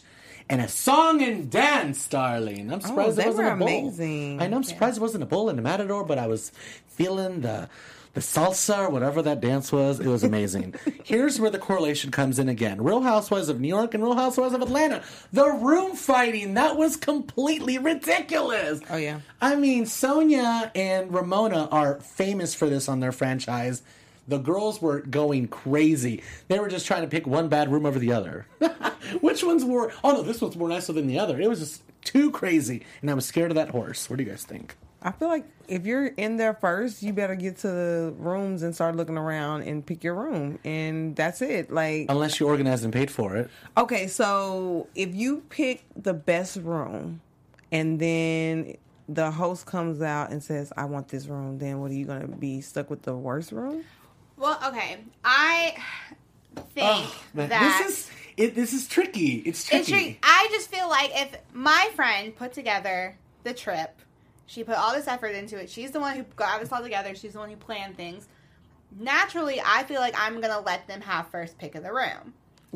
And 0.48 0.60
a 0.60 0.68
song 0.68 1.20
and 1.20 1.50
dance, 1.50 2.06
darling. 2.06 2.72
I'm 2.72 2.78
oh, 2.78 2.86
surprised 2.86 3.18
Oh, 3.18 3.22
it 3.22 3.26
wasn't 3.26 3.46
were 3.48 3.52
a 3.52 3.56
bull. 3.56 3.66
amazing. 3.66 4.40
I 4.40 4.46
know. 4.46 4.58
I'm 4.58 4.62
surprised 4.62 4.98
it 4.98 5.00
wasn't 5.00 5.24
a 5.24 5.26
bull 5.26 5.48
and 5.50 5.58
a 5.58 5.62
matador, 5.62 6.04
but 6.04 6.18
I 6.18 6.28
was 6.28 6.52
feeling 6.86 7.40
the 7.40 7.68
the 8.18 8.24
salsa 8.24 8.76
or 8.80 8.90
whatever 8.90 9.22
that 9.22 9.40
dance 9.40 9.70
was. 9.70 10.00
It 10.00 10.08
was 10.08 10.24
amazing. 10.24 10.74
Here's 11.04 11.38
where 11.38 11.50
the 11.50 11.58
correlation 11.58 12.10
comes 12.10 12.40
in 12.40 12.48
again. 12.48 12.82
Real 12.82 13.02
Housewives 13.02 13.48
of 13.48 13.60
New 13.60 13.68
York 13.68 13.94
and 13.94 14.02
Real 14.02 14.16
Housewives 14.16 14.54
of 14.54 14.60
Atlanta. 14.60 15.04
The 15.32 15.48
room 15.48 15.94
fighting, 15.94 16.54
that 16.54 16.76
was 16.76 16.96
completely 16.96 17.78
ridiculous. 17.78 18.80
Oh, 18.90 18.96
yeah. 18.96 19.20
I 19.40 19.54
mean, 19.54 19.84
Sonja 19.84 20.72
and 20.74 21.14
Ramona 21.14 21.68
are 21.70 22.00
famous 22.00 22.56
for 22.56 22.68
this 22.68 22.88
on 22.88 22.98
their 22.98 23.12
franchise. 23.12 23.82
The 24.26 24.38
girls 24.38 24.82
were 24.82 25.00
going 25.02 25.46
crazy. 25.46 26.24
They 26.48 26.58
were 26.58 26.68
just 26.68 26.86
trying 26.88 27.02
to 27.02 27.08
pick 27.08 27.24
one 27.24 27.48
bad 27.48 27.70
room 27.70 27.86
over 27.86 28.00
the 28.00 28.12
other. 28.14 28.46
Which 29.20 29.44
ones 29.44 29.64
were? 29.64 29.92
Oh 30.02 30.10
no, 30.10 30.22
this 30.22 30.40
one's 30.40 30.56
more 30.56 30.68
nicer 30.68 30.92
than 30.92 31.06
the 31.06 31.20
other. 31.20 31.40
It 31.40 31.48
was 31.48 31.60
just 31.60 31.82
too 32.02 32.32
crazy, 32.32 32.84
and 33.00 33.10
I 33.12 33.14
was 33.14 33.26
scared 33.26 33.52
of 33.52 33.54
that 33.54 33.70
horse. 33.70 34.10
What 34.10 34.16
do 34.16 34.24
you 34.24 34.30
guys 34.30 34.42
think? 34.42 34.76
I 35.00 35.12
feel 35.12 35.28
like 35.28 35.44
if 35.68 35.86
you're 35.86 36.06
in 36.06 36.38
there 36.38 36.54
first, 36.54 37.02
you 37.02 37.12
better 37.12 37.36
get 37.36 37.58
to 37.58 37.68
the 37.68 38.14
rooms 38.18 38.62
and 38.62 38.74
start 38.74 38.96
looking 38.96 39.16
around 39.16 39.62
and 39.62 39.84
pick 39.86 40.02
your 40.02 40.14
room, 40.14 40.58
and 40.64 41.14
that's 41.14 41.40
it. 41.40 41.70
Like, 41.70 42.06
Unless 42.08 42.40
you 42.40 42.46
organized 42.48 42.82
and 42.84 42.92
paid 42.92 43.10
for 43.10 43.36
it. 43.36 43.48
okay, 43.76 44.08
so 44.08 44.88
if 44.96 45.14
you 45.14 45.42
pick 45.50 45.84
the 45.94 46.14
best 46.14 46.56
room, 46.56 47.20
and 47.70 48.00
then 48.00 48.76
the 49.08 49.30
host 49.30 49.66
comes 49.66 50.02
out 50.02 50.30
and 50.30 50.42
says, 50.42 50.72
"I 50.76 50.86
want 50.86 51.08
this 51.08 51.26
room," 51.26 51.58
then 51.58 51.80
what 51.80 51.90
are 51.90 51.94
you 51.94 52.04
gonna 52.04 52.26
be 52.26 52.60
stuck 52.60 52.90
with 52.90 53.02
the 53.02 53.14
worst 53.14 53.52
room? 53.52 53.84
Well, 54.36 54.58
okay. 54.66 54.98
I 55.24 55.76
think 56.74 57.08
Man, 57.34 57.48
that 57.50 57.80
this 57.80 57.88
is 57.90 58.10
it. 58.36 58.54
This 58.54 58.72
is 58.72 58.88
tricky. 58.88 59.36
It's 59.46 59.64
tricky. 59.64 59.80
It's 59.80 59.88
true. 59.90 60.14
I 60.24 60.48
just 60.50 60.70
feel 60.70 60.88
like 60.88 61.10
if 61.14 61.36
my 61.52 61.88
friend 61.94 62.34
put 62.34 62.52
together 62.52 63.16
the 63.44 63.52
trip, 63.54 63.96
she 64.48 64.64
put 64.64 64.74
all 64.76 64.92
this 64.92 65.06
effort 65.06 65.28
into 65.36 65.56
it. 65.56 65.70
She's 65.70 65.92
the 65.92 66.00
one 66.00 66.16
who 66.16 66.24
got 66.34 66.60
us 66.60 66.72
all 66.72 66.82
together. 66.82 67.14
She's 67.14 67.34
the 67.34 67.38
one 67.38 67.50
who 67.50 67.56
planned 67.56 67.96
things. 67.96 68.26
Naturally, 68.98 69.60
I 69.64 69.84
feel 69.84 70.00
like 70.00 70.14
I'm 70.18 70.40
gonna 70.40 70.60
let 70.60 70.88
them 70.88 71.00
have 71.02 71.28
first 71.28 71.58
pick 71.58 71.74
of 71.74 71.82
the 71.82 71.92
room. 71.92 72.32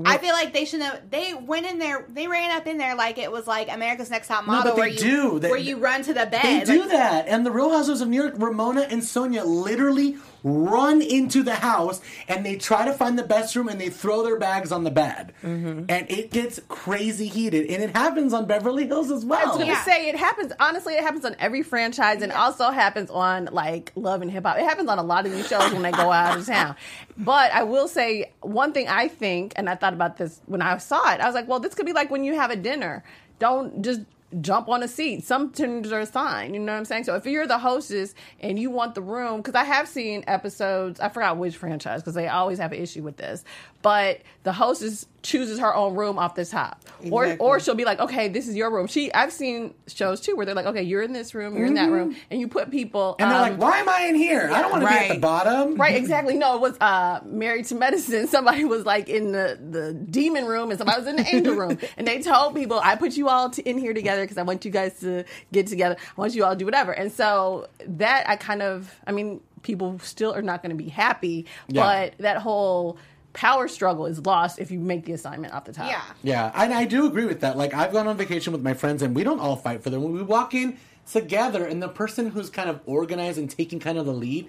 I 0.07 0.17
feel 0.17 0.33
like 0.33 0.55
they 0.55 0.65
should 0.65 0.81
have. 0.81 1.11
They 1.11 1.35
went 1.35 1.67
in 1.67 1.79
there. 1.79 2.07
They 2.09 2.27
ran 2.27 2.51
up 2.51 2.67
in 2.67 2.79
there 2.79 2.95
like 2.95 3.19
it 3.19 3.31
was 3.31 3.47
like 3.47 3.71
America's 3.71 4.09
Next 4.11 4.29
Top 4.29 4.47
No, 4.47 4.53
Model, 4.53 4.73
but 4.73 4.77
they 4.77 4.81
where 4.81 4.89
you 4.89 4.99
do. 4.99 5.39
They- 5.39 5.51
where 5.51 5.59
you 5.59 5.77
run 5.79 6.03
to 6.05 6.15
the 6.15 6.25
bed. 6.27 6.43
They 6.43 6.59
bed. 6.61 6.67
do 6.67 6.81
Like, 6.81 6.89
that, 6.91 7.29
and 7.29 7.45
the 7.45 7.51
Real 7.51 7.71
Housewives 7.71 8.01
of 8.01 8.09
New 8.09 8.21
York, 8.23 8.35
Ramona 8.39 8.83
and 8.83 9.03
Sonja 9.03 9.45
literally 9.45 10.17
run 10.45 11.01
into 11.03 11.43
the 11.43 11.55
house 11.55 12.01
and 12.29 12.45
they 12.45 12.57
try 12.57 12.85
to 12.85 12.93
find 12.93 13.19
the 13.19 13.23
best 13.23 13.55
room 13.57 13.69
and 13.69 13.81
they 13.81 13.89
throw 13.89 14.23
their 14.23 14.39
bags 14.39 14.73
on 14.73 14.85
the 14.85 14.91
bed, 14.91 15.33
Mm-hmm. 15.43 15.85
and 15.89 16.11
it 16.11 16.31
gets 16.31 16.61
crazy 16.69 17.29
heated, 17.29 17.71
and 17.71 17.83
it 17.83 17.95
happens 17.97 18.33
on 18.33 18.47
Beverly 18.47 18.87
Hills 18.87 19.11
as 19.11 19.25
well. 19.25 19.39
I 19.39 19.45
well. 19.45 19.53
was 19.55 19.59
gonna 19.59 19.73
Yeah. 19.73 19.85
say 19.85 20.09
it 20.09 20.17
happens. 20.17 20.53
Honestly, 20.61 20.95
it 20.95 21.03
happens 21.03 21.25
on 21.25 21.37
every 21.39 21.63
franchise, 21.63 22.23
and 22.23 22.33
also 22.33 22.71
happens 22.71 23.11
on 23.11 23.49
like 23.53 23.93
Love 23.97 24.23
and 24.23 24.31
Hip 24.31 24.45
Hop. 24.45 24.57
It 24.59 24.65
happens 24.65 24.89
on 24.89 24.99
a 24.99 25.03
lot 25.03 25.27
of 25.27 25.33
these 25.33 25.47
shows 25.49 25.73
when 25.73 25.83
they 25.83 25.93
go 25.93 26.11
out 26.13 26.39
of 26.39 26.47
town. 26.47 26.77
But 27.19 27.53
I 27.53 27.63
will 27.65 27.89
say 27.89 28.33
one 28.41 28.73
thing. 28.73 28.89
I 28.89 29.07
think, 29.09 29.53
and 29.57 29.69
I 29.69 29.75
thought 29.75 29.93
about 29.93 30.17
this 30.17 30.41
when 30.47 30.63
I 30.63 30.77
saw 30.79 31.13
it. 31.13 31.21
I 31.21 31.27
was 31.27 31.35
like, 31.35 31.47
well, 31.47 31.61
this 31.61 31.75
could 31.75 31.87
be 31.87 31.93
like 31.93 32.11
when 32.11 32.25
you 32.25 32.35
have 32.35 32.51
a 32.51 32.57
dinner. 32.57 33.05
Don't 33.39 33.83
just 33.83 34.01
jump 34.40 34.68
on 34.68 34.83
a 34.83 34.88
seat. 34.88 35.25
Some 35.25 35.49
dinners 35.49 35.92
are 35.92 36.01
assigned. 36.01 36.55
You 36.55 36.61
know 36.61 36.73
what 36.73 36.79
I'm 36.79 36.85
saying? 36.85 37.05
So 37.05 37.14
if 37.16 37.27
you're 37.27 37.47
the 37.47 37.59
hostess 37.59 38.14
and 38.40 38.59
you 38.59 38.71
want 38.71 38.95
the 38.95 39.03
room, 39.03 39.38
because 39.38 39.55
I 39.55 39.64
have 39.64 39.88
seen 39.88 40.25
episodes. 40.27 41.01
I 41.01 41.09
forgot 41.09 41.37
which 41.37 41.57
franchise 41.57 42.01
because 42.03 42.14
they 42.14 42.29
always 42.29 42.59
have 42.59 42.73
an 42.73 42.81
issue 42.81 43.03
with 43.03 43.16
this. 43.16 43.45
But 43.83 44.21
the 44.45 44.53
hostess 44.53 45.07
chooses 45.23 45.59
her 45.59 45.75
own 45.75 45.95
room 45.97 46.18
off 46.18 46.37
the 46.37 46.45
top, 46.45 46.85
or 47.11 47.25
Exactly. 47.25 47.47
or 47.47 47.59
she'll 47.61 47.75
be 47.75 47.85
like, 47.85 47.99
okay, 47.99 48.29
this 48.29 48.47
is 48.47 48.55
your 48.57 48.71
room. 48.73 48.87
She, 48.87 49.12
I've 49.12 49.33
seen 49.33 49.75
shows 49.88 50.21
too 50.21 50.37
where 50.37 50.47
they're 50.47 50.55
like, 50.55 50.66
okay, 50.66 50.83
you're 50.83 51.03
in 51.03 51.12
this 51.12 51.35
room, 51.35 51.57
you're 51.57 51.66
in 51.66 51.75
that 51.75 51.90
room, 51.90 52.14
and 52.31 52.40
you 52.40 52.47
put 52.47 52.71
people. 52.71 53.16
and 53.18 53.29
they're 53.31 53.37
um, 53.38 53.42
like, 53.42 53.59
"Why 53.59 53.79
am 53.79 53.88
I 53.88 54.03
in 54.03 54.14
here? 54.14 54.49
I 54.53 54.61
don't 54.62 54.71
want 54.71 54.85
to 54.85 54.88
be 54.88 54.95
at 54.95 55.14
the 55.14 55.18
bottom." 55.21 55.75
Right, 55.77 55.95
exactly. 56.03 56.35
No, 56.38 56.55
it 56.57 56.61
was 56.61 56.77
uh, 56.81 57.21
Married 57.25 57.66
to 57.66 57.75
Medicine. 57.75 58.27
Somebody 58.29 58.64
was 58.64 58.85
like 58.87 59.09
in 59.09 59.33
the, 59.33 59.59
the 59.61 59.95
demon 59.95 60.45
room 60.47 60.71
and 60.71 60.79
somebody 60.79 61.01
was 61.01 61.09
in 61.09 61.16
the 61.16 61.27
angel 61.27 61.55
room. 61.57 61.79
And 61.97 62.07
they 62.07 62.21
told 62.23 62.55
people, 62.55 62.81
I 62.83 62.95
put 62.95 63.16
you 63.16 63.29
all 63.29 63.51
t- 63.51 63.62
in 63.62 63.79
here 63.79 63.95
together 63.95 64.22
because 64.25 64.39
I 64.39 64.43
want 64.43 64.65
you 64.65 64.71
guys 64.71 64.99
to 65.01 65.25
get 65.53 65.67
together. 65.67 65.97
I 65.99 66.21
want 66.21 66.35
you 66.35 66.45
all 66.45 66.53
to 66.53 66.57
do 66.57 66.65
whatever. 66.65 66.93
And 66.93 67.11
so 67.13 67.69
that 67.87 68.29
I 68.29 68.37
kind 68.37 68.63
of, 68.63 68.95
I 69.07 69.13
mean, 69.13 69.41
people 69.63 69.99
still 70.01 70.35
are 70.35 70.43
not 70.43 70.63
going 70.63 70.77
to 70.77 70.83
be 70.83 70.89
happy, 70.89 71.47
Yeah. 71.69 71.83
but 71.83 72.19
that 72.19 72.39
whole 72.39 72.97
power 73.33 73.67
struggle 73.69 74.07
is 74.07 74.25
lost 74.27 74.59
if 74.59 74.71
you 74.71 74.79
make 74.79 75.05
the 75.07 75.13
assignment 75.13 75.55
off 75.55 75.65
the 75.65 75.73
top. 75.73 75.89
yeah. 75.89 76.03
Yeah, 76.23 76.53
and 76.55 76.75
I 76.75 76.85
do 76.85 77.07
agree 77.07 77.25
with 77.25 77.41
that. 77.41 77.57
Like 77.57 77.73
I've 77.73 77.93
gone 77.93 78.07
on 78.07 78.17
vacation 78.17 78.53
with 78.53 78.63
my 78.63 78.75
friends, 78.75 79.03
and 79.03 79.15
we 79.17 79.25
don't 79.25 79.41
all 79.41 79.57
fight 79.57 79.83
for 79.83 79.89
them. 79.91 80.03
When 80.03 80.13
we 80.13 80.23
walk 80.23 80.53
in 80.55 80.77
together, 81.11 81.65
and 81.65 81.83
the 81.83 81.89
person 81.89 82.31
who's 82.31 82.51
kind 82.51 82.69
of 82.69 82.81
organized 82.87 83.39
and 83.39 83.49
taking 83.51 83.81
kind 83.81 83.99
of 83.99 84.07
the 84.07 84.13
lead, 84.13 84.49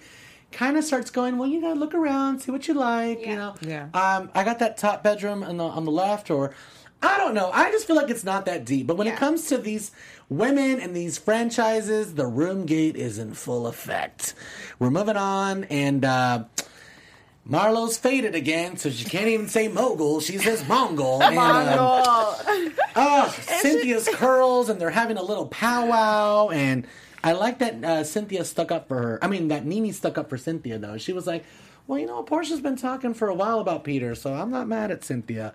kind 0.51 0.77
of 0.77 0.83
starts 0.83 1.09
going, 1.09 1.37
"Well, 1.37 1.47
you 1.49 1.61
gotta 1.61 1.79
look 1.79 1.93
around, 1.95 2.41
see 2.41 2.51
what 2.51 2.67
you 2.67 2.73
like." 2.73 3.25
You 3.25 3.35
know, 3.35 3.55
Yeah. 3.61 3.87
Um, 3.93 4.29
I 4.35 4.43
got 4.43 4.59
that 4.59 4.77
top 4.77 5.01
bedroom 5.01 5.43
on 5.43 5.57
the 5.57 5.63
on 5.63 5.85
the 5.85 5.91
left, 5.91 6.29
or 6.29 6.53
I 7.03 7.17
don't 7.17 7.33
know. 7.33 7.51
I 7.51 7.69
just 7.71 7.85
feel 7.85 7.95
like 7.95 8.09
it's 8.09 8.23
not 8.23 8.45
that 8.45 8.65
deep. 8.65 8.87
But 8.87 8.97
when 8.97 9.07
it 9.07 9.17
comes 9.17 9.47
to 9.47 9.57
these 9.57 9.91
women 10.29 10.79
and 10.79 10.95
these 10.95 11.17
franchises, 11.17 12.15
the 12.15 12.25
room 12.25 12.65
gate 12.65 12.95
is 12.95 13.19
in 13.19 13.33
full 13.33 13.67
effect. 13.67 14.33
We're 14.79 14.89
moving 14.91 15.17
on, 15.17 15.65
and. 15.65 16.03
uh 16.05 16.43
Marlo's 17.45 17.97
faded 17.97 18.35
again, 18.35 18.77
so 18.77 18.89
she 18.89 19.03
can't 19.03 19.27
even 19.27 19.49
say 19.49 19.67
mogul. 19.67 20.21
She 20.21 20.37
says 20.37 20.65
mongol. 20.65 21.21
And, 21.23 21.37
um, 21.37 22.73
Oh, 22.95 23.35
Cynthia's 23.41 24.07
curls, 24.07 24.69
and 24.69 24.79
they're 24.79 24.89
having 24.89 25.17
a 25.17 25.21
little 25.21 25.47
powwow. 25.47 26.47
And 26.51 26.87
I 27.21 27.33
like 27.33 27.59
that 27.59 27.83
uh, 27.83 28.03
Cynthia 28.05 28.45
stuck 28.45 28.71
up 28.71 28.87
for 28.87 28.97
her. 28.97 29.19
I 29.21 29.27
mean, 29.27 29.49
that 29.49 29.65
Nene 29.65 29.91
stuck 29.91 30.17
up 30.17 30.29
for 30.29 30.37
Cynthia, 30.37 30.77
though. 30.77 30.97
She 30.97 31.11
was 31.11 31.27
like, 31.27 31.43
well, 31.85 31.99
you 31.99 32.05
know, 32.05 32.23
Porsha's 32.23 32.61
been 32.61 32.77
talking 32.77 33.13
for 33.13 33.27
a 33.27 33.35
while 33.35 33.59
about 33.59 33.83
Peter, 33.83 34.15
so 34.15 34.33
I'm 34.33 34.49
not 34.49 34.69
mad 34.69 34.89
at 34.89 35.03
Cynthia. 35.03 35.53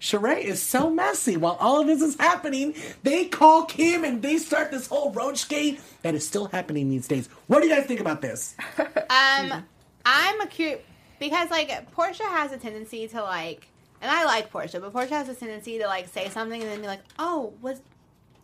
Sheree 0.00 0.40
is 0.42 0.62
so 0.62 0.88
messy. 0.90 1.36
While 1.36 1.56
all 1.60 1.80
of 1.80 1.86
this 1.86 2.00
is 2.00 2.16
happening, 2.18 2.74
they 3.02 3.26
call 3.26 3.64
Kim 3.66 4.02
and 4.04 4.22
they 4.22 4.38
start 4.38 4.70
this 4.70 4.86
whole 4.86 5.12
roach 5.12 5.48
gate 5.48 5.80
that 6.02 6.14
is 6.14 6.26
still 6.26 6.46
happening 6.46 6.88
these 6.88 7.06
days. 7.06 7.28
What 7.48 7.60
do 7.62 7.68
you 7.68 7.74
guys 7.74 7.86
think 7.86 8.00
about 8.00 8.22
this? 8.22 8.54
Um, 9.10 9.64
I'm 10.06 10.40
a 10.40 10.46
cute 10.46 10.80
because 11.18 11.50
like 11.50 11.68
Porsha 11.94 12.22
has 12.22 12.52
a 12.52 12.56
tendency 12.56 13.06
to 13.08 13.22
like, 13.22 13.66
and 14.00 14.10
I 14.10 14.24
like 14.24 14.50
Porsha, 14.52 14.80
but 14.80 14.92
Porsha 14.94 15.10
has 15.10 15.28
a 15.28 15.34
tendency 15.34 15.78
to 15.78 15.86
like 15.86 16.08
say 16.08 16.28
something 16.30 16.62
and 16.62 16.70
then 16.70 16.80
be 16.80 16.86
like, 16.86 17.00
"Oh, 17.18 17.52
was 17.60 17.80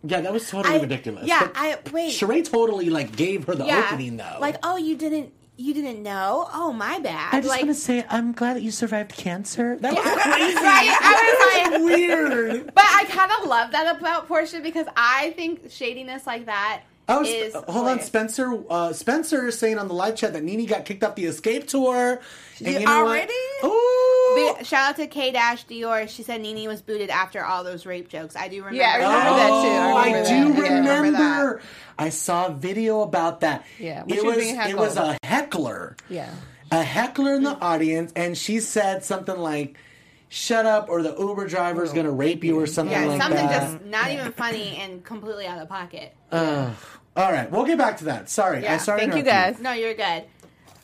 Yeah, 0.05 0.21
that 0.23 0.33
was 0.33 0.51
totally 0.51 0.77
I- 0.77 0.81
ridiculous. 0.83 1.27
yeah, 1.27 1.41
But 1.47 1.53
I- 1.55 1.79
wait. 1.93 2.13
Sheree 2.13 2.45
totally 2.45 2.91
like 2.91 3.15
gave 3.17 3.45
her 3.47 3.55
the 3.55 3.65
yeah, 3.65 3.85
opening 3.87 4.17
though. 4.19 4.37
like 4.41 4.57
oh 4.65 4.77
you 4.77 4.97
didn't 4.97 5.33
you 5.57 5.73
didn't 5.75 6.03
know? 6.03 6.49
Oh 6.53 6.73
my 6.73 6.99
bad." 7.01 7.35
I 7.35 7.39
just 7.41 7.49
like, 7.49 7.63
want 7.63 7.75
to 7.75 7.81
say 7.81 8.05
I'm 8.09 8.33
glad 8.33 8.57
that 8.57 8.63
you 8.63 8.71
survived 8.71 9.13
cancer. 9.17 9.77
That 9.81 9.95
was 9.95 10.05
Yeah. 10.05 10.23
crazy. 10.23 10.55
Right, 10.57 10.99
I 11.03 11.71
was 11.71 11.81
like- 11.81 11.81
weird. 11.97 12.75
But 12.75 12.85
I 12.87 13.05
kind 13.09 13.31
of 13.41 13.49
love 13.49 13.73
that 13.73 13.97
about 13.97 14.29
Porsha 14.29 14.63
because 14.63 14.87
I 14.97 15.31
think 15.37 15.71
shadiness 15.71 16.27
like 16.27 16.47
that 16.47 16.83
I 17.09 17.19
was, 17.19 17.29
is 17.29 17.55
uh, 17.55 17.63
hold 17.71 17.87
on. 17.87 18.01
Spencer. 18.01 18.59
Uh, 18.69 18.93
Spencer 18.93 19.47
is 19.47 19.59
saying 19.59 19.79
on 19.79 19.87
the 19.89 19.95
live 19.95 20.17
chat 20.17 20.33
that 20.33 20.43
Nene 20.43 20.67
got 20.67 20.85
kicked 20.85 21.05
off 21.05 21.15
the 21.15 21.25
Xscape 21.25 21.67
tour. 21.69 22.21
And 22.59 22.67
did 22.67 22.81
you 22.81 22.87
know 22.87 23.07
already? 23.07 23.33
Ooh. 23.65 24.57
Shout 24.65 24.91
out 24.91 24.97
to 24.97 25.07
K 25.07 25.31
Dash 25.31 25.65
Dior. 25.67 26.09
She 26.09 26.23
said 26.23 26.41
Nene 26.41 26.69
was 26.69 26.83
booted 26.83 27.09
after 27.11 27.45
all 27.45 27.63
those 27.65 27.87
rape 27.87 28.09
jokes. 28.09 28.35
I 28.37 28.49
do 28.49 28.57
remember. 28.59 28.77
Yeah, 28.79 28.95
I 28.95 28.99
that. 28.99 29.07
remember 29.07 29.37
that 29.37 29.49
too. 29.49 29.69
I 29.69 29.93
Oh, 29.93 29.97
I, 29.97 30.07
remember 30.07 30.29
do 30.29 30.63
that. 30.63 30.71
Yeah, 30.71 30.75
I 30.75 30.79
remember. 30.79 31.03
remember 31.19 31.63
I 31.99 32.09
saw 32.11 32.47
a 32.47 32.53
video 32.53 33.01
about 33.03 33.41
that. 33.41 33.65
Yeah, 33.79 34.03
when 34.03 34.11
it 34.19 34.21
she 34.21 34.27
was 34.27 34.37
was 34.37 34.47
it 34.71 34.77
was 34.77 34.97
a 34.97 35.19
heckler. 35.23 35.97
Yeah. 36.11 36.35
a 36.73 36.83
heckler 36.83 37.35
in 37.37 37.45
the 37.45 37.57
audience, 37.61 38.13
and 38.17 38.37
she 38.37 38.59
said 38.61 39.05
something 39.05 39.39
like, 39.39 39.77
"Shut 40.29 40.67
up," 40.67 40.89
or 40.89 41.03
the 41.03 41.15
Uber 41.19 41.47
driver 41.49 41.83
is 41.85 41.93
gonna 41.93 42.11
rape 42.11 42.43
you, 42.45 42.59
or 42.59 42.67
something 42.67 42.93
Yeah, 43.01 43.07
like 43.07 43.21
something 43.23 43.47
that. 43.47 43.73
just 43.73 43.85
not 43.85 44.11
even 44.11 44.33
funny 44.33 44.77
and 44.79 45.03
completely 45.05 45.47
out 45.47 45.59
of 45.61 45.69
pocket. 45.69 46.15
Ugh. 46.33 46.73
all 47.17 47.33
right, 47.33 47.51
we'll 47.51 47.65
get 47.65 47.79
back 47.79 47.97
to 47.99 48.05
that. 48.07 48.29
Sorry, 48.29 48.67
I 48.67 48.77
started. 48.79 49.11
Thank 49.11 49.17
you 49.17 49.23
guys. 49.31 49.59
No, 49.61 49.73
you're 49.73 49.95
good. 49.95 50.25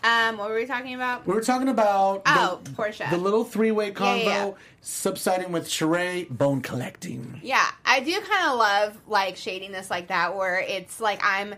Um, 0.05 0.37
what 0.38 0.48
were 0.50 0.57
we 0.57 0.66
talking 0.66 0.94
about? 0.94 1.26
We 1.28 1.33
were 1.33 1.42
talking 1.42 1.68
about 1.68 2.22
Oh, 2.26 2.59
the, 2.64 2.70
Porsha. 2.70 3.09
the 3.09 3.16
little 3.18 3.44
three-way 3.44 3.92
convo 3.92 4.24
Yeah, 4.24 4.24
yeah, 4.24 4.46
yeah. 4.46 4.52
subsiding 4.81 5.52
with 5.52 5.68
Sheree 5.68 6.28
bone 6.28 6.61
collecting. 6.61 7.38
Yeah, 7.40 7.64
I 7.85 8.00
do 8.00 8.20
kind 8.20 8.50
of 8.50 8.59
love 8.59 8.98
like 9.07 9.37
shadiness 9.37 9.90
like 9.90 10.09
that, 10.09 10.35
where 10.37 10.59
it's 10.59 10.98
like 11.00 11.20
I'm 11.24 11.55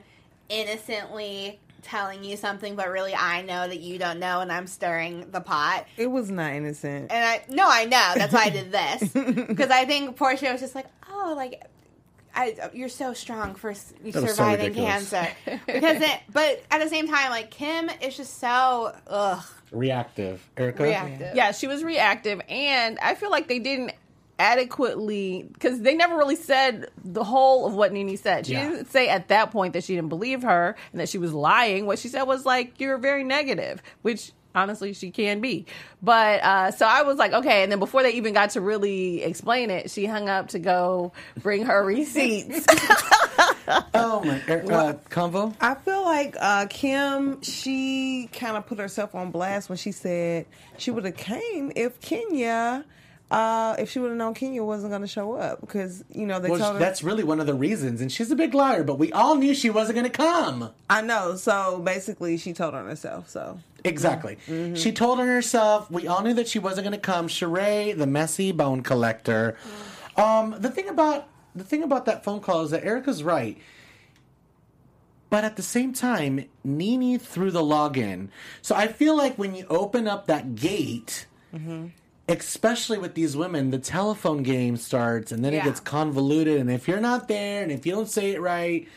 innocently 0.50 1.58
telling 1.84 2.24
you 2.24 2.36
something, 2.36 2.74
but 2.76 2.88
really 2.90 3.14
I 3.14 3.42
know 3.42 3.68
that 3.68 3.80
you 3.80 3.98
don't 3.98 4.18
know, 4.18 4.40
and 4.40 4.50
I'm 4.50 4.66
stirring 4.66 5.30
the 5.30 5.40
pot. 5.40 5.86
It 5.96 6.08
was 6.10 6.30
not 6.30 6.52
innocent. 6.52 7.12
And 7.12 7.24
I 7.24 7.42
no, 7.48 7.66
I 7.68 7.84
know 7.84 8.12
that's 8.16 8.32
why 8.32 8.44
I 8.44 8.50
did 8.50 8.72
this 8.72 9.12
because 9.46 9.70
I 9.70 9.84
think 9.84 10.16
Porsha 10.16 10.50
was 10.52 10.60
just 10.60 10.74
like, 10.74 10.86
oh, 11.10 11.34
like. 11.36 11.62
I, 12.36 12.56
you're 12.72 12.88
so 12.88 13.12
strong 13.14 13.54
for 13.54 13.70
s- 13.70 13.94
was 14.02 14.12
so 14.14 14.26
surviving 14.26 14.74
cancer 14.74 15.28
because 15.46 16.00
it, 16.02 16.20
but 16.32 16.64
at 16.68 16.82
the 16.82 16.88
same 16.88 17.06
time, 17.06 17.30
like 17.30 17.52
Kim 17.52 17.88
is 18.02 18.16
just 18.16 18.40
so 18.40 18.92
ugh 19.06 19.44
Reactive, 19.70 20.44
Erika. 20.56 20.82
reactive. 20.82 21.36
Yeah, 21.36 21.52
she 21.52 21.68
was 21.68 21.84
reactive, 21.84 22.40
and 22.48 22.98
I 22.98 23.14
feel 23.14 23.30
like 23.30 23.46
they 23.46 23.60
didn't 23.60 23.92
adequately 24.38 25.48
because 25.52 25.80
they 25.80 25.94
never 25.94 26.16
really 26.16 26.36
said 26.36 26.88
the 27.04 27.24
whole 27.24 27.66
of 27.66 27.74
what 27.74 27.92
Nene 27.92 28.16
said. 28.16 28.46
She 28.46 28.52
Yeah. 28.52 28.68
didn't 28.70 28.90
say 28.90 29.08
at 29.08 29.28
that 29.28 29.50
point 29.50 29.72
that 29.74 29.84
she 29.84 29.94
didn't 29.94 30.08
believe 30.08 30.42
her 30.42 30.76
and 30.92 31.00
that 31.00 31.08
she 31.08 31.18
was 31.18 31.32
lying. 31.32 31.86
What 31.86 31.98
she 31.98 32.08
said 32.08 32.22
was 32.24 32.44
like, 32.44 32.80
"You're 32.80 32.98
very 32.98 33.24
negative," 33.24 33.82
which 34.02 34.32
honestly 34.54 34.92
she 34.92 35.10
can 35.10 35.40
be. 35.40 35.66
But 36.02 36.42
uh, 36.44 36.70
so 36.70 36.86
I 36.86 37.02
was 37.02 37.16
like, 37.18 37.32
okay. 37.32 37.62
And 37.64 37.72
then 37.72 37.78
before 37.80 38.02
they 38.04 38.12
even 38.12 38.34
got 38.34 38.50
to 38.50 38.60
really 38.60 39.22
explain 39.22 39.68
it, 39.70 39.90
she 39.90 40.06
hung 40.06 40.28
up 40.28 40.48
to 40.48 40.58
go 40.60 41.12
bring 41.42 41.64
her 41.66 41.84
receipts. 41.94 42.64
Oh 43.94 44.22
my, 44.22 44.40
er, 44.46 44.62
uh, 44.70 44.92
convo. 45.08 45.54
I 45.58 45.74
feel 45.74 46.02
like 46.04 46.36
uh, 46.38 46.66
Kim, 46.68 47.40
she 47.40 48.28
kind 48.32 48.58
of 48.58 48.66
put 48.66 48.78
herself 48.78 49.14
on 49.14 49.30
blast 49.30 49.70
when 49.70 49.78
she 49.78 49.90
said 49.90 50.44
she 50.76 50.90
would 50.90 51.04
have 51.06 51.16
came 51.16 51.72
if 51.74 51.98
Kenya 52.02 52.84
uh, 53.34 53.74
if 53.78 53.90
she 53.90 53.98
would 53.98 54.08
have 54.10 54.16
known 54.16 54.32
Kenya 54.34 54.62
wasn't 54.62 54.90
going 54.90 55.02
to 55.02 55.08
show 55.08 55.32
up 55.34 55.60
because 55.60 56.04
you 56.10 56.24
know 56.24 56.38
they 56.38 56.48
Well, 56.50 56.58
told 56.60 56.74
her. 56.74 56.78
that's 56.78 57.02
really 57.02 57.24
one 57.24 57.40
of 57.40 57.46
the 57.46 57.54
reasons, 57.54 58.00
and 58.00 58.12
she's 58.12 58.30
a 58.30 58.36
big 58.36 58.54
liar. 58.54 58.84
But 58.84 58.98
we 58.98 59.10
all 59.12 59.34
knew 59.34 59.54
she 59.54 59.70
wasn't 59.70 59.96
going 59.96 60.10
to 60.10 60.16
come. 60.16 60.70
I 60.88 61.00
know. 61.02 61.34
So 61.36 61.80
basically, 61.84 62.36
she 62.36 62.52
told 62.52 62.74
on 62.74 62.86
herself. 62.86 63.28
So 63.28 63.58
Exactly. 63.82 64.38
Mm-hmm. 64.46 64.76
She 64.76 64.92
told 64.92 65.18
on 65.20 65.26
herself. 65.26 65.90
We 65.90 66.06
all 66.06 66.22
knew 66.22 66.34
that 66.34 66.48
she 66.48 66.58
wasn't 66.60 66.84
going 66.84 66.92
to 66.98 67.00
come. 67.00 67.26
Sheree, 67.28 67.96
the 67.98 68.06
messy 68.06 68.52
bone 68.52 68.82
collector. 68.82 69.56
Um, 70.16 70.54
the 70.58 70.70
thing 70.70 70.88
about 70.88 71.26
the 71.56 71.64
thing 71.64 71.82
about 71.82 72.04
that 72.06 72.22
phone 72.24 72.40
call 72.40 72.62
is 72.62 72.70
that 72.70 72.84
Erika's 72.84 73.22
right. 73.24 73.58
But 75.30 75.42
at 75.42 75.56
the 75.56 75.62
same 75.62 75.92
time, 75.92 76.44
Nene 76.62 77.18
threw 77.18 77.50
the 77.50 77.62
login. 77.62 78.28
So 78.62 78.76
I 78.76 78.86
feel 78.86 79.16
like 79.16 79.36
when 79.36 79.56
you 79.56 79.66
open 79.68 80.06
up 80.06 80.26
that 80.26 80.54
gate, 80.54 81.26
Mm-hmm. 81.52 81.86
Especially 82.28 82.98
with 82.98 83.14
these 83.14 83.36
women, 83.36 83.70
the 83.70 83.78
telephone 83.78 84.42
game 84.42 84.76
starts 84.76 85.30
and 85.32 85.44
then 85.44 85.52
it 85.54 85.64
gets 85.64 85.80
convoluted. 85.80 86.58
And 86.58 86.70
if 86.70 86.88
you're 86.88 87.00
not 87.00 87.28
there 87.28 87.62
and 87.62 87.70
if 87.70 87.84
you 87.84 87.92
don't 87.92 88.08
say 88.08 88.30
it 88.30 88.40
right, 88.40 88.88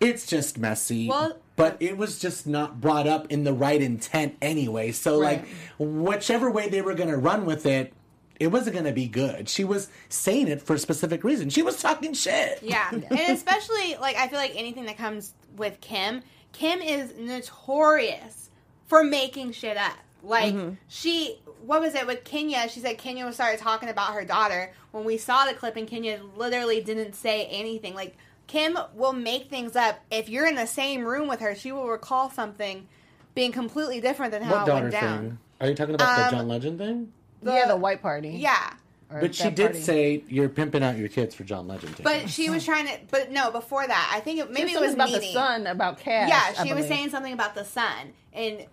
it's 0.00 0.26
just 0.26 0.58
messy. 0.58 1.08
Well- 1.08 1.38
but 1.56 1.76
it 1.78 1.96
was 1.96 2.18
just 2.18 2.46
not 2.48 2.80
brought 2.80 3.06
up 3.06 3.30
in 3.30 3.44
the 3.44 3.52
right 3.52 3.80
intent 3.80 4.36
anyway. 4.42 4.90
So, 4.90 5.20
Right. 5.20 5.38
like, 5.38 5.48
whichever 5.78 6.50
way 6.50 6.68
they 6.68 6.82
were 6.82 6.94
going 6.94 7.10
to 7.10 7.16
run 7.16 7.46
with 7.46 7.64
it, 7.64 7.92
it 8.40 8.48
wasn't 8.48 8.74
going 8.74 8.86
to 8.86 8.92
be 8.92 9.06
good. 9.06 9.48
She 9.48 9.62
was 9.62 9.88
saying 10.08 10.48
it 10.48 10.60
for 10.60 10.74
a 10.74 10.78
specific 10.78 11.22
reason. 11.22 11.50
She 11.50 11.62
was 11.62 11.80
talking 11.80 12.12
shit. 12.12 12.58
Yeah, 12.62 12.88
and 12.90 13.04
especially 13.30 13.96
like 14.00 14.16
I 14.16 14.26
feel 14.26 14.38
like 14.38 14.52
anything 14.56 14.86
that 14.86 14.98
comes 14.98 15.34
with 15.56 15.80
Kim, 15.80 16.22
Kim 16.52 16.80
is 16.80 17.14
notorious 17.16 18.50
for 18.86 19.04
making 19.04 19.52
shit 19.52 19.76
up. 19.76 19.96
Like 20.22 20.54
mm-hmm. 20.54 20.74
she, 20.88 21.38
what 21.66 21.80
was 21.80 21.94
it 21.94 22.06
with 22.06 22.24
Kenya? 22.24 22.68
She 22.68 22.80
said 22.80 22.98
Kenya 22.98 23.24
was 23.24 23.34
started 23.36 23.60
talking 23.60 23.88
about 23.88 24.14
her 24.14 24.24
daughter. 24.24 24.72
When 24.92 25.04
we 25.04 25.16
saw 25.18 25.44
the 25.46 25.54
clip, 25.54 25.76
and 25.76 25.86
Kenya 25.88 26.20
literally 26.36 26.80
didn't 26.80 27.14
say 27.14 27.46
anything. 27.46 27.94
Like 27.94 28.16
Kim 28.46 28.78
will 28.94 29.12
make 29.12 29.48
things 29.48 29.74
up. 29.76 30.00
If 30.10 30.28
you're 30.28 30.46
in 30.46 30.54
the 30.54 30.66
same 30.66 31.04
room 31.04 31.28
with 31.28 31.40
her, 31.40 31.54
she 31.54 31.72
will 31.72 31.88
recall 31.88 32.30
something 32.30 32.86
being 33.34 33.52
completely 33.52 34.00
different 34.00 34.32
than 34.32 34.42
how 34.42 34.52
What 34.52 34.62
it 34.62 34.66
daughter 34.66 34.82
went 34.82 34.92
down. 34.92 35.18
thing? 35.18 35.38
Are 35.60 35.68
you 35.68 35.74
talking 35.74 35.94
about 35.94 36.18
Um, 36.18 36.24
the 36.30 36.36
John 36.36 36.48
Legend 36.48 36.78
thing? 36.78 37.12
yeah, 37.42 37.66
the 37.66 37.76
white 37.76 38.02
party. 38.02 38.30
Yeah. 38.30 38.74
Or 39.10 39.20
But 39.20 39.34
she 39.34 39.50
did 39.50 39.66
party. 39.66 39.80
say 39.80 40.24
you're 40.28 40.48
pimping 40.48 40.82
out 40.82 40.96
your 40.96 41.08
kids 41.08 41.34
for 41.34 41.44
John 41.44 41.66
Legend. 41.68 41.96
tickets. 41.96 42.02
But 42.22 42.30
she 42.30 42.50
was 42.50 42.64
trying 42.64 42.86
to. 42.86 42.98
But 43.10 43.30
no, 43.32 43.50
before 43.50 43.86
that, 43.86 44.10
I 44.14 44.20
think 44.20 44.40
it, 44.40 44.50
maybe 44.50 44.72
it 44.72 44.80
was 44.80 44.94
about 44.94 45.10
Nene. 45.10 45.20
the 45.20 45.32
son 45.32 45.66
about 45.66 45.98
cash. 45.98 46.28
Yeah, 46.28 46.40
I 46.58 46.64
she 46.66 46.72
was 46.72 46.84
believe. 46.84 46.88
saying 46.88 47.10
something 47.10 47.32
about 47.32 47.54
the 47.54 47.64
sun 47.64 48.12
and 48.32 48.64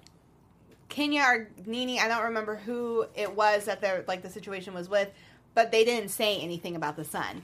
Kenya 0.92 1.22
or 1.22 1.48
Nene, 1.66 2.00
I 2.00 2.08
don't 2.08 2.26
remember 2.26 2.58
who 2.58 3.06
it 3.16 3.34
was 3.36 3.66
that 3.66 3.82
they're 3.82 4.04
like 4.08 4.22
the 4.22 4.30
situation 4.30 4.74
was 4.74 4.90
with, 4.90 5.10
but 5.56 5.72
they 5.72 5.84
didn't 5.84 6.10
say 6.10 6.38
anything 6.40 6.76
about 6.76 6.98
the 6.98 7.06
son. 7.06 7.42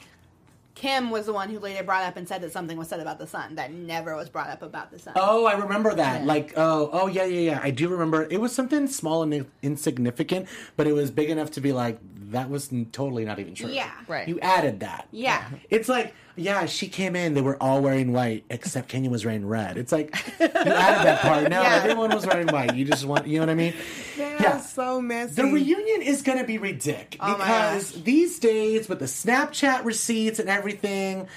Kim 0.75 1.09
was 1.09 1.25
the 1.25 1.33
one 1.33 1.49
who 1.49 1.57
later 1.57 1.83
brought 1.83 2.03
up 2.03 2.17
and 2.17 2.27
said 2.27 2.41
that 2.41 2.51
something 2.51 2.77
was 2.77 2.87
said 2.87 2.99
about 2.99 3.17
the 3.17 3.25
son 3.25 3.55
that 3.55 3.71
never 3.71 4.15
was 4.15 4.29
brought 4.29 4.49
up 4.49 4.61
about 4.61 4.91
the 4.91 4.99
son. 4.99 5.13
Oh, 5.15 5.45
I 5.45 5.53
remember 5.57 5.95
that. 5.95 6.25
Like, 6.25 6.53
oh, 6.55 6.91
oh, 6.93 7.07
yeah, 7.07 7.23
yeah, 7.23 7.51
yeah. 7.51 7.59
I 7.63 7.71
do 7.71 7.87
remember. 7.87 8.27
It 8.29 8.39
was 8.39 8.53
something 8.53 8.85
small 8.85 9.23
and 9.23 9.47
insignificant, 9.63 10.47
but 10.75 10.85
it 10.85 10.93
was 10.93 11.09
big 11.09 11.31
enough 11.31 11.49
to 11.51 11.61
be 11.61 11.73
like, 11.73 11.97
that 12.29 12.49
was 12.49 12.69
totally 12.91 13.25
not 13.25 13.39
even 13.39 13.55
true. 13.55 13.69
Yeah. 13.69 13.91
Right. 14.07 14.27
You 14.27 14.39
added 14.41 14.81
that. 14.81 15.07
Yeah. 15.11 15.49
It's 15.71 15.89
like, 15.89 16.13
yeah, 16.37 16.65
she 16.65 16.87
came 16.87 17.15
in. 17.15 17.33
They 17.33 17.41
were 17.41 17.61
all 17.61 17.81
wearing 17.81 18.13
white, 18.13 18.45
except 18.49 18.87
Kenya 18.89 19.09
was 19.09 19.25
wearing 19.25 19.45
red. 19.47 19.77
It's 19.77 19.91
like 19.91 20.15
you 20.39 20.45
added 20.45 21.05
that 21.05 21.19
part. 21.21 21.49
No, 21.49 21.61
Yeah. 21.61 21.81
everyone 21.83 22.11
was 22.13 22.25
wearing 22.25 22.47
white. 22.47 22.75
You 22.75 22.85
just 22.85 23.05
want, 23.05 23.27
you 23.27 23.39
know 23.39 23.45
what 23.45 23.49
I 23.51 23.55
mean? 23.55 23.73
That 24.17 24.39
Yeah. 24.41 24.59
so 24.61 25.01
messy. 25.01 25.35
The 25.35 25.45
reunion 25.45 26.01
is 26.01 26.21
going 26.21 26.37
to 26.37 26.43
be 26.45 26.57
ridiculous 26.57 27.17
Oh 27.21 27.37
because 27.37 28.03
these 28.03 28.39
days 28.39 28.87
with 28.87 28.99
the 28.99 29.05
Snapchat 29.05 29.83
receipts 29.83 30.39
and 30.39 30.49
everything, 30.49 31.27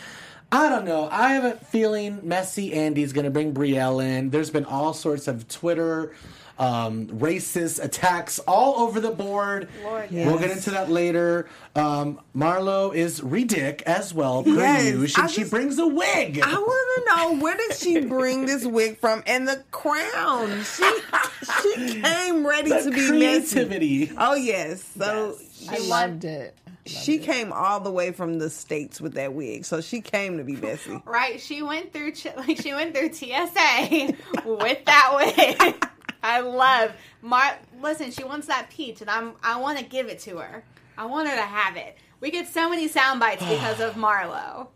I 0.52 0.68
don't 0.68 0.84
know. 0.84 1.08
I 1.10 1.32
have 1.34 1.44
a 1.44 1.52
feeling 1.56 2.20
Messy 2.22 2.72
Andy's 2.74 3.12
going 3.12 3.24
to 3.24 3.30
bring 3.30 3.54
Brielle 3.54 4.04
in. 4.04 4.30
There's 4.30 4.50
been 4.50 4.64
all 4.64 4.92
sorts 4.94 5.28
of 5.28 5.46
Twitter 5.48 6.12
um, 6.60 7.06
racist 7.08 7.82
attacks 7.82 8.38
all 8.40 8.80
over 8.86 9.00
the 9.00 9.10
board. 9.10 9.68
Lord, 9.82 10.10
We'll 10.12 10.38
get 10.38 10.50
into 10.50 10.70
that 10.72 10.90
later. 10.90 11.48
Um, 11.74 12.20
Marlo 12.36 12.94
is 12.94 13.20
ridic 13.22 13.82
as 13.82 14.12
well, 14.14 14.44
per 14.44 14.50
Yes, 14.50 14.84
usual, 14.92 15.22
I 15.22 15.24
and 15.26 15.34
she 15.34 15.44
brings 15.44 15.78
a 15.78 15.86
wig. 15.86 16.38
I 16.42 16.52
want 16.52 17.08
to 17.08 17.16
know 17.16 17.42
where 17.42 17.56
did 17.56 17.74
she 17.74 18.00
bring 18.00 18.44
this 18.46 18.64
wig 18.66 18.98
from 18.98 19.22
and 19.26 19.48
the 19.48 19.64
crown? 19.70 20.62
She 20.62 20.90
she 21.62 22.00
came 22.02 22.46
ready 22.46 22.68
The 22.70 22.82
to 22.82 22.90
be 22.90 23.18
messy. 23.18 24.12
Oh 24.18 24.34
yes, 24.34 24.82
so 24.98 25.36
I 25.70 25.78
loved 25.78 26.24
it. 26.24 26.54
she 26.86 27.18
came 27.18 27.52
all 27.52 27.80
the 27.80 27.90
way 27.90 28.10
from 28.12 28.38
the 28.38 28.50
states 28.50 29.00
with 29.00 29.14
that 29.14 29.32
wig, 29.32 29.64
so 29.64 29.80
she 29.80 30.00
came 30.02 30.36
to 30.38 30.44
be 30.44 30.56
messy. 30.56 31.00
Right? 31.06 31.40
She 31.40 31.62
went 31.62 31.92
through 31.92 32.12
like 32.36 32.56
she 32.60 32.74
went 32.74 32.94
through 32.94 33.12
TSA 33.14 34.12
with 34.44 34.84
that 34.84 35.12
wig. 35.16 35.86
I 36.22 36.40
love 36.40 36.92
Mar. 37.22 37.58
Listen, 37.80 38.10
she 38.10 38.24
wants 38.24 38.46
that 38.46 38.70
peach, 38.70 39.00
and 39.00 39.10
I'm 39.10 39.32
I 39.42 39.58
want 39.58 39.78
to 39.78 39.84
give 39.84 40.08
it 40.08 40.18
to 40.20 40.38
her. 40.38 40.64
I 40.96 41.06
want 41.06 41.28
her 41.28 41.36
to 41.36 41.42
have 41.42 41.76
it. 41.76 41.96
We 42.20 42.30
get 42.30 42.48
so 42.48 42.68
many 42.68 42.88
sound 42.88 43.20
bites 43.20 43.42
because 43.42 43.80
of 43.80 43.94
Marlo. 43.96 44.68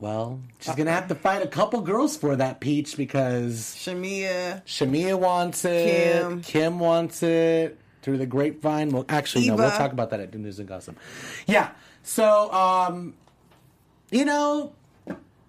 Well, 0.00 0.40
she's 0.60 0.76
going 0.76 0.86
to 0.86 0.92
have 0.92 1.08
to 1.08 1.16
fight 1.16 1.42
a 1.42 1.48
couple 1.48 1.80
girls 1.80 2.16
for 2.16 2.36
that 2.36 2.60
peach 2.60 2.96
because 2.96 3.74
Shamea, 3.76 4.64
Shamea 4.64 5.18
wants 5.18 5.64
it. 5.64 6.20
Kim. 6.20 6.42
Kim. 6.42 6.78
wants 6.78 7.22
it. 7.22 7.78
Through 8.02 8.18
the 8.18 8.26
grapevine. 8.26 8.90
Well, 8.90 9.04
actually, 9.08 9.48
no. 9.48 9.56
We'll 9.56 9.70
talk 9.70 9.92
about 9.92 10.10
that 10.10 10.20
at 10.20 10.32
News 10.32 10.60
and 10.60 10.68
Gossip. 10.68 10.96
Yeah. 11.46 11.70
So, 12.04 12.50
um, 12.52 13.14
you 14.10 14.24
know, 14.24 14.72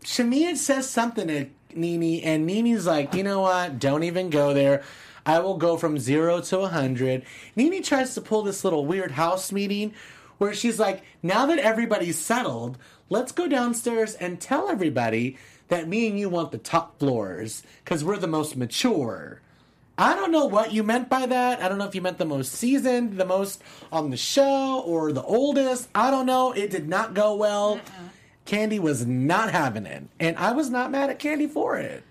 Shamea 0.03 0.57
says 0.57 0.89
something 0.89 1.27
to 1.27 1.45
Nene, 1.75 2.21
and 2.23 2.47
Nene's 2.47 2.87
like, 2.87 3.13
you 3.13 3.23
know 3.23 3.41
what? 3.41 3.79
Don't 3.79 4.03
even 4.03 4.29
go 4.29 4.53
there. 4.53 4.83
I 5.25 5.39
will 5.39 5.57
go 5.57 5.77
from 5.77 5.99
zero 5.99 6.41
to 6.41 6.59
a 6.59 6.67
hundred. 6.67 7.23
Nene 7.55 7.83
tries 7.83 8.13
to 8.15 8.21
pull 8.21 8.43
this 8.43 8.63
little 8.63 8.85
weird 8.85 9.11
house 9.11 9.51
meeting 9.51 9.93
where 10.37 10.53
she's 10.53 10.79
like, 10.79 11.03
now 11.21 11.45
that 11.45 11.59
everybody's 11.59 12.17
settled, 12.17 12.77
let's 13.09 13.31
go 13.31 13.47
downstairs 13.47 14.15
and 14.15 14.39
tell 14.39 14.69
everybody 14.69 15.37
that 15.67 15.87
me 15.87 16.07
and 16.07 16.19
you 16.19 16.29
want 16.29 16.51
the 16.51 16.57
top 16.57 16.99
floors 16.99 17.63
because 17.83 18.03
we're 18.03 18.17
the 18.17 18.27
most 18.27 18.55
mature. 18.55 19.41
I 19.97 20.15
don't 20.15 20.31
know 20.31 20.45
what 20.45 20.71
you 20.71 20.81
meant 20.81 21.09
by 21.09 21.25
that. 21.25 21.61
I 21.61 21.67
don't 21.67 21.77
know 21.77 21.85
if 21.85 21.93
you 21.93 22.01
meant 22.01 22.19
the 22.19 22.25
most 22.25 22.53
seasoned, 22.53 23.17
the 23.17 23.25
most 23.25 23.61
on 23.91 24.11
the 24.11 24.17
show, 24.17 24.81
or 24.85 25.11
the 25.11 25.23
oldest. 25.23 25.89
I 25.93 26.09
don't 26.09 26.25
know. 26.25 26.53
It 26.53 26.69
did 26.69 26.87
not 26.87 27.13
go 27.13 27.35
well. 27.35 27.81
Kandi 28.45 28.79
was 28.79 29.05
not 29.05 29.51
having 29.51 29.85
it. 29.85 30.03
And 30.17 30.37
I 30.37 30.53
was 30.53 30.69
not 30.69 30.89
mad 30.89 31.09
at 31.09 31.19
Kandi 31.19 31.49
for 31.49 31.77
it. 31.77 32.03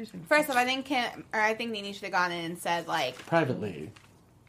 I 0.00 0.18
first 0.28 0.50
off, 0.50 0.56
I 0.56 0.64
think 0.64 0.86
Kim 0.86 1.24
or 1.32 1.40
I 1.40 1.54
think 1.54 1.70
Nene 1.72 1.92
should 1.92 2.02
have 2.04 2.12
gone 2.12 2.32
in 2.32 2.44
and 2.44 2.58
said 2.58 2.86
like 2.88 3.16
Privately. 3.26 3.90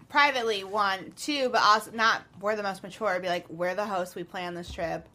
privately 0.10 0.64
one, 0.64 1.14
two, 1.16 1.50
but 1.50 1.62
also 1.62 1.92
not 1.92 2.22
we're 2.40 2.56
the 2.56 2.64
most 2.64 2.84
mature. 2.84 3.20
Be 3.20 3.28
like 3.28 3.50
we're 3.50 3.76
the 3.76 3.86
hosts. 3.86 4.16
We 4.16 4.24
plan 4.24 4.54
this 4.56 4.72
trip. 4.72 5.08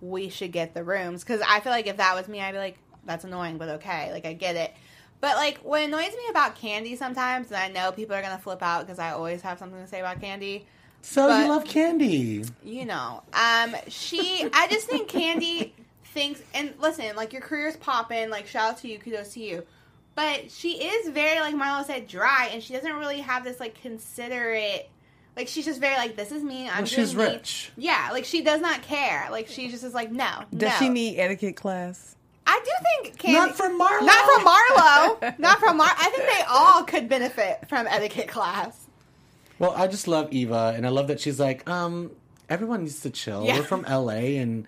We 0.00 0.28
should 0.28 0.52
get 0.52 0.74
the 0.74 0.84
rooms 0.84 1.24
because 1.24 1.40
I 1.46 1.60
feel 1.60 1.72
like 1.72 1.86
if 1.86 1.96
that 1.96 2.14
was 2.14 2.28
me, 2.28 2.40
I'd 2.40 2.52
be 2.52 2.58
like 2.58 2.78
that's 3.04 3.24
annoying, 3.24 3.58
but 3.58 3.68
okay, 3.70 4.12
like 4.12 4.26
I 4.26 4.32
get 4.32 4.56
it. 4.56 4.72
But 5.20 5.36
like 5.36 5.58
what 5.58 5.82
annoys 5.82 6.12
me 6.12 6.28
about 6.30 6.56
Kandi 6.56 6.96
sometimes, 6.96 7.48
and 7.48 7.56
I 7.56 7.68
know 7.68 7.90
people 7.92 8.14
are 8.14 8.22
gonna 8.22 8.38
flip 8.38 8.62
out 8.62 8.86
because 8.86 8.98
I 8.98 9.10
always 9.10 9.42
have 9.42 9.58
something 9.58 9.80
to 9.80 9.86
say 9.88 10.00
about 10.00 10.20
Kandi. 10.20 10.64
So 11.00 11.26
But- 11.28 11.42
you 11.42 11.48
love 11.48 11.64
Kandi. 11.64 12.50
you 12.64 12.84
know 12.84 13.22
um 13.32 13.74
she 13.86 14.48
i 14.52 14.66
just 14.68 14.88
think 14.88 15.08
Kandi 15.08 15.70
thinks 16.18 16.42
and 16.54 16.74
listen 16.80 17.14
like 17.16 17.32
your 17.32 17.42
career's 17.42 17.76
popping 17.76 18.28
like 18.30 18.46
shout 18.46 18.70
out 18.72 18.78
to 18.78 18.88
you 18.88 18.98
kudos 18.98 19.32
to 19.34 19.40
you 19.40 19.64
but 20.14 20.50
she 20.50 20.72
is 20.84 21.08
very 21.10 21.38
like 21.40 21.54
marlo 21.54 21.84
said 21.86 22.06
dry 22.08 22.50
and 22.52 22.62
she 22.62 22.72
doesn't 22.72 22.94
really 22.94 23.20
have 23.20 23.44
this 23.44 23.60
like 23.60 23.80
considerate 23.80 24.88
like 25.36 25.46
she's 25.46 25.64
just 25.64 25.80
very 25.80 25.96
like 25.96 26.16
this 26.16 26.32
is 26.32 26.42
me 26.42 26.68
i'm 26.68 26.78
Well, 26.78 26.86
she's 26.86 27.14
me. 27.14 27.24
rich. 27.24 27.70
yeah 27.76 28.08
like 28.12 28.24
she 28.24 28.42
does 28.42 28.60
not 28.60 28.82
care 28.82 29.28
like 29.30 29.46
she 29.48 29.68
just 29.68 29.84
is 29.84 29.94
like 29.94 30.10
no 30.10 30.42
does 30.52 30.70
no. 30.72 30.76
she 30.78 30.88
need 30.88 31.18
etiquette 31.18 31.54
class? 31.56 32.16
i 32.46 32.60
do 32.64 32.70
think 33.04 33.20
Kandi 33.20 33.32
Not 33.34 33.56
from 33.56 33.78
Marlo. 33.78 34.02
not 34.06 34.24
from 34.34 34.44
marlo 34.46 35.38
not 35.38 35.58
from 35.60 35.76
mar 35.76 35.88
i 35.98 36.10
think 36.10 36.24
they 36.24 36.44
all 36.48 36.82
could 36.84 37.08
benefit 37.08 37.68
from 37.68 37.86
etiquette 37.86 38.26
class 38.28 38.86
Well, 39.60 39.72
I 39.76 39.86
just 39.88 40.06
love 40.08 40.32
Eva, 40.32 40.72
and 40.76 40.86
I 40.86 40.90
love 40.90 41.08
that 41.08 41.18
she's 41.20 41.40
like, 41.40 41.68
um, 41.68 42.12
everyone 42.48 42.82
needs 42.84 43.00
to 43.00 43.10
chill. 43.10 43.44
Yeah. 43.44 43.56
We're 43.58 43.64
from 43.64 43.82
LA, 43.82 44.38
and 44.38 44.66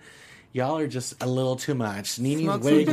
y'all 0.53 0.77
are 0.77 0.87
just 0.87 1.21
a 1.23 1.27
little 1.27 1.55
too 1.55 1.73
much. 1.75 2.19
Nene's 2.19 2.41
Smoke 2.41 2.63
some 2.63 2.73
wig 2.73 2.89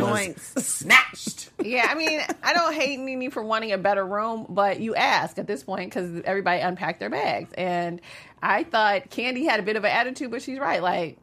was 0.54 0.66
snatched. 0.66 1.50
Yeah, 1.62 1.86
I 1.90 1.94
mean, 1.94 2.20
I 2.42 2.52
don't 2.52 2.72
hate 2.74 2.98
Nene 3.00 3.30
for 3.30 3.42
wanting 3.42 3.72
a 3.72 3.78
better 3.78 4.04
room, 4.06 4.46
but 4.48 4.80
you 4.80 4.94
ask 4.94 5.38
at 5.38 5.46
this 5.46 5.62
point 5.64 5.90
because 5.90 6.22
everybody 6.24 6.60
unpacked 6.60 7.00
their 7.00 7.10
bags. 7.10 7.50
And 7.54 8.00
I 8.42 8.64
thought 8.64 9.10
Kandi 9.10 9.44
had 9.48 9.58
a 9.60 9.62
bit 9.62 9.76
of 9.76 9.84
an 9.84 9.90
attitude, 9.90 10.30
but 10.30 10.42
she's 10.42 10.58
right. 10.58 10.82
Like, 10.82 11.18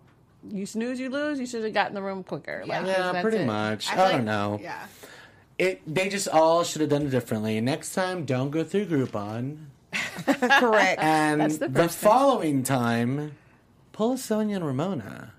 you 0.50 0.66
snooze, 0.66 1.00
you 1.00 1.10
lose. 1.10 1.40
You 1.40 1.46
should 1.46 1.64
have 1.64 1.74
gotten 1.74 1.94
the 1.96 2.02
room 2.02 2.24
quicker. 2.24 2.64
Like, 2.68 2.86
Yeah, 2.86 3.22
pretty 3.22 3.38
it. 3.38 3.46
much. 3.46 3.88
I, 3.90 3.96
feel 3.96 4.04
don't 4.06 4.14
like- 4.14 4.24
know. 4.24 4.60
yeah 4.62 4.86
It. 5.58 5.82
They 5.92 6.10
just 6.10 6.28
all 6.28 6.64
should 6.64 6.82
have 6.82 6.90
done 6.90 7.04
it 7.04 7.10
differently. 7.12 7.60
Next 7.62 7.94
time, 7.94 8.26
don't 8.26 8.52
go 8.52 8.64
through 8.64 8.88
Groupon. 8.88 9.58
Correct. 10.26 11.02
And 11.02 11.40
That's 11.42 11.58
the, 11.60 11.70
the 11.70 11.80
thing. 11.88 11.90
following 11.90 12.64
time, 12.64 13.32
pull 13.94 14.14
a 14.14 14.16
Sonja 14.16 14.58
and 14.58 14.66
Ramona. 14.66 15.32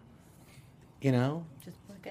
You 1.06 1.12
know? 1.12 1.46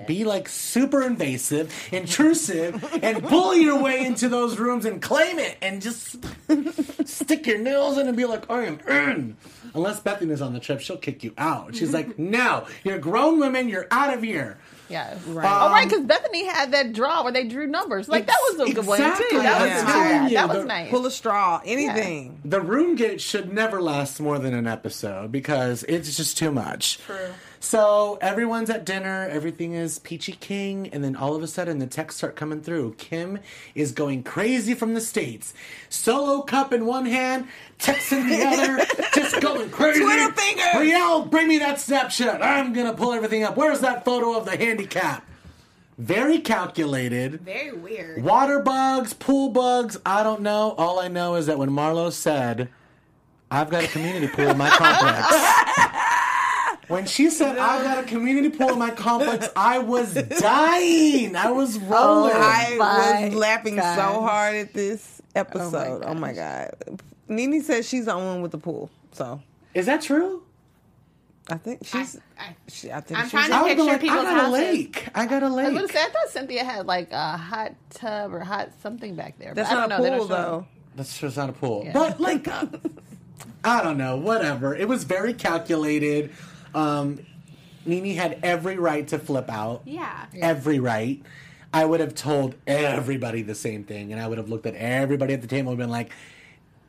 Be 0.08 0.23
like 0.25 0.47
super 0.49 1.01
invasive, 1.01 1.73
intrusive, 1.91 2.84
and 3.01 3.21
bully 3.21 3.62
your 3.62 3.81
way 3.81 4.05
into 4.05 4.27
those 4.29 4.58
rooms 4.58 4.86
and 4.86 5.01
claim 5.01 5.39
it 5.39 5.58
and 5.62 5.81
just 5.81 6.17
stick 7.08 7.47
your 7.47 7.58
nails 7.60 7.97
in 7.97 8.08
and 8.08 8.15
be 8.15 8.25
like, 8.25 8.49
I 8.49 8.65
am 8.65 8.79
in. 8.88 9.38
Unless 9.73 10.01
Bethany 10.01 10.34
is 10.34 10.41
on 10.41 10.53
the 10.53 10.60
trip, 10.60 10.79
she'll 10.81 10.97
kick 10.97 11.23
you 11.23 11.34
out. 11.38 11.75
She's 11.75 11.93
like, 11.93 12.19
no, 12.19 12.67
you're 12.84 12.99
grown 12.99 13.39
women, 13.39 13.67
you're 13.69 13.88
out 13.91 14.13
of 14.13 14.21
here. 14.21 14.58
Yeah. 14.89 15.17
Right. 15.27 15.45
Um, 15.45 15.63
oh, 15.63 15.73
right, 15.73 15.89
because 15.89 16.05
Bethany 16.05 16.45
had 16.45 16.71
that 16.71 16.93
draw 16.93 17.23
where 17.23 17.31
they 17.31 17.47
drew 17.47 17.65
numbers. 17.65 18.08
Like, 18.08 18.27
that 18.27 18.38
was 18.51 18.69
a 18.69 18.73
good 18.73 18.86
one, 18.86 18.97
too. 18.99 19.27
That 19.31 19.62
was, 19.62 19.93
I'm 19.95 20.23
good. 20.23 20.31
you, 20.31 20.38
that 20.38 20.47
was 20.49 20.58
the- 20.60 20.65
nice. 20.65 20.89
Pull 20.89 21.05
a 21.05 21.12
straw. 21.12 21.62
Anything. 21.65 22.39
The 22.45 22.62
room 22.62 22.95
gate 22.95 23.19
should 23.21 23.51
never 23.51 23.81
last 23.81 24.19
more 24.19 24.38
than 24.39 24.53
an 24.53 24.67
episode 24.67 25.31
because 25.31 25.84
it's 25.84 26.15
just 26.15 26.38
too 26.38 26.51
much. 26.51 26.99
True. 26.99 27.29
So 27.65 28.19
everyone's 28.21 28.69
at 28.69 28.86
dinner, 28.86 29.28
everything 29.28 29.73
is 29.73 29.97
peachy 29.97 30.34
king, 30.34 30.88
and 30.89 31.04
then 31.04 31.15
all 31.15 31.36
of 31.36 31.41
a 31.41 31.47
sudden 31.47 31.80
the 31.80 31.88
texts 31.88 32.19
start 32.19 32.36
coming 32.36 32.62
through. 32.62 32.93
Kim 32.99 33.39
is 33.73 33.91
going 33.91 34.21
crazy 34.21 34.75
from 34.75 34.93
the 34.93 35.01
States. 35.01 35.51
Solo 35.89 36.43
cup 36.43 36.71
in 36.71 36.86
one 36.86 37.08
hand, 37.08 37.47
text 37.80 38.12
in 38.12 38.30
the 38.30 38.43
other, 38.45 38.86
just 39.15 39.41
going 39.41 39.71
crazy. 39.71 40.01
Twitter 40.01 40.32
finger! 40.34 40.80
Riel, 40.80 41.25
bring 41.25 41.47
me 41.47 41.58
that 41.58 41.80
snapshot. 41.80 42.39
I'm 42.39 42.71
gonna 42.71 42.93
pull 42.93 43.13
everything 43.13 43.43
up. 43.43 43.58
Where's 43.58 43.80
that 43.80 44.06
photo 44.06 44.38
of 44.38 44.45
the 44.45 44.56
handicap? 44.56 45.25
Very 45.97 46.41
calculated. 46.41 47.41
Very 47.41 47.75
weird. 47.75 48.21
Water 48.21 48.60
bugs, 48.60 49.13
pool 49.13 49.49
bugs, 49.49 49.97
I 50.06 50.21
don't 50.21 50.41
know. 50.41 50.75
All 50.78 50.99
I 50.99 51.08
know 51.08 51.34
is 51.34 51.47
that 51.47 51.58
when 51.58 51.71
Marlo 51.71 52.12
said, 52.12 52.69
I've 53.49 53.71
got 53.71 53.86
a 53.86 53.88
community 53.88 54.28
pool 54.28 54.49
in 54.49 54.58
my 54.58 54.69
complex. 54.69 55.91
When 56.87 57.05
she 57.05 57.29
said, 57.29 57.57
I've 57.57 57.83
got 57.83 58.03
a 58.03 58.07
community 58.07 58.49
pool 58.55 58.69
in 58.73 58.79
my 58.79 58.91
complex, 58.91 59.49
I 59.55 59.79
was 59.79 60.13
dying. 60.13 61.35
I 61.35 61.51
was 61.51 61.79
rolling. 61.79 62.33
I 62.35 62.75
was 63.25 63.33
laughing 63.33 63.77
God. 63.77 63.95
so 63.95 64.21
hard 64.21 64.55
at 64.55 64.73
this 64.73 65.21
episode. 65.35 66.03
Oh 66.05 66.13
my, 66.13 66.33
gosh. 66.33 66.69
god. 66.87 67.01
Nene 67.27 67.61
says 67.63 67.87
she's 67.89 68.05
the 68.05 68.13
only 68.13 68.27
one 68.27 68.41
with 68.41 68.51
the 68.51 68.57
pool. 68.59 68.89
So 69.13 69.41
Is 69.73 69.85
that 69.87 70.01
true? 70.01 70.43
I 71.49 71.57
think 71.57 71.81
she's. 71.85 72.17
I- 72.39 72.55
she, 72.67 72.91
I 72.91 73.01
think 73.01 73.19
I'm 73.19 73.25
she's. 73.25 73.31
trying 73.31 73.49
to 73.49 73.55
I 73.55 73.61
would 73.61 73.67
picture 73.77 73.83
be 73.83 73.87
like, 73.87 73.95
I 73.95 74.01
people's 74.01 74.23
got 74.23 74.45
a 74.45 74.49
lake. 74.51 75.07
I 75.15 75.25
got 75.27 75.43
a 75.43 75.45
I 75.45 75.49
was 75.49 75.55
going 75.63 75.75
lake. 75.75 75.87
to 75.87 75.93
say, 75.93 75.99
I 76.01 76.05
thought 76.09 76.29
Cynthia 76.29 76.63
had 76.63 76.85
like 76.87 77.11
a 77.11 77.37
hot 77.37 77.73
tub 77.91 78.33
or 78.33 78.39
hot 78.41 78.69
something 78.81 79.15
back 79.15 79.37
there. 79.37 79.53
That's 79.53 79.69
but 79.69 79.77
I 79.77 79.81
not 79.81 79.89
don't 79.89 79.99
a 79.99 80.03
know. 80.03 80.09
They 80.11 80.17
pool 80.17 80.27
don't 80.27 80.41
though. 80.41 80.67
That's 80.95 81.17
just 81.19 81.37
not 81.37 81.49
a 81.49 81.53
pool. 81.53 81.83
Yeah. 81.85 81.93
But 81.93 82.19
like, 82.19 82.47
uh, 82.47 82.65
I 83.63 83.83
don't 83.83 83.97
know. 83.97 84.17
Whatever. 84.17 84.75
It 84.75 84.87
was 84.87 85.03
very 85.03 85.33
calculated. 85.33 86.31
Um, 86.75 87.19
Nene 87.85 88.15
had 88.15 88.39
every 88.43 88.77
right 88.77 89.07
to 89.09 89.19
flip 89.19 89.49
out. 89.49 89.83
Yeah. 89.85 90.25
Every 90.41 90.79
right. 90.79 91.21
I 91.73 91.85
would 91.85 91.99
have 91.99 92.15
told 92.15 92.55
everybody 92.67 93.41
the 93.41 93.55
same 93.55 93.83
thing, 93.83 94.11
and 94.11 94.21
I 94.21 94.27
would 94.27 94.38
have 94.38 94.49
looked 94.49 94.65
at 94.65 94.75
everybody 94.75 95.33
at 95.33 95.41
the 95.41 95.47
table 95.47 95.71
and 95.71 95.77
been 95.77 95.89
like, 95.89 96.11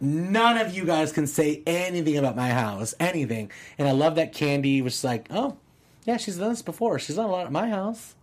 "None 0.01 0.59
of 0.59 0.77
you 0.77 0.85
guys 0.85 1.13
can 1.13 1.27
say 1.27 1.63
anything 1.67 2.17
about 2.17 2.37
my 2.37 2.51
house, 2.51 2.95
anything." 3.01 3.51
And 3.79 3.89
I 3.89 3.93
love 3.93 4.15
that 4.15 4.33
Kandi 4.33 4.83
was 4.83 5.03
like, 5.03 5.27
"Oh, 5.31 5.57
yeah, 6.05 6.19
she's 6.19 6.37
done 6.37 6.51
this 6.51 6.63
before. 6.63 6.99
She's 6.99 7.17
done 7.17 7.25
a 7.25 7.33
lot 7.33 7.47
at 7.47 7.53
my 7.53 7.69
house." 7.69 8.15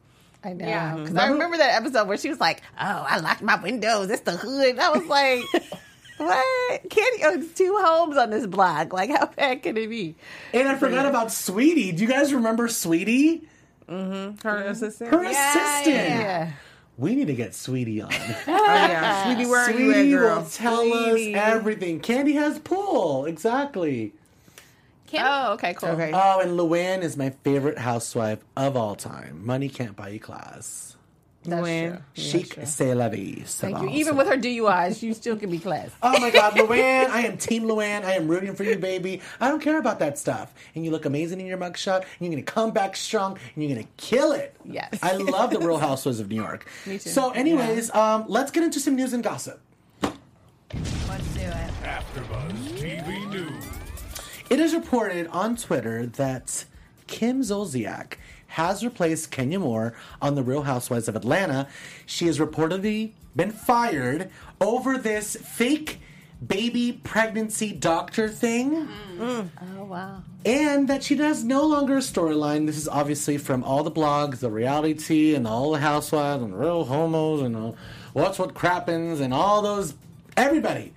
I 0.44 0.54
know. 0.54 0.66
Yeah. 0.66 0.96
Because 0.96 1.16
I 1.16 1.28
remember 1.28 1.58
that 1.58 1.82
episode 1.82 2.08
where 2.08 2.18
she 2.18 2.30
was 2.30 2.40
like, 2.40 2.62
oh, 2.74 3.06
I 3.10 3.20
locked 3.20 3.42
my 3.42 3.56
windows. 3.62 4.10
It's 4.10 4.22
the 4.22 4.34
hood. 4.34 4.78
I 4.78 4.90
was 4.90 5.06
like, 5.08 5.42
what? 6.18 6.90
Kandi 6.90 7.26
owns 7.26 7.54
two 7.54 7.78
homes 7.82 8.18
on 8.18 8.30
this 8.30 8.46
block. 8.46 8.94
Like, 8.94 9.10
how 9.10 9.28
bad 9.28 9.64
can 9.64 9.78
it 9.78 9.90
be? 9.90 10.16
And 10.54 10.68
I 10.68 10.76
forgot 10.76 11.06
about 11.06 11.32
Sweetie. 11.32 11.92
Do 11.92 12.04
you 12.04 12.10
guys 12.10 12.34
remember 12.34 12.68
Sweetie? 12.68 13.48
Mm-hmm. 13.90 14.48
Her 14.48 14.60
mm-hmm. 14.62 14.70
assistant. 14.70 15.12
Her 15.12 15.24
Yeah, 15.24 15.30
assistant. 15.52 15.96
yeah, 15.96 16.20
Yeah. 16.20 16.52
We 16.98 17.16
need 17.16 17.28
to 17.28 17.34
get 17.34 17.56
Sweetie 17.56 18.02
on. 18.02 18.12
Oh 18.48 18.66
yeah, 18.66 19.26
sweetie, 19.34 19.50
where 19.50 19.66
are 19.66 19.72
you 19.72 19.92
at, 19.94 20.20
girl? 20.20 20.40
will 20.42 20.46
tell 20.50 20.82
Sweetie. 20.82 21.36
us 21.36 21.42
everything. 21.42 22.00
Kandi 22.02 22.34
has 22.36 22.60
pool, 22.60 23.26
exactly. 23.26 24.14
Kim, 25.08 25.22
Oh, 25.26 25.54
okay, 25.54 25.74
cool. 25.74 25.90
Okay. 25.90 26.12
Oh, 26.14 26.40
and 26.40 26.52
Luann 26.52 27.02
is 27.02 27.18
my 27.18 27.32
favorite 27.44 27.78
housewife 27.80 28.40
of 28.56 28.78
all 28.78 28.96
time. 28.96 29.46
Money 29.46 29.70
can't 29.70 29.96
buy 29.96 30.10
you 30.10 30.20
class. 30.20 30.96
That's 31.46 31.62
Luann. 31.68 32.02
Chic, 32.14 32.58
c'est 32.66 32.94
la 32.96 33.10
vie. 33.10 33.44
Thank 33.46 33.82
you. 33.82 33.90
Even 33.90 34.16
with 34.16 34.28
her 34.28 34.38
DUIs, 34.38 35.02
you 35.02 35.14
still 35.14 35.36
can 35.36 35.50
be 35.50 35.60
class. 35.60 35.90
Oh 36.04 36.20
my 36.20 36.30
God, 36.30 36.54
Luann! 36.56 37.10
I 37.10 37.22
am 37.26 37.38
Team 37.38 37.64
Luann. 37.64 38.04
I 38.04 38.14
am 38.14 38.28
rooting 38.28 38.56
for 38.56 38.64
you, 38.64 38.78
baby. 38.78 39.22
I 39.40 39.48
don't 39.50 39.62
care 39.62 39.78
about 39.78 40.00
that 40.00 40.18
stuff. 40.18 40.54
And 40.76 40.86
you 40.86 40.92
look 40.92 41.06
amazing 41.06 41.40
in 41.42 41.46
your 41.46 41.58
mugshot. 41.58 42.02
And 42.02 42.08
you're 42.22 42.30
gonna 42.32 42.44
come 42.44 42.72
back 42.72 42.96
strong. 42.96 43.38
And 43.56 43.64
you're 43.64 43.76
gonna 43.76 43.88
kill 43.98 44.32
it. 44.32 44.56
Yes. 44.64 45.00
I 45.02 45.14
love 45.14 45.52
the 45.52 45.60
Real 45.60 45.78
Housewives 45.90 46.20
of 46.20 46.30
New 46.30 46.36
York. 46.36 46.68
Me 46.86 46.98
too. 46.98 47.10
So, 47.10 47.32
anyways, 47.32 47.94
um, 47.94 48.26
let's 48.28 48.52
get 48.52 48.64
into 48.64 48.80
some 48.80 48.96
news 48.96 49.14
and 49.14 49.24
gossip. 49.24 49.60
let's 50.02 51.28
do 51.34 51.42
it. 51.42 51.72
AfterBuzz 51.84 52.54
TV 52.80 53.30
News. 53.32 53.64
It 54.50 54.60
is 54.60 54.74
reported 54.74 55.28
on 55.28 55.56
Twitter 55.56 56.06
that 56.06 56.66
Kim 57.08 57.42
Zolciak 57.42 58.14
has 58.54 58.84
replaced 58.86 59.32
Kenya 59.32 59.60
Moore 59.60 59.96
on 60.22 60.36
The 60.36 60.44
Real 60.44 60.62
Housewives 60.62 61.08
of 61.08 61.16
Atlanta. 61.16 61.68
She 62.06 62.28
has 62.28 62.38
reportedly 62.38 63.14
been 63.36 63.50
fired 63.50 64.30
over 64.62 64.96
this 64.96 65.36
fake 65.36 66.00
baby 66.46 67.00
pregnancy 67.04 67.72
doctor 67.72 68.30
thing. 68.30 68.88
Oh, 69.20 69.50
wow. 69.86 70.22
And 70.46 70.88
that 70.88 71.04
she 71.04 71.16
does 71.16 71.44
no 71.44 71.66
longer 71.66 71.98
a 71.98 72.02
storyline. 72.02 72.68
This 72.68 72.78
is 72.78 72.88
obviously 72.88 73.40
from 73.40 73.64
all 73.64 73.84
the 73.84 73.90
blogs, 73.90 74.38
the 74.38 74.52
Reality 74.52 74.94
Tea, 74.94 75.34
and 75.34 75.48
all 75.48 75.72
the 75.72 75.80
housewives, 75.80 76.44
and 76.44 76.60
real 76.60 76.84
homos, 76.86 77.42
and 77.42 77.56
uh, 77.56 77.72
what's 78.14 78.38
what 78.38 78.54
crappens, 78.54 79.20
and 79.20 79.34
all 79.34 79.64
those. 79.64 79.96
Everybody. 80.38 80.94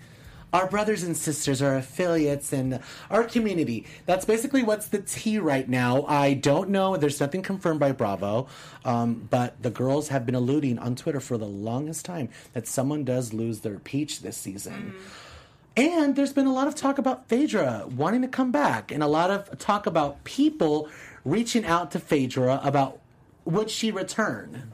Our 0.53 0.69
brothers 0.69 1.03
and 1.03 1.17
sisters, 1.17 1.61
our 1.61 1.77
affiliates, 1.77 2.53
and 2.53 2.81
our 3.11 3.25
community. 3.25 3.85
That's 4.07 4.25
basically 4.25 4.63
what's 4.63 4.89
the 4.89 5.03
tea 5.03 5.39
right 5.39 5.69
now. 5.69 6.05
I 6.07 6.35
don't 6.35 6.71
know. 6.71 6.97
There's 6.97 7.21
nothing 7.21 7.43
confirmed 7.43 7.81
by 7.81 7.93
Bravo. 7.93 8.47
Um, 8.85 9.27
but 9.29 9.61
the 9.63 9.71
girls 9.71 10.09
have 10.09 10.25
been 10.25 10.35
alluding 10.37 10.79
on 10.79 10.95
Twitter 10.95 11.21
for 11.21 11.37
the 11.37 11.47
longest 11.47 12.05
time 12.07 12.31
that 12.53 12.67
someone 12.67 13.05
does 13.05 13.33
lose 13.35 13.61
their 13.61 13.79
peach 13.79 14.21
this 14.21 14.37
season. 14.37 14.95
And 15.77 16.17
there's 16.17 16.33
been 16.33 16.47
a 16.47 16.53
lot 16.55 16.69
of 16.69 16.75
talk 16.75 16.97
about 16.97 17.29
Phaedra 17.29 17.87
wanting 17.95 18.23
to 18.23 18.29
come 18.29 18.51
back, 18.51 18.91
and 18.91 19.03
a 19.03 19.07
lot 19.07 19.31
of 19.31 19.59
talk 19.59 19.87
about 19.87 20.25
people 20.25 20.89
reaching 21.25 21.67
out 21.67 21.91
to 21.91 22.01
Phaedra 22.01 22.61
about 22.63 23.01
would 23.45 23.69
she 23.69 23.91
return. 23.91 24.73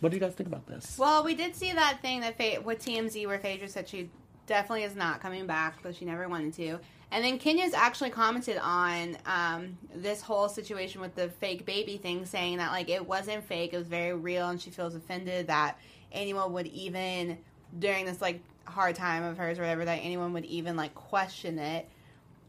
What 0.00 0.10
do 0.10 0.16
you 0.16 0.20
guys 0.20 0.34
think 0.34 0.48
about 0.48 0.66
this? 0.66 0.98
Well, 0.98 1.24
we 1.24 1.34
did 1.34 1.54
see 1.56 1.72
that 1.72 2.02
thing 2.02 2.20
that 2.20 2.36
Fa- 2.36 2.60
with 2.60 2.84
TMZ 2.84 3.26
where 3.26 3.38
Phaedra 3.38 3.68
said 3.68 3.88
she 3.88 4.10
definitely 4.52 4.82
is 4.82 4.94
not 4.94 5.22
coming 5.22 5.46
back, 5.46 5.78
but 5.82 5.96
she 5.96 6.04
never 6.04 6.28
wanted 6.28 6.52
to. 6.52 6.78
And 7.10 7.24
then 7.24 7.38
Kenya's 7.38 7.72
actually 7.72 8.10
commented 8.10 8.58
on 8.58 9.16
um, 9.24 9.78
this 9.94 10.20
whole 10.20 10.46
situation 10.46 11.00
with 11.00 11.14
the 11.14 11.30
fake 11.30 11.64
baby 11.64 11.96
thing, 11.96 12.26
saying 12.26 12.58
that 12.58 12.70
like 12.70 12.90
it 12.90 13.06
wasn't 13.06 13.44
fake, 13.44 13.72
it 13.72 13.78
was 13.78 13.86
very 13.86 14.12
real, 14.12 14.48
and 14.48 14.60
she 14.60 14.68
feels 14.68 14.94
offended 14.94 15.46
that 15.46 15.78
anyone 16.12 16.52
would 16.52 16.66
even 16.66 17.38
during 17.78 18.04
this 18.04 18.20
like 18.20 18.40
hard 18.66 18.94
time 18.94 19.22
of 19.22 19.38
hers 19.38 19.58
or 19.58 19.62
whatever 19.62 19.86
that 19.86 20.00
anyone 20.02 20.34
would 20.34 20.44
even 20.44 20.76
like 20.76 20.94
question 20.94 21.58
it. 21.58 21.88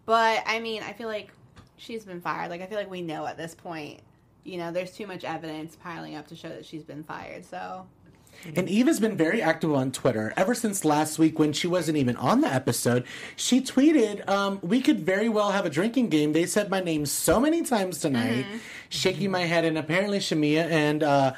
But 0.06 0.44
I 0.46 0.60
mean, 0.60 0.84
I 0.84 0.92
feel 0.92 1.08
like 1.08 1.32
she's 1.78 2.04
been 2.04 2.20
fired. 2.20 2.50
Like 2.50 2.62
I 2.62 2.66
feel 2.66 2.78
like 2.78 2.92
we 2.92 3.02
know 3.02 3.26
at 3.26 3.38
this 3.38 3.56
point. 3.56 4.02
You 4.44 4.58
know, 4.58 4.74
there's 4.74 4.92
too 4.92 5.08
much 5.08 5.24
evidence 5.24 5.78
piling 5.78 6.16
up 6.16 6.28
to 6.28 6.36
show 6.36 6.50
that 6.50 6.66
she's 6.66 6.84
been 6.84 7.02
fired. 7.04 7.46
So 7.46 7.88
And 8.56 8.68
Eva's 8.70 9.00
been 9.00 9.16
very 9.16 9.42
active 9.42 9.74
on 9.74 9.92
Twitter 9.92 10.34
ever 10.36 10.54
since 10.54 10.84
last 10.84 11.18
week 11.18 11.40
when 11.40 11.54
she 11.54 11.68
wasn't 11.68 11.98
even 11.98 12.16
on 12.18 12.42
the 12.42 12.48
episode. 12.48 13.06
She 13.36 13.62
tweeted, 13.62 14.28
um, 14.28 14.60
"We 14.62 14.82
could 14.82 15.00
very 15.00 15.30
well 15.30 15.52
have 15.52 15.66
a 15.66 15.70
drinking 15.70 16.10
game." 16.10 16.34
They 16.34 16.46
said 16.46 16.70
my 16.70 16.80
name 16.82 17.06
so 17.06 17.40
many 17.40 17.64
times 17.64 18.00
tonight, 18.00 18.46
shaking 18.90 19.32
my 19.32 19.42
head, 19.42 19.66
and 19.66 19.78
apparently 19.78 20.20
Shamea 20.20 20.70
and 20.70 21.04
uh, 21.04 21.34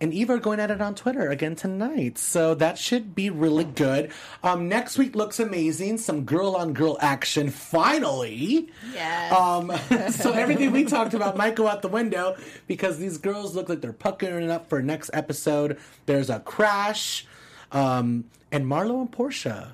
and 0.00 0.14
Eva 0.14 0.34
are 0.34 0.38
going 0.38 0.60
at 0.60 0.70
it 0.70 0.80
on 0.80 0.94
Twitter 0.94 1.28
again 1.28 1.54
tonight. 1.54 2.16
So 2.16 2.54
that 2.54 2.78
should 2.78 3.14
be 3.14 3.28
really 3.28 3.64
good. 3.64 4.10
Um, 4.42 4.68
next 4.68 4.96
week 4.96 5.14
looks 5.14 5.38
amazing. 5.38 5.98
Some 5.98 6.24
girl 6.24 6.56
on 6.56 6.72
girl 6.72 6.96
action 7.00 7.50
finally. 7.50 8.70
Yes. 8.94 9.32
Um, 9.32 9.72
so 10.10 10.32
everything 10.34 10.72
we 10.72 10.84
talked 10.84 11.12
about 11.14 11.36
might 11.36 11.54
go 11.54 11.68
out 11.68 11.82
the 11.82 11.88
window 11.88 12.36
because 12.66 12.98
these 12.98 13.18
girls 13.18 13.54
look 13.54 13.68
like 13.68 13.82
they're 13.82 13.92
puckering 13.92 14.50
up 14.50 14.68
for 14.68 14.80
next 14.82 15.10
episode. 15.12 15.78
There's 16.06 16.30
a 16.30 16.40
crash, 16.40 17.26
um, 17.72 18.24
and 18.50 18.66
Marlo 18.66 19.00
and 19.00 19.10
Porsha 19.12 19.72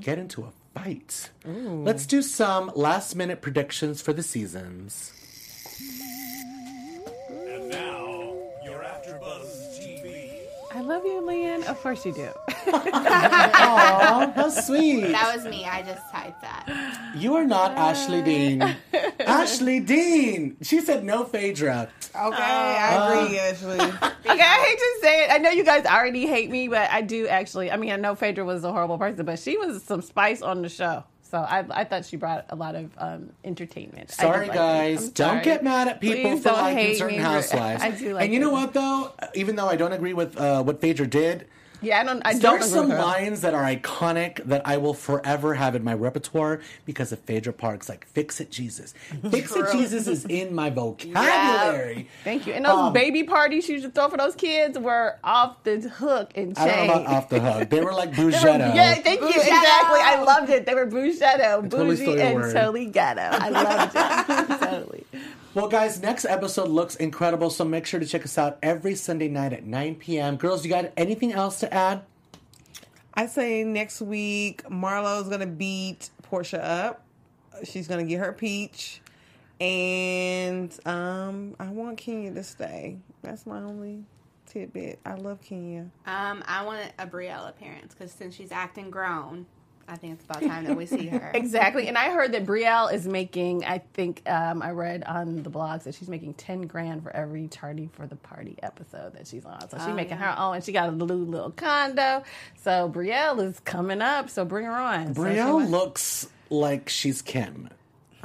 get 0.00 0.18
into 0.18 0.42
a 0.42 0.52
fight. 0.74 1.30
Let's 1.44 2.06
do 2.06 2.20
some 2.22 2.70
last 2.74 3.14
minute 3.16 3.40
predictions 3.40 4.02
for 4.02 4.12
the 4.12 4.22
seasons. 4.22 5.12
I 10.76 10.80
love 10.80 11.06
you, 11.06 11.22
Lian. 11.22 11.64
Of 11.64 11.80
course 11.80 12.04
you 12.04 12.12
do. 12.12 12.28
Aw, 12.66 14.30
how 14.36 14.50
sweet. 14.50 15.10
That 15.10 15.34
was 15.34 15.46
me. 15.46 15.64
I 15.64 15.80
just 15.80 16.02
typed 16.12 16.42
that. 16.42 17.14
You 17.16 17.34
are 17.36 17.46
not 17.46 17.72
Ashley 17.72 18.20
Dean. 18.20 18.60
Ashley 19.20 19.80
Dean. 19.80 20.58
She 20.60 20.82
said 20.82 21.02
no 21.02 21.24
Phaedra. 21.24 21.88
Okay, 22.14 22.42
I 22.42 22.94
uh, 22.94 23.22
agree, 23.22 23.38
Ashley. 23.38 23.78
Okay, 24.26 24.42
I 24.42 24.66
hate 24.66 24.78
to 24.78 24.98
say 25.00 25.24
it. 25.24 25.30
I 25.32 25.38
know 25.38 25.48
you 25.48 25.64
guys 25.64 25.86
already 25.86 26.26
hate 26.26 26.50
me, 26.50 26.68
but 26.68 26.90
I 26.90 27.00
do 27.00 27.26
actually. 27.26 27.70
I 27.70 27.78
mean, 27.78 27.90
I 27.90 27.96
know 27.96 28.14
Phaedra 28.14 28.44
was 28.44 28.62
a 28.62 28.70
horrible 28.70 28.98
person, 28.98 29.24
but 29.24 29.38
she 29.38 29.56
was 29.56 29.82
some 29.82 30.02
spice 30.02 30.42
on 30.42 30.60
the 30.60 30.68
show. 30.68 31.04
So 31.30 31.38
I, 31.38 31.64
I 31.70 31.84
thought 31.84 32.04
she 32.04 32.16
brought 32.16 32.46
a 32.50 32.56
lot 32.56 32.76
of 32.76 32.90
um, 32.98 33.30
entertainment. 33.42 34.10
Sorry, 34.10 34.46
like 34.46 34.54
guys. 34.54 35.08
Don't 35.10 35.28
sorry. 35.28 35.44
get 35.44 35.64
mad 35.64 35.88
at 35.88 36.00
people 36.00 36.30
Please 36.32 36.42
for 36.42 36.52
liking 36.52 36.94
certain 36.94 37.18
housewives. 37.18 37.82
I 37.82 37.90
do 37.90 38.14
like 38.14 38.24
and 38.24 38.32
you 38.32 38.38
know 38.38 38.50
what, 38.50 38.72
though? 38.72 39.12
Even 39.34 39.56
though 39.56 39.66
I 39.66 39.76
don't 39.76 39.92
agree 39.92 40.12
with 40.12 40.38
uh, 40.38 40.62
what 40.62 40.80
Phaedra 40.80 41.08
did, 41.08 41.48
Yeah, 41.82 42.00
I 42.00 42.04
don't. 42.04 42.22
I 42.26 42.32
don't 42.32 42.40
There 42.42 42.58
are 42.58 42.62
some 42.62 42.88
lines 42.88 43.42
that 43.42 43.52
are 43.54 43.62
iconic 43.62 44.42
that 44.44 44.62
I 44.66 44.78
will 44.78 44.94
forever 44.94 45.54
have 45.54 45.74
in 45.74 45.84
my 45.84 45.92
repertoire 45.94 46.60
because 46.86 47.12
of 47.12 47.18
Phaedra 47.20 47.52
Parks, 47.52 47.88
like 47.88 48.06
"Fix 48.06 48.40
It, 48.40 48.50
Jesus." 48.50 48.94
"Fix 49.30 49.54
It, 49.54 49.66
Jesus" 49.72 50.06
is 50.06 50.24
in 50.24 50.54
my 50.54 50.70
vocabulary. 50.70 52.08
Thank 52.24 52.46
you. 52.46 52.54
And 52.54 52.64
those 52.64 52.72
Um, 52.74 52.92
baby 52.92 53.24
parties 53.24 53.68
you 53.68 53.80
should 53.80 53.94
throw 53.94 54.08
for 54.08 54.16
those 54.16 54.34
kids 54.34 54.78
were 54.78 55.16
off 55.22 55.62
the 55.64 55.80
hook 55.80 56.30
and 56.34 56.56
chain. 56.56 56.64
I 56.68 56.76
don't 56.76 56.86
know 56.86 56.92
about 56.94 57.06
off 57.06 57.28
the 57.28 57.40
hook. 57.40 57.68
They 57.70 57.80
were 57.80 57.92
like 57.92 58.12
Bougetto. 58.16 58.74
yeah, 58.74 58.94
thank 58.94 59.20
you. 59.20 59.26
Bougetto. 59.26 59.36
Exactly. 59.36 60.00
I 60.02 60.22
loved 60.22 60.50
it. 60.50 60.66
They 60.66 60.74
were 60.74 60.86
Bougetto, 60.86 61.70
totally 61.70 61.96
bougie, 61.96 62.04
your 62.12 62.18
and 62.20 62.34
word. 62.36 62.54
totally 62.54 62.86
ghetto. 62.86 63.20
I 63.32 63.48
loved 63.50 63.96
it. 63.96 64.58
totally. 64.70 65.04
Well, 65.56 65.68
guys, 65.68 66.02
next 66.02 66.26
episode 66.26 66.68
looks 66.68 66.96
incredible, 66.96 67.48
so 67.48 67.64
make 67.64 67.86
sure 67.86 67.98
to 67.98 68.04
check 68.04 68.26
us 68.26 68.36
out 68.36 68.58
every 68.62 68.94
Sunday 68.94 69.28
night 69.28 69.54
at 69.54 69.64
9 69.64 69.94
p.m. 69.94 70.36
Girls, 70.36 70.62
you 70.66 70.70
got 70.70 70.92
anything 70.98 71.32
else 71.32 71.60
to 71.60 71.72
add? 71.72 72.02
I 73.14 73.24
say 73.24 73.64
next 73.64 74.02
week 74.02 74.68
Marlo's 74.68 75.30
gonna 75.30 75.46
beat 75.46 76.10
Porsha 76.30 76.62
up. 76.62 77.06
She's 77.64 77.88
gonna 77.88 78.04
get 78.04 78.18
her 78.18 78.34
peach, 78.34 79.00
and 79.58 80.78
um, 80.84 81.56
I 81.58 81.70
want 81.70 81.96
Kenya 81.96 82.34
to 82.34 82.42
stay. 82.42 82.98
That's 83.22 83.46
my 83.46 83.62
only 83.62 84.04
tidbit. 84.44 84.98
I 85.06 85.14
love 85.14 85.40
Kenya. 85.40 85.86
Um, 86.04 86.44
I 86.46 86.66
want 86.66 86.92
a 86.98 87.06
Brielle 87.06 87.48
appearance 87.48 87.94
because 87.94 88.12
since 88.12 88.34
she's 88.34 88.52
acting 88.52 88.90
grown, 88.90 89.46
I 89.88 89.96
think 89.96 90.14
it's 90.14 90.24
about 90.24 90.42
time 90.42 90.64
that 90.64 90.76
we 90.76 90.84
see 90.86 91.06
her. 91.08 91.30
Exactly. 91.34 91.86
And 91.88 91.96
I 91.96 92.10
heard 92.10 92.32
that 92.32 92.44
Brielle 92.44 92.92
is 92.92 93.06
making, 93.06 93.64
I 93.64 93.78
think 93.94 94.22
um, 94.28 94.60
I 94.62 94.70
read 94.72 95.04
on 95.04 95.42
the 95.42 95.50
blogs 95.50 95.84
that 95.84 95.94
she's 95.94 96.08
making 96.08 96.34
10 96.34 96.62
grand 96.62 97.02
for 97.04 97.14
every 97.14 97.46
Tardy 97.48 97.88
for 97.92 98.06
the 98.06 98.16
Party 98.16 98.56
episode 98.62 99.14
that 99.14 99.26
she's 99.28 99.44
on. 99.44 99.68
So 99.70 99.78
she's 99.78 99.94
making 99.94 100.16
her 100.16 100.34
own. 100.38 100.56
And 100.56 100.64
she 100.64 100.72
got 100.72 100.88
a 100.88 100.92
little, 100.92 101.16
little 101.16 101.52
condo. 101.52 102.24
So 102.62 102.90
Brielle 102.92 103.40
is 103.46 103.60
coming 103.60 104.02
up. 104.02 104.28
So 104.30 104.44
bring 104.44 104.64
her 104.64 104.72
on. 104.72 105.14
So 105.14 105.22
she 105.24 105.30
Brielle 105.30 105.60
must- 105.60 105.70
looks 105.70 106.28
like 106.50 106.88
she's 106.88 107.22
Kim. 107.22 107.68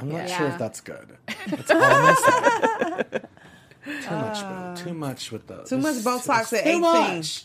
I'm 0.00 0.08
not 0.10 0.28
Yeah. 0.28 0.36
sure 0.38 0.46
if 0.48 0.58
that's 0.58 0.80
good. 0.80 1.16
That's 1.46 1.70
all 1.70 1.80
I'm 1.82 2.14
gonna 2.16 3.04
say. 3.12 3.20
Too 3.84 4.16
much, 4.16 4.40
boo. 4.42 4.84
Too 4.84 4.94
much 4.94 5.32
with 5.32 5.46
those. 5.46 5.68
Too 5.68 5.78
much 5.78 5.94
Botox 5.96 6.52
at 6.52 6.64
Too 6.64 6.70
18. 6.70 6.80
much. 6.80 7.44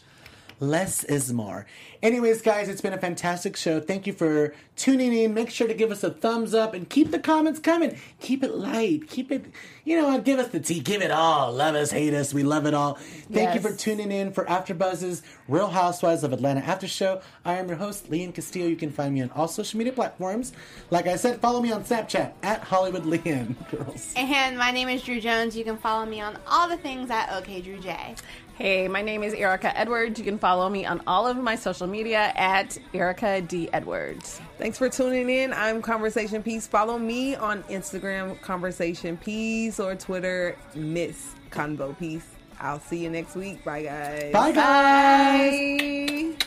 Less 0.59 1.03
is 1.03 1.31
more. 1.31 1.67
Anyways, 2.01 2.41
guys, 2.41 2.67
it's 2.67 2.81
been 2.81 2.93
a 2.93 2.97
fantastic 2.97 3.55
show. 3.55 3.79
Thank 3.79 4.07
you 4.07 4.13
for 4.13 4.55
tuning 4.75 5.13
in. 5.13 5.33
Make 5.33 5.51
sure 5.51 5.67
to 5.67 5.73
give 5.73 5.91
us 5.91 6.03
a 6.03 6.09
thumbs 6.09 6.55
up 6.55 6.73
and 6.73 6.89
keep 6.89 7.11
the 7.11 7.19
comments 7.19 7.59
coming. 7.59 7.97
Keep 8.19 8.43
it 8.43 8.55
light. 8.55 9.07
Keep 9.07 9.31
it, 9.31 9.45
you 9.83 10.01
know, 10.01 10.19
give 10.19 10.39
us 10.39 10.47
the 10.49 10.59
tea. 10.59 10.79
Give 10.79 11.01
it 11.03 11.11
all. 11.11 11.51
Love 11.51 11.75
us, 11.75 11.91
hate 11.91 12.13
us. 12.13 12.33
We 12.33 12.41
love 12.43 12.65
it 12.65 12.73
all. 12.73 12.95
Thank 13.31 13.53
you 13.53 13.61
for 13.61 13.75
tuning 13.75 14.11
in 14.11 14.31
for 14.31 14.45
AfterBuzz's 14.45 15.21
Real 15.47 15.67
Housewives 15.67 16.23
of 16.23 16.33
Atlanta 16.33 16.61
After 16.61 16.87
Show. 16.87 17.21
I 17.45 17.53
am 17.55 17.67
your 17.67 17.77
host, 17.77 18.09
Lian 18.09 18.33
Castillo. 18.33 18.67
You 18.67 18.75
can 18.75 18.91
find 18.91 19.13
me 19.13 19.21
on 19.21 19.29
all 19.31 19.47
social 19.47 19.77
media 19.77 19.93
platforms. 19.93 20.53
Like 20.89 21.05
I 21.05 21.17
said, 21.17 21.39
follow 21.39 21.61
me 21.61 21.71
on 21.71 21.83
Snapchat 21.83 22.33
at 22.41 22.61
Hollywood 22.61 23.03
Lian. 23.03 23.55
Girls. 23.71 24.13
And 24.15 24.57
my 24.57 24.71
name 24.71 24.89
is 24.89 25.03
Drew 25.03 25.21
Jones. 25.21 25.55
You 25.55 25.63
can 25.63 25.77
follow 25.77 26.05
me 26.05 26.21
on 26.21 26.37
all 26.47 26.67
the 26.67 26.77
things 26.77 27.11
at 27.11 27.31
OK 27.33 27.61
Drew 27.61 27.79
J. 27.79 28.15
Hey, 28.57 28.87
my 28.87 29.03
name 29.03 29.21
is 29.21 29.35
Erika 29.35 29.77
Edwards. 29.77 30.17
You 30.17 30.25
can 30.25 30.39
follow 30.39 30.67
me 30.67 30.83
on 30.83 31.03
all 31.05 31.27
of 31.27 31.37
my 31.37 31.55
social 31.55 31.85
media 31.85 32.33
at 32.35 32.75
Erika 32.91 33.39
D. 33.39 33.69
Edwards. 33.71 34.41
Thanks 34.57 34.79
for 34.79 34.89
tuning 34.89 35.29
in. 35.29 35.53
I'm 35.53 35.79
Conversation 35.83 36.41
Piece. 36.41 36.65
Follow 36.65 36.97
me 36.97 37.35
on 37.35 37.61
Instagram, 37.65 38.41
Conversation 38.41 39.15
Piece, 39.15 39.79
or 39.79 39.93
Twitter, 39.93 40.57
Miss 40.73 41.35
Convo 41.51 41.95
Piece. 41.99 42.25
I'll 42.59 42.79
see 42.79 42.97
you 43.03 43.11
next 43.11 43.35
week. 43.35 43.63
Bye, 43.63 43.83
guys. 43.83 44.33
Bye, 44.33 44.51
guys. 44.51 46.33
Bye. 46.33 46.46